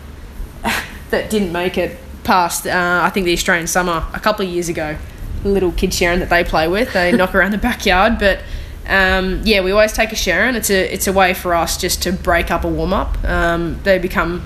that 1.11 1.31
didn't 1.31 1.53
make 1.53 1.79
it 1.79 1.99
past. 2.25 2.67
Uh, 2.67 3.01
I 3.03 3.11
think 3.11 3.27
the 3.27 3.33
Australian 3.33 3.67
summer 3.67 4.07
a 4.13 4.21
couple 4.21 4.47
of 4.47 4.53
years 4.53 4.69
ago. 4.69 4.97
Little 5.45 5.71
kid 5.73 5.91
Sherrin 5.91 6.19
that 6.19 6.31
they 6.31 6.43
play 6.43 6.67
with, 6.67 6.93
they 6.93 7.13
knock 7.17 7.35
around 7.35 7.53
the 7.53 7.59
backyard. 7.59 8.19
But 8.19 8.41
um, 8.87 9.43
yeah, 9.45 9.61
we 9.61 9.71
always 9.71 9.93
take 9.93 10.13
a 10.13 10.17
Sherrin. 10.17 10.55
It's 10.55 10.71
a 10.71 10.93
it's 10.93 11.07
a 11.07 11.13
way 11.13 11.35
for 11.35 11.55
us 11.55 11.77
just 11.77 12.03
to 12.03 12.13
break 12.13 12.51
up 12.51 12.65
a 12.65 12.69
warm 12.69 12.93
up. 12.93 13.23
Um, 13.25 13.81
they 13.85 13.99
become 13.99 14.45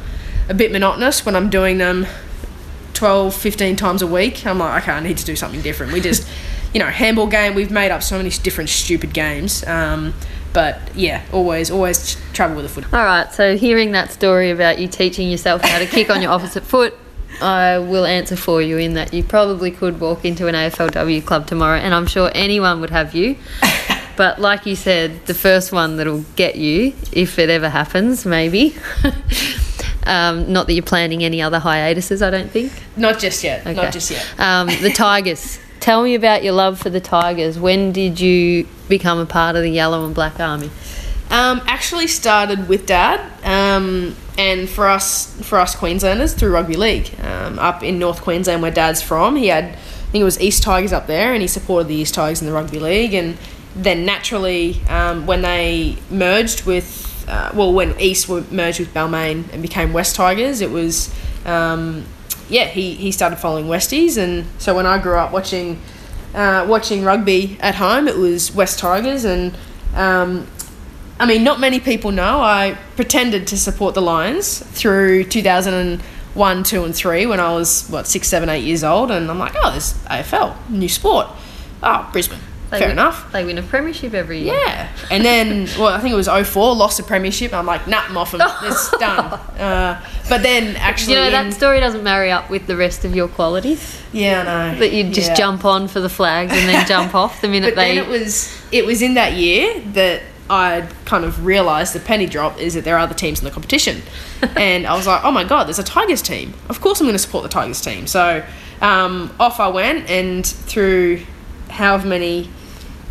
a 0.48 0.54
bit 0.54 0.72
monotonous 0.72 1.24
when 1.24 1.36
I'm 1.36 1.48
doing 1.50 1.78
them 1.78 2.06
12, 2.94 3.34
15 3.34 3.76
times 3.76 4.02
a 4.02 4.06
week. 4.06 4.46
I'm 4.46 4.58
like, 4.58 4.82
okay, 4.82 4.92
I 4.92 5.00
need 5.00 5.18
to 5.18 5.24
do 5.24 5.34
something 5.36 5.60
different. 5.60 5.92
We 5.92 6.00
just, 6.00 6.28
you 6.74 6.80
know, 6.80 6.86
handball 6.86 7.26
game. 7.26 7.54
We've 7.54 7.70
made 7.70 7.90
up 7.90 8.02
so 8.02 8.16
many 8.16 8.30
different 8.30 8.70
stupid 8.70 9.12
games. 9.12 9.66
Um, 9.66 10.14
but 10.52 10.80
yeah, 10.94 11.22
always, 11.32 11.70
always 11.70 12.16
travel 12.32 12.56
with 12.56 12.66
a 12.66 12.68
foot. 12.68 12.84
All 12.92 13.04
right. 13.04 13.32
So 13.32 13.56
hearing 13.56 13.92
that 13.92 14.12
story 14.12 14.50
about 14.50 14.78
you 14.78 14.88
teaching 14.88 15.30
yourself 15.30 15.62
how 15.62 15.78
to 15.78 15.86
kick 15.86 16.10
on 16.10 16.22
your 16.22 16.32
opposite 16.32 16.64
foot. 16.64 16.94
I 17.40 17.78
will 17.78 18.04
answer 18.04 18.36
for 18.36 18.62
you 18.62 18.76
in 18.78 18.94
that 18.94 19.12
you 19.12 19.24
probably 19.24 19.70
could 19.70 20.00
walk 20.00 20.24
into 20.24 20.46
an 20.46 20.54
AFLW 20.54 21.24
club 21.24 21.46
tomorrow, 21.46 21.78
and 21.78 21.94
I'm 21.94 22.06
sure 22.06 22.30
anyone 22.34 22.80
would 22.80 22.90
have 22.90 23.14
you. 23.14 23.36
But 24.16 24.38
like 24.40 24.66
you 24.66 24.76
said, 24.76 25.24
the 25.26 25.34
first 25.34 25.72
one 25.72 25.96
that'll 25.96 26.24
get 26.36 26.56
you, 26.56 26.92
if 27.12 27.38
it 27.38 27.48
ever 27.48 27.68
happens, 27.68 28.26
maybe. 28.26 28.76
um, 30.06 30.52
not 30.52 30.66
that 30.66 30.74
you're 30.74 30.82
planning 30.82 31.24
any 31.24 31.40
other 31.40 31.58
hiatuses, 31.58 32.22
I 32.22 32.30
don't 32.30 32.50
think. 32.50 32.72
Not 32.96 33.18
just 33.18 33.42
yet. 33.42 33.62
Okay. 33.62 33.74
Not 33.74 33.92
just 33.92 34.10
yet. 34.10 34.24
Um, 34.38 34.66
the 34.66 34.92
Tigers. 34.94 35.58
Tell 35.82 36.04
me 36.04 36.14
about 36.14 36.44
your 36.44 36.52
love 36.52 36.78
for 36.78 36.90
the 36.90 37.00
Tigers. 37.00 37.58
When 37.58 37.90
did 37.90 38.20
you 38.20 38.68
become 38.88 39.18
a 39.18 39.26
part 39.26 39.56
of 39.56 39.62
the 39.62 39.68
Yellow 39.68 40.06
and 40.06 40.14
Black 40.14 40.38
Army? 40.38 40.70
Um, 41.28 41.60
actually 41.66 42.06
started 42.06 42.68
with 42.68 42.86
dad, 42.86 43.18
um, 43.42 44.14
and 44.38 44.68
for 44.68 44.86
us, 44.86 45.34
for 45.42 45.58
us 45.58 45.74
Queenslanders 45.74 46.34
through 46.34 46.52
rugby 46.52 46.76
league, 46.76 47.10
um, 47.20 47.58
up 47.58 47.82
in 47.82 47.98
North 47.98 48.22
Queensland 48.22 48.62
where 48.62 48.70
dad's 48.70 49.02
from. 49.02 49.34
He 49.34 49.48
had, 49.48 49.64
I 49.64 50.10
think 50.12 50.22
it 50.22 50.24
was 50.24 50.40
East 50.40 50.62
Tigers 50.62 50.92
up 50.92 51.08
there, 51.08 51.32
and 51.32 51.42
he 51.42 51.48
supported 51.48 51.88
the 51.88 51.96
East 51.96 52.14
Tigers 52.14 52.40
in 52.40 52.46
the 52.46 52.52
rugby 52.52 52.78
league. 52.78 53.12
And 53.12 53.36
then 53.74 54.04
naturally, 54.04 54.80
um, 54.88 55.26
when 55.26 55.42
they 55.42 55.96
merged 56.10 56.64
with, 56.64 57.24
uh, 57.26 57.50
well, 57.54 57.72
when 57.72 58.00
East 58.00 58.28
were 58.28 58.44
merged 58.52 58.78
with 58.78 58.94
Balmain 58.94 59.52
and 59.52 59.60
became 59.60 59.92
West 59.92 60.14
Tigers, 60.14 60.60
it 60.60 60.70
was, 60.70 61.12
um, 61.44 62.04
yeah, 62.52 62.66
he 62.66 62.94
he 62.94 63.10
started 63.10 63.36
following 63.36 63.64
Westies, 63.66 64.18
and 64.18 64.46
so 64.58 64.76
when 64.76 64.84
I 64.84 64.98
grew 64.98 65.16
up 65.16 65.32
watching, 65.32 65.80
uh, 66.34 66.66
watching 66.68 67.02
rugby 67.02 67.56
at 67.60 67.76
home, 67.76 68.06
it 68.06 68.16
was 68.16 68.54
West 68.54 68.78
Tigers 68.78 69.24
and. 69.24 69.56
Um, 69.94 70.46
I 71.20 71.26
mean, 71.26 71.44
not 71.44 71.60
many 71.60 71.78
people 71.78 72.10
know. 72.10 72.40
I 72.40 72.76
pretended 72.96 73.46
to 73.48 73.56
support 73.56 73.94
the 73.94 74.00
Lions 74.00 74.58
through 74.58 75.24
2001, 75.24 76.64
2, 76.64 76.84
and 76.84 76.94
3 76.96 77.26
when 77.26 77.38
I 77.38 77.52
was, 77.52 77.86
what, 77.88 78.08
six, 78.08 78.26
seven, 78.26 78.48
eight 78.48 78.64
years 78.64 78.82
old. 78.82 79.12
And 79.12 79.30
I'm 79.30 79.38
like, 79.38 79.52
oh, 79.62 79.70
this 79.72 79.92
AFL, 80.06 80.56
new 80.68 80.88
sport. 80.88 81.28
Oh, 81.80 82.08
Brisbane. 82.12 82.40
They 82.72 82.78
Fair 82.78 82.88
win- 82.88 82.98
enough. 82.98 83.30
They 83.30 83.44
win 83.44 83.58
a 83.58 83.62
premiership 83.62 84.14
every 84.14 84.40
year. 84.40 84.54
Yeah. 84.54 84.88
And 85.10 85.24
then, 85.24 85.68
well, 85.78 85.88
I 85.88 86.00
think 86.00 86.12
it 86.12 86.16
was 86.16 86.26
04, 86.26 86.74
lost 86.74 86.96
the 86.96 87.02
premiership. 87.04 87.52
I'm 87.52 87.66
like, 87.66 87.86
nah, 87.86 88.00
I'm 88.08 88.16
off 88.16 88.32
them. 88.32 88.40
It's 88.62 88.90
done. 88.98 89.26
Uh, 89.60 90.02
but 90.28 90.42
then 90.42 90.74
actually. 90.76 91.12
You 91.14 91.20
know, 91.20 91.26
in- 91.26 91.32
that 91.32 91.52
story 91.54 91.78
doesn't 91.78 92.02
marry 92.02 92.30
up 92.32 92.50
with 92.50 92.66
the 92.66 92.76
rest 92.76 93.04
of 93.04 93.14
your 93.14 93.28
qualities. 93.28 94.00
yeah, 94.12 94.40
I 94.40 94.72
know. 94.72 94.78
That 94.80 94.92
you'd 94.92 95.12
just 95.12 95.28
Yeah. 95.28 95.34
jump 95.34 95.64
on 95.64 95.86
for 95.86 96.00
the 96.00 96.08
flags 96.08 96.52
and 96.52 96.68
then 96.68 96.86
jump 96.94 97.14
off 97.14 97.40
the 97.42 97.48
minute 97.48 97.74
But 97.74 97.80
they. 97.82 97.94
then 97.94 98.04
it 98.04 98.08
was 98.10 98.50
it 98.72 98.84
was 98.86 99.02
in 99.02 99.14
that 99.14 99.34
year 99.34 99.78
that 99.92 100.22
I 100.50 100.88
kind 101.04 101.24
of 101.24 101.44
realised 101.46 101.92
the 101.94 102.00
penny 102.00 102.26
drop 102.26 102.58
is 102.58 102.74
that 102.74 102.84
there 102.84 102.96
are 102.96 103.00
other 103.00 103.14
teams 103.14 103.38
in 103.38 103.44
the 103.44 103.50
competition, 103.50 104.02
and 104.56 104.86
I 104.86 104.94
was 104.96 105.06
like, 105.06 105.22
oh 105.24 105.30
my 105.30 105.44
god, 105.44 105.64
there's 105.66 105.78
a 105.78 105.84
Tigers 105.84 106.20
team. 106.22 106.52
Of 106.70 106.80
course, 106.80 107.00
I'm 107.00 107.06
going 107.06 107.14
to 107.14 107.18
support 107.18 107.42
the 107.42 107.48
Tigers 107.50 107.80
team. 107.82 108.06
So 108.06 108.42
um, 108.80 109.30
off 109.38 109.60
I 109.60 109.68
went, 109.68 110.08
and 110.10 110.44
through 110.46 111.20
however 111.70 112.06
many 112.08 112.50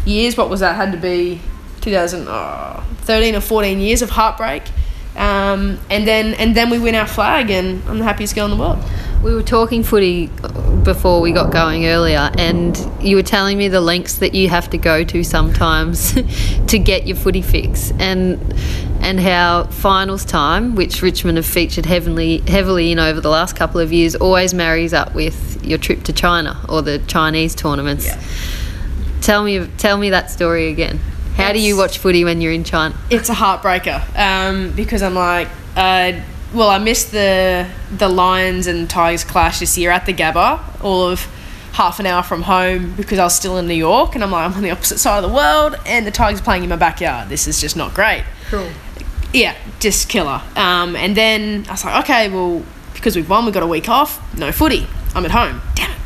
years, 0.06 0.38
what 0.38 0.50
was 0.50 0.60
that? 0.62 0.76
Had 0.76 0.92
to 0.92 0.98
be 0.98 1.42
2013 1.82 3.36
or 3.36 3.42
14 3.42 3.80
years 3.80 4.02
of 4.02 4.10
heartbreak. 4.12 4.64
Um, 5.16 5.78
and 5.90 6.08
then 6.08 6.34
and 6.36 6.56
then 6.56 6.70
we 6.70 6.80
win 6.80 6.96
our 6.96 7.08
flag, 7.08 7.50
and 7.50 7.84
I'm 7.90 8.00
the 8.00 8.06
happiest 8.06 8.34
girl 8.34 8.46
in 8.46 8.52
the 8.52 8.58
world. 8.58 8.80
We 9.22 9.34
were 9.36 9.44
talking 9.44 9.84
footy 9.84 10.28
before 10.84 11.20
we 11.20 11.34
got 11.34 11.52
going 11.52 11.86
earlier, 11.86 12.32
and 12.38 12.78
you 13.02 13.18
were 13.18 13.24
telling 13.24 13.58
me 13.58 13.68
the 13.68 13.82
lengths 13.82 14.20
that 14.20 14.34
you 14.34 14.48
have 14.48 14.70
to 14.70 14.78
go 14.78 15.04
to 15.04 15.24
sometimes 15.24 16.14
to 16.68 16.80
get 16.80 17.08
your 17.08 17.18
footy 17.18 17.42
fix, 17.42 17.92
and 18.00 18.40
and 19.02 19.20
how 19.20 19.66
finals 19.66 20.24
time, 20.24 20.76
which 20.76 21.02
Richmond 21.02 21.38
have 21.38 21.46
featured 21.46 21.86
heavily 21.86 22.38
heavily 22.48 22.94
in 22.94 23.00
over 23.00 23.20
the 23.20 23.30
last 23.30 23.58
couple 23.58 23.82
of 23.82 23.92
years, 23.92 24.16
always 24.16 24.54
marries 24.54 24.94
up 24.94 25.14
with 25.14 25.62
your 25.62 25.78
trip 25.78 26.04
to 26.04 26.14
China 26.14 26.58
or 26.70 26.82
the 26.82 27.00
Chinese 27.00 27.54
tournaments. 27.54 28.08
Tell 29.22 29.44
me, 29.44 29.68
tell 29.78 29.98
me 29.98 30.10
that 30.10 30.30
story 30.32 30.70
again. 30.70 31.00
How 31.36 31.54
do 31.54 31.60
you 31.60 31.78
watch 31.78 31.98
footy 32.00 32.24
when 32.24 32.42
you're 32.42 32.52
in 32.52 32.64
China? 32.64 32.96
it's 33.10 33.30
a 33.30 33.34
heartbreaker 33.34 34.02
um, 34.18 34.72
because 34.72 35.02
I'm 35.02 35.16
like, 35.16 35.48
uh, 35.76 36.14
well, 36.54 36.70
I 36.70 36.80
missed 36.80 37.12
the 37.12 37.70
the 37.98 38.10
Lions 38.10 38.68
and 38.68 38.90
Tigers 38.90 39.24
clash 39.24 39.60
this 39.60 39.78
year 39.78 39.92
at 39.92 40.06
the 40.06 40.14
Gabba, 40.14 40.84
all 40.84 41.08
of 41.08 41.26
half 41.74 42.00
an 42.02 42.06
hour 42.06 42.22
from 42.22 42.42
home 42.42 42.94
because 42.96 43.18
I 43.18 43.24
was 43.24 43.36
still 43.36 43.58
in 43.58 43.68
New 43.68 43.74
York, 43.74 44.16
and 44.16 44.24
I'm 44.24 44.32
like, 44.32 44.50
I'm 44.50 44.54
on 44.54 44.64
the 44.64 44.72
opposite 44.72 44.98
side 44.98 45.24
of 45.24 45.30
the 45.30 45.36
world, 45.36 45.76
and 45.86 46.06
the 46.06 46.12
Tigers 46.12 46.42
playing 46.42 46.64
in 46.64 46.70
my 46.70 46.76
backyard. 46.76 47.30
This 47.30 47.48
is 47.48 47.62
just 47.62 47.78
not 47.78 47.94
great. 47.94 48.26
Cool. 48.50 48.70
Yeah, 49.34 49.56
just 49.80 50.10
killer. 50.10 50.42
Um, 50.58 50.96
and 50.98 51.16
then 51.16 51.66
I 51.70 51.72
was 51.72 51.86
like, 51.86 52.04
okay, 52.04 52.30
well, 52.30 52.64
because 52.94 53.16
we've 53.16 53.30
won, 53.30 53.46
we've 53.46 53.54
got 53.54 53.64
a 53.64 53.68
week 53.68 53.88
off, 53.88 54.20
no 54.38 54.52
footy. 54.52 54.88
I'm 55.16 55.24
at 55.26 55.32
home. 55.32 55.62
Damn 55.76 55.92
it. 55.92 55.98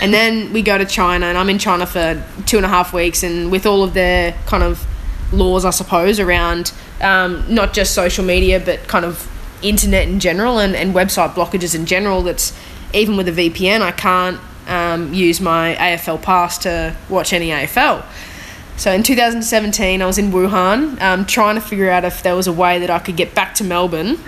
And 0.00 0.12
then 0.12 0.52
we 0.52 0.62
go 0.62 0.78
to 0.78 0.84
China, 0.84 1.26
and 1.26 1.38
I'm 1.38 1.48
in 1.48 1.58
China 1.58 1.86
for 1.86 2.22
two 2.46 2.56
and 2.56 2.66
a 2.66 2.68
half 2.68 2.92
weeks, 2.92 3.22
and 3.22 3.50
with 3.50 3.66
all 3.66 3.82
of 3.82 3.94
their 3.94 4.32
kind 4.46 4.62
of 4.62 4.86
laws, 5.32 5.64
I 5.64 5.70
suppose, 5.70 6.20
around 6.20 6.72
um, 7.00 7.44
not 7.52 7.72
just 7.72 7.94
social 7.94 8.24
media, 8.24 8.60
but 8.60 8.86
kind 8.86 9.04
of 9.04 9.28
internet 9.62 10.08
in 10.08 10.20
general 10.20 10.58
and, 10.58 10.74
and 10.74 10.94
website 10.94 11.34
blockages 11.34 11.74
in 11.74 11.86
general, 11.86 12.22
that's 12.22 12.56
even 12.92 13.16
with 13.16 13.28
a 13.28 13.32
VPN, 13.32 13.80
I 13.80 13.92
can't 13.92 14.38
um, 14.66 15.14
use 15.14 15.40
my 15.40 15.74
AFL 15.76 16.22
pass 16.22 16.58
to 16.58 16.94
watch 17.08 17.32
any 17.32 17.48
AFL. 17.48 18.04
So 18.76 18.90
in 18.90 19.02
2017, 19.02 20.02
I 20.02 20.06
was 20.06 20.18
in 20.18 20.30
Wuhan 20.30 21.00
um, 21.00 21.26
trying 21.26 21.54
to 21.54 21.60
figure 21.60 21.90
out 21.90 22.04
if 22.04 22.22
there 22.22 22.34
was 22.34 22.46
a 22.46 22.52
way 22.52 22.78
that 22.78 22.90
I 22.90 22.98
could 22.98 23.16
get 23.16 23.34
back 23.34 23.54
to 23.56 23.64
Melbourne 23.64 24.18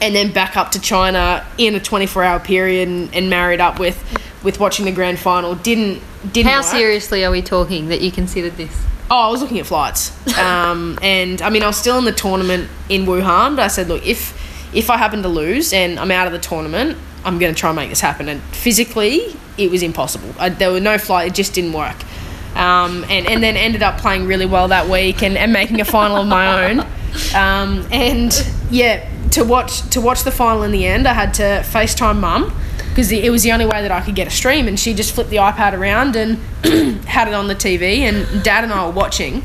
and 0.00 0.14
then 0.14 0.32
back 0.32 0.56
up 0.56 0.70
to 0.72 0.80
China 0.80 1.46
in 1.58 1.74
a 1.74 1.80
24 1.80 2.22
hour 2.22 2.40
period 2.40 2.88
and, 2.88 3.14
and 3.14 3.30
married 3.30 3.60
up 3.60 3.78
with 3.78 4.02
with 4.42 4.60
watching 4.60 4.84
the 4.84 4.92
grand 4.92 5.18
final. 5.18 5.54
Didn't 5.54 6.02
didn't. 6.32 6.50
How 6.50 6.58
work. 6.58 6.66
seriously 6.66 7.24
are 7.24 7.30
we 7.30 7.42
talking 7.42 7.88
that 7.88 8.00
you 8.00 8.12
considered 8.12 8.56
this? 8.56 8.84
Oh, 9.10 9.28
I 9.28 9.30
was 9.30 9.42
looking 9.42 9.58
at 9.58 9.66
flights, 9.66 10.12
um, 10.38 10.98
and 11.02 11.42
I 11.42 11.50
mean, 11.50 11.62
I 11.62 11.66
was 11.66 11.76
still 11.76 11.98
in 11.98 12.04
the 12.04 12.12
tournament 12.12 12.70
in 12.88 13.04
Wuhan. 13.04 13.56
But 13.56 13.62
I 13.62 13.68
said, 13.68 13.88
look, 13.88 14.06
if 14.06 14.40
if 14.74 14.90
I 14.90 14.96
happen 14.96 15.22
to 15.22 15.28
lose 15.28 15.72
and 15.72 15.98
I'm 15.98 16.10
out 16.10 16.26
of 16.26 16.32
the 16.32 16.38
tournament, 16.38 16.98
I'm 17.24 17.38
going 17.38 17.54
to 17.54 17.58
try 17.58 17.70
and 17.70 17.76
make 17.76 17.90
this 17.90 18.00
happen. 18.00 18.28
And 18.28 18.42
physically, 18.42 19.36
it 19.58 19.70
was 19.70 19.82
impossible. 19.82 20.34
I, 20.38 20.48
there 20.48 20.72
were 20.72 20.80
no 20.80 20.98
flight; 20.98 21.28
it 21.28 21.34
just 21.34 21.54
didn't 21.54 21.72
work. 21.72 21.96
Um, 22.56 23.04
and 23.08 23.26
and 23.26 23.42
then 23.42 23.56
ended 23.56 23.82
up 23.82 23.98
playing 23.98 24.26
really 24.26 24.46
well 24.46 24.68
that 24.68 24.88
week 24.88 25.22
and, 25.22 25.36
and 25.36 25.52
making 25.52 25.80
a 25.80 25.84
final 25.84 26.18
of 26.18 26.26
my 26.26 26.70
own. 26.70 26.80
Um, 27.34 27.86
and 27.92 28.32
yeah, 28.70 29.08
to 29.34 29.44
watch 29.44 29.82
to 29.90 30.00
watch 30.00 30.24
the 30.24 30.30
final 30.32 30.62
in 30.64 30.72
the 30.72 30.86
end, 30.86 31.06
I 31.06 31.12
had 31.14 31.34
to 31.34 31.42
FaceTime 31.64 32.18
mum 32.20 32.52
because 32.90 33.10
it 33.12 33.30
was 33.30 33.42
the 33.42 33.52
only 33.52 33.66
way 33.66 33.82
that 33.82 33.90
I 33.90 34.00
could 34.00 34.14
get 34.14 34.26
a 34.26 34.30
stream, 34.30 34.68
and 34.68 34.78
she 34.78 34.94
just 34.94 35.14
flipped 35.14 35.30
the 35.30 35.36
iPad 35.38 35.72
around 35.76 36.14
and 36.16 36.38
had 37.06 37.26
it 37.28 37.34
on 37.34 37.48
the 37.48 37.54
TV, 37.56 37.98
and 38.00 38.42
Dad 38.44 38.64
and 38.64 38.72
I 38.72 38.86
were 38.86 38.92
watching. 38.92 39.44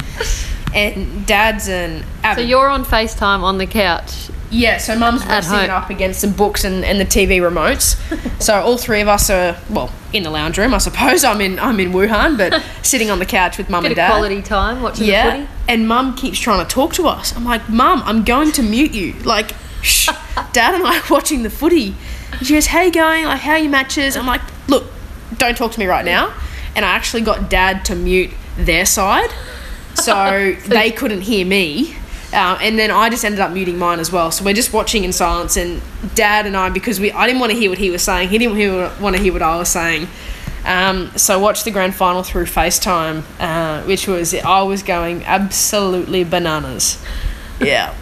And 0.73 1.25
Dad's 1.25 1.67
an 1.67 2.03
So 2.35 2.41
you're 2.41 2.67
on 2.69 2.85
FaceTime 2.85 3.41
on 3.41 3.57
the 3.57 3.65
couch. 3.65 4.29
yeah, 4.51 4.77
so 4.77 4.95
mum's 4.95 5.25
resting 5.25 5.61
it 5.61 5.69
up 5.71 5.89
against 5.89 6.21
some 6.21 6.31
books 6.33 6.63
and, 6.63 6.85
and 6.85 6.99
the 6.99 7.05
TV 7.05 7.39
remotes. 7.39 7.95
so 8.41 8.53
all 8.61 8.77
three 8.77 9.01
of 9.01 9.07
us 9.07 9.31
are 9.31 9.57
well 9.71 9.91
in 10.13 10.21
the 10.21 10.29
lounge 10.29 10.59
room, 10.59 10.75
I 10.75 10.77
suppose. 10.77 11.23
I'm 11.23 11.41
in 11.41 11.57
I'm 11.57 11.79
in 11.79 11.91
Wuhan, 11.91 12.37
but 12.37 12.61
sitting 12.83 13.09
on 13.09 13.17
the 13.17 13.25
couch 13.25 13.57
with 13.57 13.67
mum 13.71 13.81
Bit 13.81 13.93
and 13.93 13.95
dad. 13.95 14.11
quality 14.11 14.43
time 14.43 14.83
watching 14.83 15.07
the 15.07 15.11
Yeah, 15.11 15.31
footy. 15.37 15.47
and 15.67 15.87
mum 15.87 16.15
keeps 16.15 16.37
trying 16.37 16.63
to 16.63 16.71
talk 16.71 16.93
to 16.93 17.07
us. 17.07 17.35
I'm 17.35 17.45
like, 17.45 17.67
mum, 17.67 18.03
I'm 18.05 18.23
going 18.23 18.51
to 18.51 18.61
mute 18.61 18.91
you. 18.93 19.13
Like, 19.23 19.53
shh. 19.82 20.09
Dad 20.53 20.75
and 20.75 20.84
I 20.84 20.99
are 20.99 21.03
watching 21.09 21.43
the 21.43 21.49
footy. 21.49 21.95
And 22.32 22.45
she 22.45 22.53
goes, 22.53 22.67
how 22.67 22.82
you 22.82 22.91
going? 22.91 23.25
Like, 23.25 23.41
how 23.41 23.51
are 23.51 23.57
your 23.59 23.71
matches? 23.71 24.15
I'm 24.15 24.25
like, 24.25 24.41
look, 24.67 24.86
don't 25.38 25.57
talk 25.57 25.71
to 25.73 25.80
me 25.80 25.86
right 25.86 26.05
now. 26.05 26.34
And 26.75 26.86
I 26.86 26.89
actually 26.89 27.21
got 27.21 27.49
dad 27.49 27.86
to 27.86 27.95
mute 27.95 28.32
their 28.57 28.86
side, 28.86 29.32
so 29.95 30.55
they 30.67 30.91
couldn't 30.91 31.21
hear 31.21 31.45
me. 31.45 31.95
Uh, 32.32 32.59
and 32.61 32.77
then 32.77 32.91
I 32.91 33.09
just 33.09 33.25
ended 33.25 33.39
up 33.39 33.51
muting 33.51 33.80
mine 33.80 33.99
as 33.99 34.11
well. 34.11 34.30
So 34.30 34.45
we're 34.45 34.53
just 34.53 34.71
watching 34.71 35.03
in 35.03 35.11
silence. 35.11 35.57
And 35.57 35.82
Dad 36.13 36.45
and 36.45 36.55
I, 36.55 36.69
because 36.69 36.99
we, 36.99 37.11
I 37.11 37.25
didn't 37.25 37.39
want 37.39 37.51
to 37.51 37.57
hear 37.57 37.71
what 37.71 37.80
he 37.80 37.89
was 37.89 38.03
saying. 38.03 38.30
He 38.30 38.38
didn't 38.38 39.01
want 39.01 39.15
to 39.15 39.21
hear 39.21 39.34
what 39.34 39.41
I 39.41 39.57
was 39.57 39.69
saying. 39.69 40.07
Um, 40.65 41.09
so 41.17 41.39
watched 41.39 41.65
the 41.65 41.71
grand 41.71 41.95
final 41.95 42.21
through 42.21 42.45
FaceTime, 42.45 43.23
uh, 43.39 43.84
which 43.84 44.07
was 44.07 44.36
I 44.36 44.61
was 44.61 44.84
going 44.84 45.23
absolutely 45.23 46.23
bananas. 46.23 47.03
Yeah, 47.61 47.93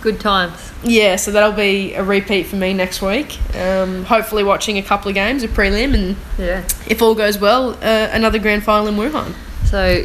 Good 0.00 0.20
times. 0.20 0.67
Yeah. 0.82 1.16
So 1.16 1.30
that'll 1.32 1.52
be 1.52 1.94
a 1.94 2.02
repeat 2.04 2.46
for 2.46 2.56
me 2.56 2.72
next 2.74 3.00
week. 3.02 3.38
Um, 3.56 4.04
hopefully, 4.04 4.44
watching 4.44 4.78
a 4.78 4.82
couple 4.82 5.08
of 5.08 5.14
games, 5.14 5.42
a 5.42 5.48
prelim, 5.48 5.94
and 5.94 6.16
Yeah. 6.38 6.64
if 6.86 7.02
all 7.02 7.14
goes 7.14 7.38
well, 7.38 7.70
uh, 7.82 8.08
another 8.12 8.38
grand 8.38 8.62
final 8.64 8.86
in 8.88 8.94
Wuhan. 8.96 9.34
So 9.66 10.04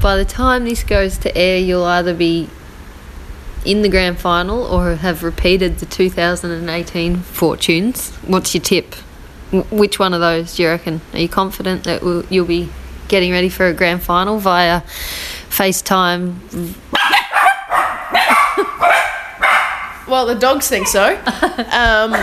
by 0.00 0.16
the 0.16 0.24
time 0.24 0.64
this 0.64 0.82
goes 0.82 1.18
to 1.18 1.36
air, 1.36 1.58
you'll 1.58 1.84
either 1.84 2.14
be 2.14 2.48
in 3.64 3.82
the 3.82 3.88
grand 3.88 4.18
final 4.18 4.62
or 4.62 4.94
have 4.96 5.22
repeated 5.22 5.78
the 5.80 5.86
2018 5.86 7.16
fortunes. 7.18 8.10
What's 8.26 8.54
your 8.54 8.62
tip? 8.62 8.94
Wh- 9.50 9.70
Which 9.72 9.98
one 9.98 10.14
of 10.14 10.20
those 10.20 10.56
do 10.56 10.62
you 10.62 10.68
reckon? 10.68 11.00
Are 11.12 11.18
you 11.18 11.28
confident 11.28 11.84
that 11.84 12.02
we'll, 12.02 12.24
you'll 12.30 12.46
be 12.46 12.68
getting 13.08 13.32
ready 13.32 13.48
for 13.48 13.66
a 13.66 13.72
grand 13.74 14.02
final 14.02 14.38
via 14.38 14.82
FaceTime? 15.50 16.34
Well, 20.08 20.26
the 20.26 20.34
dogs 20.34 20.68
think 20.68 20.86
so. 20.86 21.14
um, 21.72 22.14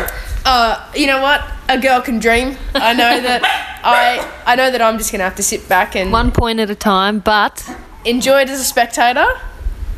uh, 0.46 0.92
you 0.96 1.08
know 1.08 1.22
what? 1.22 1.44
A 1.70 1.80
girl 1.80 2.02
can 2.02 2.20
dream. 2.20 2.58
I 2.74 2.94
know 2.94 3.22
that. 3.22 3.42
I 3.84 4.26
I 4.46 4.56
know 4.56 4.72
that 4.72 4.82
I'm 4.82 4.98
just 4.98 5.12
gonna 5.12 5.24
have 5.24 5.36
to 5.36 5.44
sit 5.44 5.68
back 5.68 5.96
and 5.96 6.12
One 6.12 6.32
point 6.32 6.60
at 6.60 6.70
a 6.70 6.76
time, 6.76 7.20
but 7.20 7.68
enjoy 8.06 8.42
it 8.42 8.50
as 8.50 8.60
a 8.60 8.64
spectator, 8.64 9.26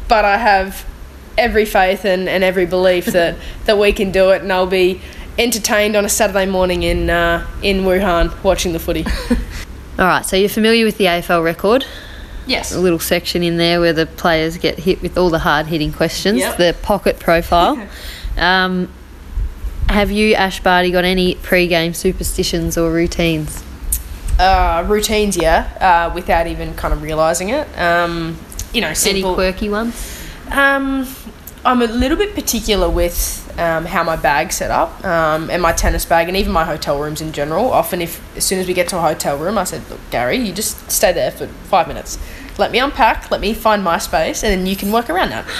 but 0.07 0.25
I 0.25 0.37
have 0.37 0.85
every 1.37 1.65
faith 1.65 2.05
and, 2.05 2.27
and 2.29 2.43
every 2.43 2.65
belief 2.65 3.05
that, 3.07 3.35
that 3.65 3.77
we 3.77 3.91
can 3.91 4.11
do 4.11 4.31
it, 4.31 4.41
and 4.41 4.51
I'll 4.51 4.67
be 4.67 5.01
entertained 5.37 5.95
on 5.95 6.05
a 6.05 6.09
Saturday 6.09 6.45
morning 6.45 6.83
in 6.83 7.09
uh, 7.09 7.45
in 7.61 7.81
Wuhan 7.81 8.31
watching 8.43 8.73
the 8.73 8.79
footy. 8.79 9.05
all 9.99 10.05
right. 10.05 10.25
So 10.25 10.35
you're 10.35 10.49
familiar 10.49 10.85
with 10.85 10.97
the 10.97 11.05
AFL 11.05 11.43
record? 11.43 11.85
Yes. 12.45 12.73
a 12.73 12.79
little 12.79 12.99
section 12.99 13.43
in 13.43 13.57
there 13.57 13.79
where 13.79 13.93
the 13.93 14.05
players 14.05 14.57
get 14.57 14.79
hit 14.79 15.01
with 15.01 15.17
all 15.17 15.29
the 15.29 15.39
hard 15.39 15.67
hitting 15.67 15.91
questions, 15.91 16.39
Yep. 16.39 16.57
the 16.57 16.75
pocket 16.81 17.19
profile. 17.19 17.87
um, 18.37 18.89
have 19.89 20.11
you, 20.11 20.33
Ash 20.33 20.61
Barty, 20.61 20.91
got 20.91 21.05
any 21.05 21.35
pre 21.35 21.67
game 21.67 21.93
superstitions 21.93 22.77
or 22.77 22.91
routines? 22.91 23.63
Uh, 24.39 24.83
routines, 24.87 25.37
yeah, 25.37 26.09
uh, 26.09 26.13
without 26.13 26.47
even 26.47 26.73
kind 26.73 26.93
of 26.93 27.01
realizing 27.01 27.49
it. 27.49 27.67
Um, 27.79 28.37
you 28.73 28.81
know, 28.81 28.93
Any 29.05 29.21
quirky 29.21 29.69
ones? 29.69 30.21
Um, 30.51 31.07
I'm 31.63 31.81
a 31.81 31.87
little 31.87 32.17
bit 32.17 32.35
particular 32.35 32.89
with 32.89 33.44
um, 33.57 33.85
how 33.85 34.03
my 34.03 34.15
bag's 34.15 34.55
set 34.55 34.71
up 34.71 35.03
um, 35.05 35.49
and 35.49 35.61
my 35.61 35.71
tennis 35.71 36.05
bag 36.05 36.27
and 36.27 36.35
even 36.35 36.51
my 36.51 36.65
hotel 36.65 36.99
rooms 36.99 37.21
in 37.21 37.31
general. 37.31 37.71
Often, 37.71 38.01
if 38.01 38.37
as 38.37 38.45
soon 38.45 38.59
as 38.59 38.67
we 38.67 38.73
get 38.73 38.87
to 38.89 38.97
a 38.97 39.01
hotel 39.01 39.37
room, 39.37 39.57
I 39.57 39.63
said, 39.63 39.89
"Look, 39.89 39.99
Gary, 40.11 40.37
you 40.37 40.53
just 40.53 40.91
stay 40.91 41.13
there 41.13 41.31
for 41.31 41.47
five 41.47 41.87
minutes. 41.87 42.17
Let 42.57 42.71
me 42.71 42.79
unpack. 42.79 43.31
Let 43.31 43.41
me 43.41 43.53
find 43.53 43.83
my 43.83 43.97
space, 43.97 44.43
and 44.43 44.51
then 44.51 44.65
you 44.65 44.75
can 44.75 44.91
work 44.91 45.09
around 45.09 45.29
that." 45.29 45.45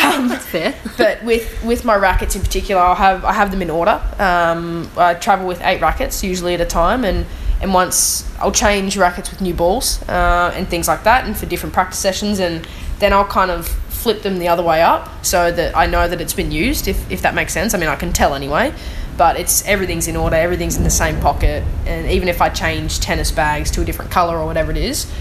Um, 0.00 0.30
Fair. 0.30 0.74
but 0.98 1.22
with 1.24 1.62
with 1.64 1.84
my 1.84 1.94
rackets 1.96 2.34
in 2.34 2.42
particular, 2.42 2.80
I'll 2.80 2.94
have 2.94 3.24
I 3.24 3.32
have 3.32 3.50
them 3.50 3.62
in 3.62 3.70
order. 3.70 4.00
Um, 4.18 4.90
I 4.96 5.14
travel 5.14 5.46
with 5.46 5.60
eight 5.62 5.80
rackets 5.80 6.22
usually 6.22 6.54
at 6.54 6.60
a 6.60 6.66
time, 6.66 7.04
and 7.04 7.26
and 7.60 7.74
once 7.74 8.28
I'll 8.38 8.52
change 8.52 8.96
rackets 8.96 9.30
with 9.30 9.40
new 9.40 9.54
balls 9.54 10.02
uh, 10.08 10.52
and 10.54 10.68
things 10.68 10.88
like 10.88 11.04
that, 11.04 11.24
and 11.26 11.36
for 11.36 11.46
different 11.46 11.74
practice 11.74 11.98
sessions, 11.98 12.38
and 12.38 12.66
then 12.98 13.12
I'll 13.12 13.26
kind 13.26 13.50
of 13.50 13.68
flip 14.02 14.22
them 14.22 14.38
the 14.38 14.48
other 14.48 14.62
way 14.62 14.80
up 14.82 15.24
so 15.24 15.52
that 15.52 15.76
I 15.76 15.86
know 15.86 16.08
that 16.08 16.20
it's 16.20 16.32
been 16.34 16.50
used. 16.50 16.88
If 16.88 17.10
if 17.10 17.22
that 17.22 17.34
makes 17.34 17.52
sense, 17.52 17.74
I 17.74 17.78
mean 17.78 17.88
I 17.88 17.96
can 17.96 18.12
tell 18.12 18.34
anyway. 18.34 18.72
But 19.16 19.38
it's 19.38 19.66
everything's 19.66 20.08
in 20.08 20.16
order, 20.16 20.36
everything's 20.36 20.76
in 20.78 20.84
the 20.84 20.96
same 21.04 21.20
pocket, 21.20 21.62
and 21.84 22.10
even 22.10 22.28
if 22.28 22.40
I 22.40 22.48
change 22.48 23.00
tennis 23.00 23.30
bags 23.30 23.70
to 23.72 23.82
a 23.82 23.84
different 23.84 24.10
color 24.10 24.38
or 24.38 24.46
whatever 24.46 24.70
it 24.70 24.78
is, 24.78 25.12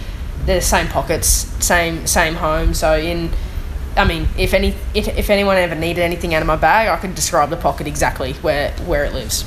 they're 0.45 0.59
the 0.59 0.65
same 0.65 0.88
pockets, 0.88 1.27
same 1.59 2.07
same 2.07 2.36
home. 2.36 2.73
So 2.73 2.97
in 2.97 3.30
I 3.97 4.05
mean, 4.05 4.27
if 4.38 4.53
any 4.53 4.73
if, 4.93 5.07
if 5.07 5.30
anyone 5.30 5.57
ever 5.57 5.75
needed 5.75 6.01
anything 6.01 6.34
out 6.34 6.41
of 6.41 6.47
my 6.47 6.55
bag, 6.55 6.88
I 6.88 6.97
could 6.97 7.15
describe 7.15 7.49
the 7.49 7.57
pocket 7.57 7.88
exactly 7.88 8.34
where 8.34 8.71
where 8.86 9.03
it 9.03 9.13
lives. 9.13 9.43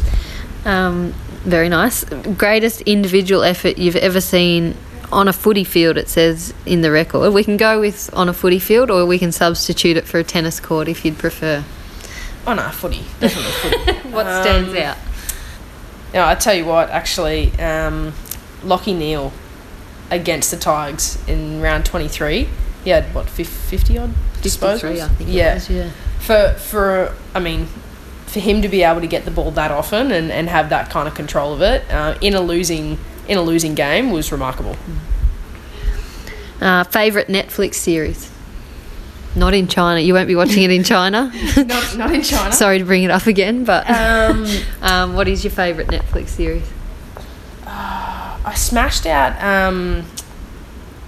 Um, 0.64 1.14
very 1.45 1.68
nice. 1.68 2.05
Greatest 2.05 2.83
individual 2.83 3.43
effort 3.43 3.78
you've 3.78 3.97
ever 3.97 4.20
seen 4.20 4.76
on 5.13 5.29
a 5.29 5.33
footy 5.33 5.65
field, 5.65 5.97
it 5.97 6.09
says 6.09 6.55
in 6.67 6.81
the 6.81 6.91
record. 6.91 7.33
We 7.33 7.45
can 7.45 7.57
go 7.57 7.81
with 7.81 8.11
on 8.15 8.29
a 8.29 8.33
footy 8.33 8.59
field 8.59 8.91
or 8.91 9.07
we 9.07 9.19
can 9.19 9.31
substitute 9.31 9.97
it 9.97 10.07
for 10.07 10.19
a 10.19 10.25
tennis 10.25 10.59
court 10.59 10.89
if 10.89 11.05
you'd 11.05 11.19
prefer. 11.19 11.65
Oh 12.47 12.55
no, 12.55 12.69
footy, 12.71 13.05
definitely 13.21 13.51
a 13.51 13.93
footy. 13.93 14.09
What 14.13 14.27
stands 14.43 14.75
out? 14.75 14.97
Yeah, 16.13 16.29
I 16.29 16.35
tell 16.35 16.55
you 16.55 16.65
what, 16.65 16.91
actually, 16.91 17.53
um, 17.53 18.13
Lachie 18.63 18.97
Neale 18.97 19.33
against 20.11 20.51
the 20.51 20.57
Tigers 20.57 21.17
in 21.29 21.61
round 21.61 21.87
twenty 21.87 22.09
three. 22.09 22.49
He 22.85 22.91
had 22.91 23.15
what 23.15 23.29
fifty 23.29 23.97
odd 23.97 24.15
53, 24.41 24.51
disposals. 24.51 25.01
I 25.01 25.09
think 25.09 25.31
yeah. 25.31 25.55
was, 25.55 25.71
yeah. 25.71 25.91
For 26.21 26.55
for 26.59 27.15
I 27.35 27.41
mean, 27.41 27.67
for 28.27 28.41
him 28.41 28.63
to 28.63 28.69
be 28.69 28.83
able 28.83 29.01
to 29.01 29.07
get 29.07 29.25
the 29.25 29.31
ball 29.31 29.51
that 29.53 29.71
often 29.71 30.11
and, 30.11 30.33
and 30.33 30.49
have 30.49 30.71
that 30.71 30.91
kind 30.91 31.07
of 31.07 31.15
control 31.15 31.55
of 31.55 31.63
it 31.63 31.89
uh, 31.91 32.19
in 32.21 32.35
a 32.35 32.41
losing 32.41 32.99
in 33.29 33.39
a 33.39 33.43
losing 33.43 33.75
game 33.75 34.11
was 34.11 34.31
remarkable. 34.33 34.77
Uh, 36.61 36.85
Favourite 36.85 37.29
Netflix 37.29 37.75
series? 37.75 38.31
Not 39.35 39.55
in 39.55 39.66
China. 39.66 40.01
You 40.01 40.14
won't 40.14 40.29
be 40.29 40.37
watching 40.37 40.62
it 40.62 40.70
in 40.70 40.85
China. 40.85 41.33
not 41.57 41.97
not 41.97 42.12
in 42.14 42.23
China. 42.23 42.53
Sorry 42.53 42.79
to 42.79 42.85
bring 42.85 43.03
it 43.03 43.11
up 43.11 43.27
again, 43.27 43.64
but 43.64 43.89
Um, 43.89 44.47
um, 44.83 45.14
what 45.14 45.27
is 45.27 45.43
your 45.43 45.51
favourite 45.51 45.89
Netflix 45.91 46.29
series? 46.29 46.68
I 48.45 48.55
smashed 48.55 49.07
out 49.07 49.41
um, 49.43 50.05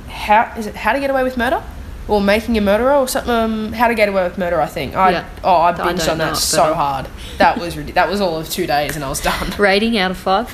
how 0.09 0.53
is 0.57 0.67
it 0.67 0.77
how 0.77 0.93
to 0.93 1.01
get 1.01 1.11
away 1.11 1.23
with 1.25 1.37
murder 1.37 1.62
or 2.07 2.21
making 2.21 2.57
a 2.57 2.61
murderer 2.61 2.95
or 2.95 3.09
something 3.09 3.31
um, 3.33 3.73
how 3.73 3.89
to 3.89 3.95
get 3.95 4.09
away 4.09 4.23
with 4.23 4.39
murder 4.39 4.61
I 4.61 4.67
think 4.67 4.95
I 4.95 5.11
Yeah. 5.11 5.29
oh 5.43 5.53
I 5.57 5.71
I 5.71 5.73
binged 5.73 5.99
don't 6.07 6.11
on 6.11 6.19
that 6.19 6.37
so 6.37 6.75
hard 6.75 7.07
that 7.39 7.59
was 7.59 7.75
that 7.75 8.09
was 8.09 8.21
all 8.21 8.39
of 8.39 8.49
two 8.49 8.67
days 8.67 8.95
and 8.95 9.05
I 9.05 9.09
was 9.09 9.21
done 9.21 9.53
Rating 9.59 9.99
out 9.99 10.12
of 10.12 10.17
five? 10.17 10.49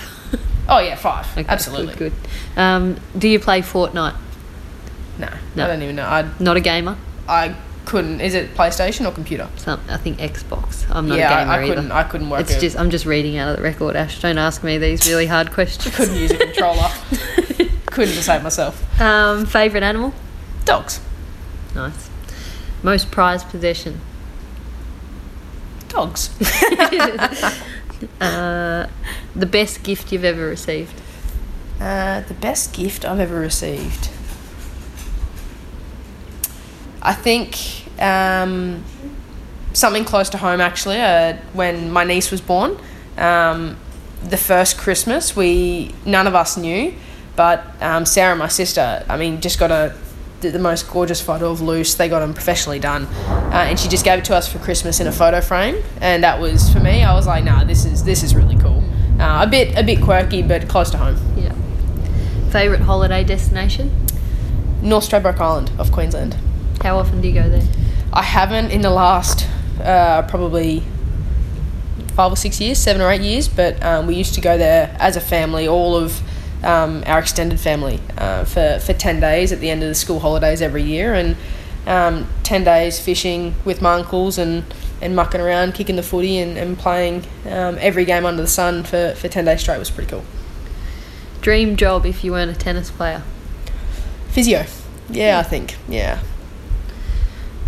Oh 0.70 0.78
yeah 0.78 0.94
five 0.94 1.26
Okay, 1.36 1.44
absolutely 1.48 1.94
Good. 1.94 2.12
good. 2.54 2.58
Um, 2.60 2.96
do 3.18 3.28
you 3.28 3.38
play 3.38 3.60
Fortnite? 3.60 4.16
no, 5.18 5.28
No. 5.54 5.64
I 5.64 5.66
don't 5.66 5.82
even 5.82 5.96
know 5.96 6.06
I 6.06 6.30
Not 6.38 6.56
a 6.56 6.60
gamer? 6.60 6.96
I 7.28 7.54
couldn't 7.86 8.20
is 8.20 8.34
it 8.34 8.54
PlayStation 8.54 9.06
or 9.06 9.10
computer 9.12 9.48
Some, 9.56 9.80
I 9.88 9.96
think 9.96 10.18
Xbox. 10.18 10.84
I'm 10.90 11.08
not 11.08 11.18
yeah 11.18 11.26
a 11.26 11.40
gamer 11.44 11.52
I, 11.52 11.62
I 11.62 11.66
couldn't. 11.66 11.92
I 11.92 12.02
couldn't 12.04 12.30
work 12.30 12.40
It's 12.42 12.52
it 12.52 12.60
just 12.60 12.78
I'm 12.78 12.90
just 12.90 13.04
reading 13.04 13.36
out 13.36 13.48
of 13.50 13.56
the 13.56 13.62
record, 13.62 13.96
Ash. 13.96 14.20
Don't 14.22 14.38
ask 14.38 14.62
me 14.62 14.78
these 14.78 15.06
really 15.08 15.26
hard 15.26 15.50
questions. 15.58 15.94
couldn't 15.94 16.14
use 16.16 16.30
a 16.30 16.38
controller 16.38 16.88
couldn't 17.86 18.14
save 18.14 18.42
myself 18.42 19.00
Um, 19.00 19.44
favorite 19.46 19.82
animal? 19.82 20.14
dogs 20.64 21.00
Nice. 21.74 22.08
Most 22.82 23.10
prized 23.10 23.48
possession? 23.48 24.00
dogs 25.88 26.30
Uh, 28.20 28.86
the 29.34 29.46
best 29.46 29.82
gift 29.82 30.12
you've 30.12 30.24
ever 30.24 30.46
received. 30.46 31.00
Uh, 31.80 32.20
the 32.20 32.34
best 32.34 32.72
gift 32.72 33.04
I've 33.04 33.20
ever 33.20 33.38
received. 33.38 34.10
I 37.02 37.14
think 37.14 37.56
um, 38.00 38.84
something 39.72 40.04
close 40.04 40.28
to 40.30 40.38
home 40.38 40.60
actually. 40.60 41.00
Uh, 41.00 41.36
when 41.52 41.90
my 41.90 42.04
niece 42.04 42.30
was 42.30 42.40
born, 42.40 42.78
um, 43.16 43.76
the 44.22 44.36
first 44.36 44.76
Christmas 44.76 45.34
we 45.34 45.94
none 46.04 46.26
of 46.26 46.34
us 46.34 46.56
knew, 46.56 46.94
but 47.36 47.64
um, 47.80 48.04
Sarah, 48.04 48.36
my 48.36 48.48
sister, 48.48 49.04
I 49.08 49.16
mean, 49.16 49.40
just 49.40 49.58
got 49.58 49.70
a 49.70 49.96
the, 50.40 50.50
the 50.50 50.58
most 50.58 50.88
gorgeous 50.90 51.20
photo 51.20 51.50
of 51.50 51.60
Luce. 51.60 51.94
They 51.94 52.08
got 52.08 52.20
them 52.20 52.34
professionally 52.34 52.78
done, 52.78 53.04
uh, 53.06 53.66
and 53.68 53.78
she 53.78 53.88
just 53.88 54.04
gave 54.04 54.18
it 54.18 54.24
to 54.26 54.36
us 54.36 54.50
for 54.50 54.58
Christmas 54.58 55.00
in 55.00 55.06
a 55.06 55.12
photo 55.12 55.40
frame, 55.40 55.82
and 56.00 56.22
that 56.24 56.40
was 56.40 56.72
for 56.72 56.80
me. 56.80 57.02
I 57.02 57.14
was 57.14 57.26
like, 57.26 57.44
nah, 57.44 57.64
this 57.64 57.84
is 57.84 58.04
this 58.04 58.22
is 58.22 58.34
really 58.34 58.56
cool. 58.56 58.82
Uh, 59.18 59.44
a 59.44 59.46
bit 59.46 59.76
a 59.78 59.82
bit 59.82 60.00
quirky, 60.02 60.42
but 60.42 60.68
close 60.68 60.90
to 60.90 60.98
home. 60.98 61.16
Yeah. 61.36 61.54
Favorite 62.50 62.80
holiday 62.80 63.22
destination? 63.22 63.90
North 64.82 65.08
Stradbroke 65.08 65.38
Island 65.40 65.70
of 65.78 65.92
Queensland. 65.92 66.36
How 66.82 66.96
often 66.96 67.20
do 67.20 67.28
you 67.28 67.34
go 67.34 67.48
there? 67.48 67.66
I 68.12 68.22
haven't 68.22 68.70
in 68.70 68.80
the 68.80 68.90
last 68.90 69.46
uh, 69.82 70.22
probably 70.22 70.82
five 72.14 72.32
or 72.32 72.36
six 72.36 72.60
years, 72.60 72.78
seven 72.78 73.00
or 73.00 73.10
eight 73.10 73.20
years, 73.20 73.46
but 73.48 73.82
um, 73.84 74.06
we 74.06 74.14
used 74.14 74.34
to 74.34 74.40
go 74.40 74.58
there 74.58 74.96
as 74.98 75.16
a 75.16 75.20
family, 75.20 75.68
all 75.68 75.96
of 75.96 76.20
um, 76.62 77.02
our 77.06 77.18
extended 77.18 77.60
family, 77.60 78.00
uh, 78.18 78.44
for, 78.44 78.78
for 78.80 78.92
10 78.92 79.20
days 79.20 79.52
at 79.52 79.60
the 79.60 79.70
end 79.70 79.82
of 79.82 79.88
the 79.88 79.94
school 79.94 80.20
holidays 80.20 80.62
every 80.62 80.82
year. 80.82 81.14
And 81.14 81.36
um, 81.86 82.28
10 82.42 82.64
days 82.64 83.00
fishing 83.00 83.54
with 83.64 83.80
my 83.80 83.94
uncles 83.94 84.38
and, 84.38 84.64
and 85.00 85.16
mucking 85.16 85.40
around, 85.40 85.74
kicking 85.74 85.96
the 85.96 86.02
footy 86.02 86.38
and, 86.38 86.56
and 86.56 86.78
playing 86.78 87.24
um, 87.46 87.76
every 87.80 88.04
game 88.04 88.26
under 88.26 88.42
the 88.42 88.48
sun 88.48 88.84
for, 88.84 89.14
for 89.14 89.28
10 89.28 89.44
days 89.44 89.60
straight 89.60 89.78
was 89.78 89.90
pretty 89.90 90.10
cool. 90.10 90.24
Dream 91.40 91.76
job 91.76 92.04
if 92.04 92.22
you 92.22 92.32
weren't 92.32 92.50
a 92.50 92.54
tennis 92.54 92.90
player? 92.90 93.22
Physio. 94.28 94.66
Yeah, 95.08 95.38
I 95.38 95.42
think. 95.42 95.76
Yeah. 95.88 96.20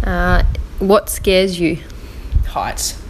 Uh, 0.05 0.45
what 0.79 1.09
scares 1.09 1.59
you? 1.59 1.79
heights. 2.53 3.01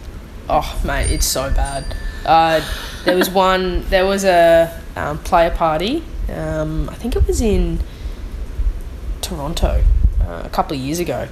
Oh, 0.49 0.81
mate, 0.85 1.11
it's 1.11 1.25
so 1.25 1.49
bad. 1.51 1.95
Uh, 2.25 2.61
there 3.05 3.15
was 3.15 3.29
one. 3.29 3.83
There 3.89 4.05
was 4.05 4.23
a 4.23 4.81
um, 4.95 5.19
player 5.19 5.51
party. 5.51 6.03
Um, 6.29 6.89
I 6.89 6.95
think 6.95 7.15
it 7.15 7.27
was 7.27 7.41
in 7.41 7.79
Toronto 9.21 9.83
uh, 10.21 10.41
a 10.45 10.49
couple 10.49 10.75
of 10.75 10.81
years 10.81 10.99
ago. 10.99 11.27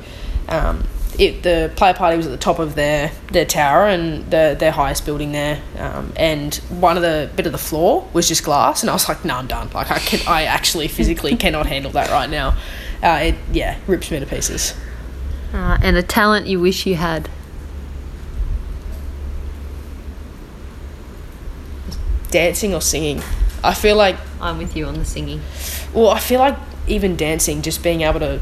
Um, 0.47 0.85
it 1.19 1.43
the 1.43 1.71
player 1.75 1.93
party 1.93 2.17
was 2.17 2.25
at 2.25 2.31
the 2.31 2.37
top 2.37 2.59
of 2.59 2.75
their, 2.75 3.11
their 3.31 3.45
tower 3.45 3.87
and 3.87 4.25
the, 4.31 4.55
their 4.57 4.71
highest 4.71 5.05
building 5.05 5.31
there. 5.31 5.61
Um, 5.77 6.13
and 6.15 6.55
one 6.69 6.95
of 6.95 7.03
the 7.03 7.29
bit 7.35 7.45
of 7.45 7.51
the 7.51 7.57
floor 7.57 8.07
was 8.13 8.27
just 8.27 8.43
glass, 8.43 8.81
and 8.81 8.89
I 8.89 8.93
was 8.93 9.07
like, 9.07 9.23
"No, 9.25 9.35
I'm 9.35 9.47
done. 9.47 9.69
Like 9.73 9.91
I 9.91 9.99
can, 9.99 10.19
I 10.27 10.43
actually 10.43 10.87
physically 10.97 11.35
cannot 11.35 11.65
handle 11.67 11.91
that 11.91 12.09
right 12.09 12.29
now." 12.29 12.57
Uh, 13.03 13.19
it 13.23 13.35
yeah 13.51 13.77
rips 13.87 14.11
me 14.11 14.19
to 14.19 14.25
pieces. 14.25 14.73
Uh, 15.53 15.77
and 15.81 15.97
a 15.97 16.03
talent 16.03 16.47
you 16.47 16.59
wish 16.59 16.85
you 16.85 16.95
had? 16.95 17.29
Dancing 22.29 22.73
or 22.73 22.79
singing. 22.79 23.21
I 23.63 23.73
feel 23.73 23.95
like 23.95 24.15
I'm 24.39 24.57
with 24.57 24.75
you 24.75 24.85
on 24.85 24.95
the 24.95 25.05
singing. 25.05 25.41
Well, 25.93 26.09
I 26.09 26.19
feel 26.19 26.39
like 26.39 26.57
even 26.87 27.15
dancing, 27.15 27.61
just 27.61 27.83
being 27.83 28.01
able 28.01 28.19
to 28.21 28.41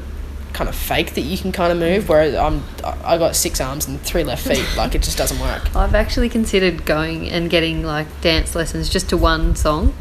kind 0.54 0.68
of 0.70 0.76
fake 0.76 1.14
that 1.16 1.22
you 1.22 1.38
can 1.38 1.52
kind 1.52 1.72
of 1.72 1.78
move, 1.78 2.10
whereas 2.10 2.36
I'm 2.36 2.64
I 2.84 3.18
got 3.18 3.36
six 3.36 3.62
arms 3.62 3.88
and 3.88 4.00
three 4.02 4.24
left 4.24 4.48
feet, 4.48 4.66
like 4.78 4.96
it 4.96 5.02
just 5.04 5.18
doesn't 5.18 5.40
work. 5.40 5.76
I've 5.76 5.94
actually 5.96 6.30
considered 6.30 6.86
going 6.86 7.30
and 7.30 7.50
getting 7.50 7.84
like 7.84 8.08
dance 8.22 8.56
lessons 8.56 8.90
just 8.90 9.10
to 9.10 9.18
one 9.18 9.56
song, 9.56 9.94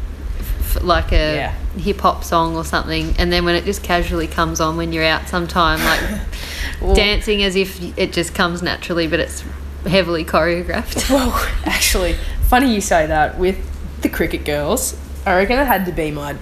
f- 0.59 0.81
like 0.83 1.11
a 1.11 1.35
Yeah. 1.35 1.51
hip 1.77 1.99
hop 1.99 2.23
song 2.23 2.55
or 2.55 2.63
something, 2.65 3.13
and 3.17 3.31
then 3.31 3.45
when 3.45 3.55
it 3.55 3.65
just 3.65 3.83
casually 3.83 4.27
comes 4.27 4.59
on 4.59 4.77
when 4.77 4.91
you're 4.93 5.03
out 5.05 5.27
sometime, 5.27 5.79
like 5.79 6.21
Well- 6.81 6.95
dancing 6.95 7.43
as 7.43 7.55
if 7.55 7.97
it 7.97 8.11
just 8.13 8.33
comes 8.33 8.61
naturally, 8.61 9.07
but 9.07 9.19
it's 9.19 9.43
heavily 9.85 10.25
choreographed. 10.25 11.09
Well, 11.09 11.31
actually, 11.65 12.13
funny 12.47 12.73
you 12.73 12.81
say 12.81 13.05
that. 13.07 13.37
With 13.37 13.57
the 14.01 14.09
cricket 14.09 14.45
girls, 14.45 14.97
I 15.29 15.35
reckon 15.35 15.59
it 15.59 15.65
had 15.65 15.85
to 15.85 15.91
be 15.91 16.11
my 16.11 16.33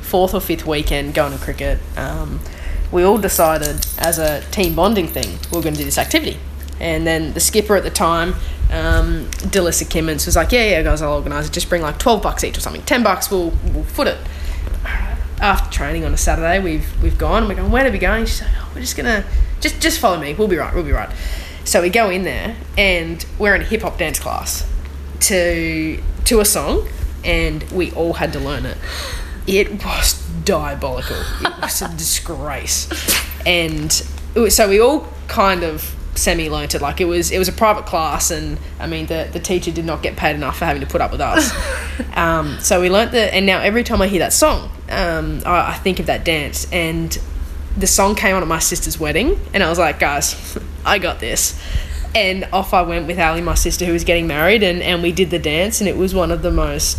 fourth 0.00 0.34
or 0.34 0.40
fifth 0.40 0.66
weekend 0.66 1.14
going 1.14 1.32
to 1.32 1.38
cricket. 1.38 1.78
Um, 1.96 2.40
we 2.92 3.02
all 3.02 3.18
decided 3.18 3.84
as 3.98 4.18
a 4.18 4.40
team 4.52 4.74
bonding 4.74 5.08
thing 5.08 5.38
we 5.50 5.56
were 5.56 5.62
going 5.62 5.74
to 5.74 5.78
do 5.78 5.84
this 5.84 5.98
activity, 5.98 6.38
and 6.80 7.06
then 7.06 7.32
the 7.32 7.40
skipper 7.40 7.76
at 7.76 7.82
the 7.82 7.90
time. 7.90 8.34
Um, 8.68 9.26
Delissa 9.54 9.84
Kimmince 9.84 10.26
was 10.26 10.34
like, 10.34 10.50
"Yeah, 10.50 10.64
yeah, 10.64 10.82
guys, 10.82 11.00
I'll 11.00 11.14
organise 11.14 11.46
it. 11.46 11.52
Just 11.52 11.68
bring 11.68 11.82
like 11.82 11.98
twelve 11.98 12.22
bucks 12.22 12.42
each 12.42 12.58
or 12.58 12.60
something. 12.60 12.82
Ten 12.82 13.02
bucks, 13.02 13.30
we'll 13.30 13.52
we'll 13.72 13.84
foot 13.84 14.08
it." 14.08 14.18
after 15.40 15.70
training 15.70 16.04
on 16.04 16.14
a 16.14 16.16
Saturday, 16.16 16.58
we've 16.58 17.02
we've 17.02 17.18
gone 17.18 17.42
and 17.42 17.48
we're 17.48 17.56
going, 17.56 17.70
where 17.70 17.86
are 17.86 17.90
we 17.90 17.98
going? 17.98 18.24
She's 18.24 18.40
like, 18.40 18.50
oh, 18.58 18.72
we're 18.74 18.80
just 18.80 18.96
gonna 18.96 19.24
just 19.60 19.80
just 19.80 19.98
follow 19.98 20.18
me. 20.18 20.34
We'll 20.34 20.48
be 20.48 20.56
right. 20.56 20.74
We'll 20.74 20.84
be 20.84 20.92
right. 20.92 21.10
So 21.64 21.82
we 21.82 21.90
go 21.90 22.10
in 22.10 22.22
there 22.24 22.56
and 22.78 23.24
we're 23.38 23.54
in 23.54 23.60
a 23.60 23.64
hip 23.64 23.82
hop 23.82 23.98
dance 23.98 24.18
class 24.18 24.66
to 25.20 26.00
to 26.24 26.40
a 26.40 26.44
song, 26.44 26.88
and 27.26 27.62
we 27.64 27.92
all 27.92 28.14
had 28.14 28.32
to 28.32 28.40
learn 28.40 28.64
it. 28.64 28.78
It 29.46 29.84
was 29.84 30.14
diabolical. 30.44 31.16
It 31.40 31.60
was 31.60 31.82
a 31.82 31.88
disgrace, 31.88 32.88
and 33.44 34.06
was, 34.34 34.56
so 34.56 34.68
we 34.68 34.80
all 34.80 35.08
kind 35.28 35.62
of 35.62 35.94
semi 36.14 36.48
learnt 36.48 36.74
it. 36.74 36.80
Like 36.80 37.00
it 37.00 37.04
was 37.04 37.30
it 37.30 37.38
was 37.38 37.48
a 37.48 37.52
private 37.52 37.86
class, 37.86 38.30
and 38.30 38.58
I 38.80 38.86
mean 38.86 39.06
the 39.06 39.28
the 39.32 39.40
teacher 39.40 39.70
did 39.70 39.84
not 39.84 40.02
get 40.02 40.16
paid 40.16 40.34
enough 40.34 40.58
for 40.58 40.64
having 40.64 40.80
to 40.80 40.88
put 40.88 41.00
up 41.00 41.12
with 41.12 41.20
us. 41.20 41.52
um, 42.16 42.58
so 42.60 42.80
we 42.80 42.88
learnt 42.90 43.12
the, 43.12 43.32
and 43.34 43.46
now 43.46 43.60
every 43.60 43.84
time 43.84 44.00
I 44.00 44.08
hear 44.08 44.20
that 44.20 44.32
song, 44.32 44.70
um, 44.88 45.42
I, 45.44 45.72
I 45.72 45.74
think 45.74 46.00
of 46.00 46.06
that 46.06 46.24
dance, 46.24 46.70
and 46.72 47.18
the 47.76 47.86
song 47.86 48.14
came 48.14 48.34
on 48.34 48.42
at 48.42 48.48
my 48.48 48.58
sister's 48.58 48.98
wedding, 48.98 49.38
and 49.52 49.62
I 49.62 49.68
was 49.68 49.78
like, 49.78 49.98
guys, 49.98 50.58
I 50.84 50.98
got 50.98 51.20
this. 51.20 51.60
And 52.14 52.48
off 52.50 52.72
I 52.72 52.80
went 52.80 53.06
with 53.06 53.18
Ali, 53.18 53.42
my 53.42 53.54
sister, 53.54 53.84
who 53.84 53.92
was 53.92 54.04
getting 54.04 54.26
married, 54.26 54.62
and, 54.62 54.80
and 54.80 55.02
we 55.02 55.12
did 55.12 55.28
the 55.28 55.38
dance, 55.38 55.80
and 55.82 55.88
it 55.88 55.98
was 55.98 56.14
one 56.14 56.30
of 56.30 56.40
the 56.40 56.50
most 56.50 56.98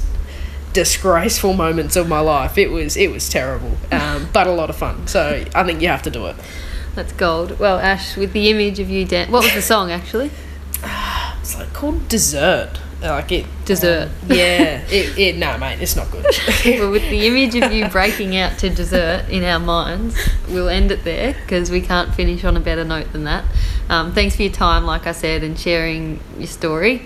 disgraceful 0.78 1.54
moments 1.54 1.96
of 1.96 2.08
my 2.08 2.20
life. 2.20 2.56
It 2.56 2.70
was 2.70 2.96
it 2.96 3.10
was 3.10 3.28
terrible, 3.28 3.72
um, 3.92 4.30
but 4.32 4.46
a 4.46 4.52
lot 4.52 4.70
of 4.70 4.76
fun. 4.76 5.08
So 5.08 5.44
I 5.56 5.64
think 5.64 5.82
you 5.82 5.88
have 5.88 6.04
to 6.04 6.12
do 6.12 6.28
it. 6.28 6.36
That's 6.94 7.12
gold. 7.14 7.58
Well, 7.58 7.80
Ash, 7.80 8.16
with 8.16 8.32
the 8.32 8.52
image 8.52 8.80
of 8.80 8.88
you 8.88 9.04
dan 9.04 9.32
what 9.32 9.44
was 9.44 9.56
the 9.56 9.62
song 9.62 9.92
actually? 9.92 10.30
It's 11.42 11.58
like 11.58 11.72
called 11.74 12.08
dessert. 12.10 12.80
Like 13.02 13.32
it 13.32 13.46
Dessert. 13.66 14.10
yeah. 14.28 14.82
It, 14.90 15.18
it 15.18 15.38
no 15.38 15.58
mate, 15.58 15.82
it's 15.82 15.96
not 15.96 16.12
good. 16.12 16.26
well, 16.66 16.92
with 16.92 17.10
the 17.10 17.26
image 17.26 17.56
of 17.56 17.72
you 17.72 17.88
breaking 17.88 18.36
out 18.36 18.60
to 18.60 18.70
dessert 18.70 19.30
in 19.30 19.44
our 19.44 19.60
minds, 19.60 20.16
we'll 20.50 20.70
end 20.70 20.92
it 20.92 21.04
there 21.04 21.34
because 21.34 21.72
we 21.72 21.82
can't 21.82 22.14
finish 22.14 22.44
on 22.44 22.58
a 22.58 22.60
better 22.60 22.84
note 22.84 23.14
than 23.14 23.24
that. 23.24 23.46
Um, 23.90 24.14
thanks 24.14 24.36
for 24.36 24.44
your 24.44 24.52
time, 24.52 24.84
like 24.84 25.08
I 25.08 25.14
said, 25.14 25.42
and 25.44 25.58
sharing 25.58 26.20
your 26.38 26.48
story. 26.48 27.04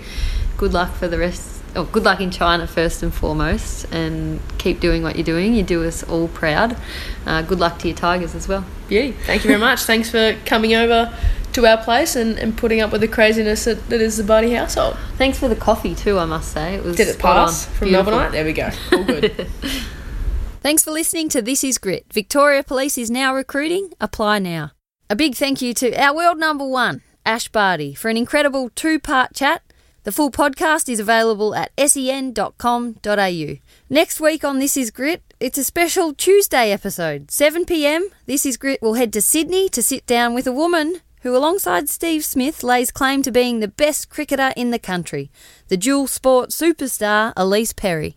Good 0.56 0.72
luck 0.72 0.92
for 0.92 1.08
the 1.08 1.18
rest. 1.18 1.51
Oh, 1.74 1.84
good 1.84 2.04
luck 2.04 2.20
in 2.20 2.30
China 2.30 2.66
first 2.66 3.02
and 3.02 3.12
foremost, 3.14 3.86
and 3.92 4.40
keep 4.58 4.78
doing 4.80 5.02
what 5.02 5.16
you're 5.16 5.24
doing. 5.24 5.54
You 5.54 5.62
do 5.62 5.84
us 5.84 6.02
all 6.02 6.28
proud. 6.28 6.76
Uh, 7.24 7.40
good 7.42 7.60
luck 7.60 7.78
to 7.78 7.88
your 7.88 7.96
Tigers 7.96 8.34
as 8.34 8.46
well. 8.46 8.64
Beauty. 8.88 9.12
Thank 9.12 9.44
you 9.44 9.48
very 9.48 9.60
much. 9.60 9.80
Thanks 9.80 10.10
for 10.10 10.36
coming 10.44 10.74
over 10.74 11.16
to 11.54 11.66
our 11.66 11.78
place 11.78 12.14
and, 12.16 12.38
and 12.38 12.56
putting 12.56 12.80
up 12.80 12.92
with 12.92 13.00
the 13.00 13.08
craziness 13.08 13.64
that, 13.64 13.88
that 13.88 14.00
is 14.02 14.18
the 14.18 14.24
Barty 14.24 14.52
household. 14.52 14.96
Thanks 15.16 15.38
for 15.38 15.48
the 15.48 15.56
coffee 15.56 15.94
too. 15.94 16.18
I 16.18 16.24
must 16.26 16.52
say 16.52 16.74
it 16.74 16.84
was 16.84 16.96
Did 16.96 17.08
it 17.08 17.14
spot 17.14 17.36
pass 17.46 17.66
on. 17.66 17.74
from 17.74 17.88
Beautiful. 17.88 18.12
Melbourne? 18.12 18.32
There 18.32 18.44
we 18.44 18.52
go. 18.52 18.70
All 18.92 19.04
good. 19.04 19.46
Thanks 20.60 20.84
for 20.84 20.90
listening 20.92 21.28
to 21.30 21.42
This 21.42 21.64
Is 21.64 21.76
Grit. 21.78 22.06
Victoria 22.12 22.62
Police 22.62 22.96
is 22.96 23.10
now 23.10 23.34
recruiting. 23.34 23.90
Apply 24.00 24.38
now. 24.38 24.70
A 25.10 25.16
big 25.16 25.34
thank 25.34 25.60
you 25.60 25.74
to 25.74 25.92
our 26.00 26.14
world 26.14 26.38
number 26.38 26.66
one, 26.66 27.02
Ash 27.26 27.48
Barty, 27.48 27.94
for 27.94 28.08
an 28.08 28.16
incredible 28.16 28.70
two 28.74 28.98
part 29.00 29.34
chat. 29.34 29.62
The 30.04 30.10
full 30.10 30.32
podcast 30.32 30.88
is 30.88 30.98
available 30.98 31.54
at 31.54 31.70
sen.com.au. 31.78 33.54
Next 33.88 34.20
week 34.20 34.42
on 34.42 34.58
This 34.58 34.76
Is 34.76 34.90
Grit, 34.90 35.22
it's 35.38 35.58
a 35.58 35.62
special 35.62 36.12
Tuesday 36.12 36.72
episode. 36.72 37.30
7 37.30 37.64
pm, 37.64 38.08
This 38.26 38.44
Is 38.44 38.56
Grit 38.56 38.82
will 38.82 38.94
head 38.94 39.12
to 39.12 39.22
Sydney 39.22 39.68
to 39.68 39.80
sit 39.80 40.04
down 40.04 40.34
with 40.34 40.48
a 40.48 40.52
woman 40.52 41.02
who, 41.20 41.36
alongside 41.36 41.88
Steve 41.88 42.24
Smith, 42.24 42.64
lays 42.64 42.90
claim 42.90 43.22
to 43.22 43.30
being 43.30 43.60
the 43.60 43.68
best 43.68 44.08
cricketer 44.08 44.52
in 44.56 44.72
the 44.72 44.78
country, 44.80 45.30
the 45.68 45.76
dual 45.76 46.08
sport 46.08 46.50
superstar 46.50 47.32
Elise 47.36 47.72
Perry. 47.72 48.16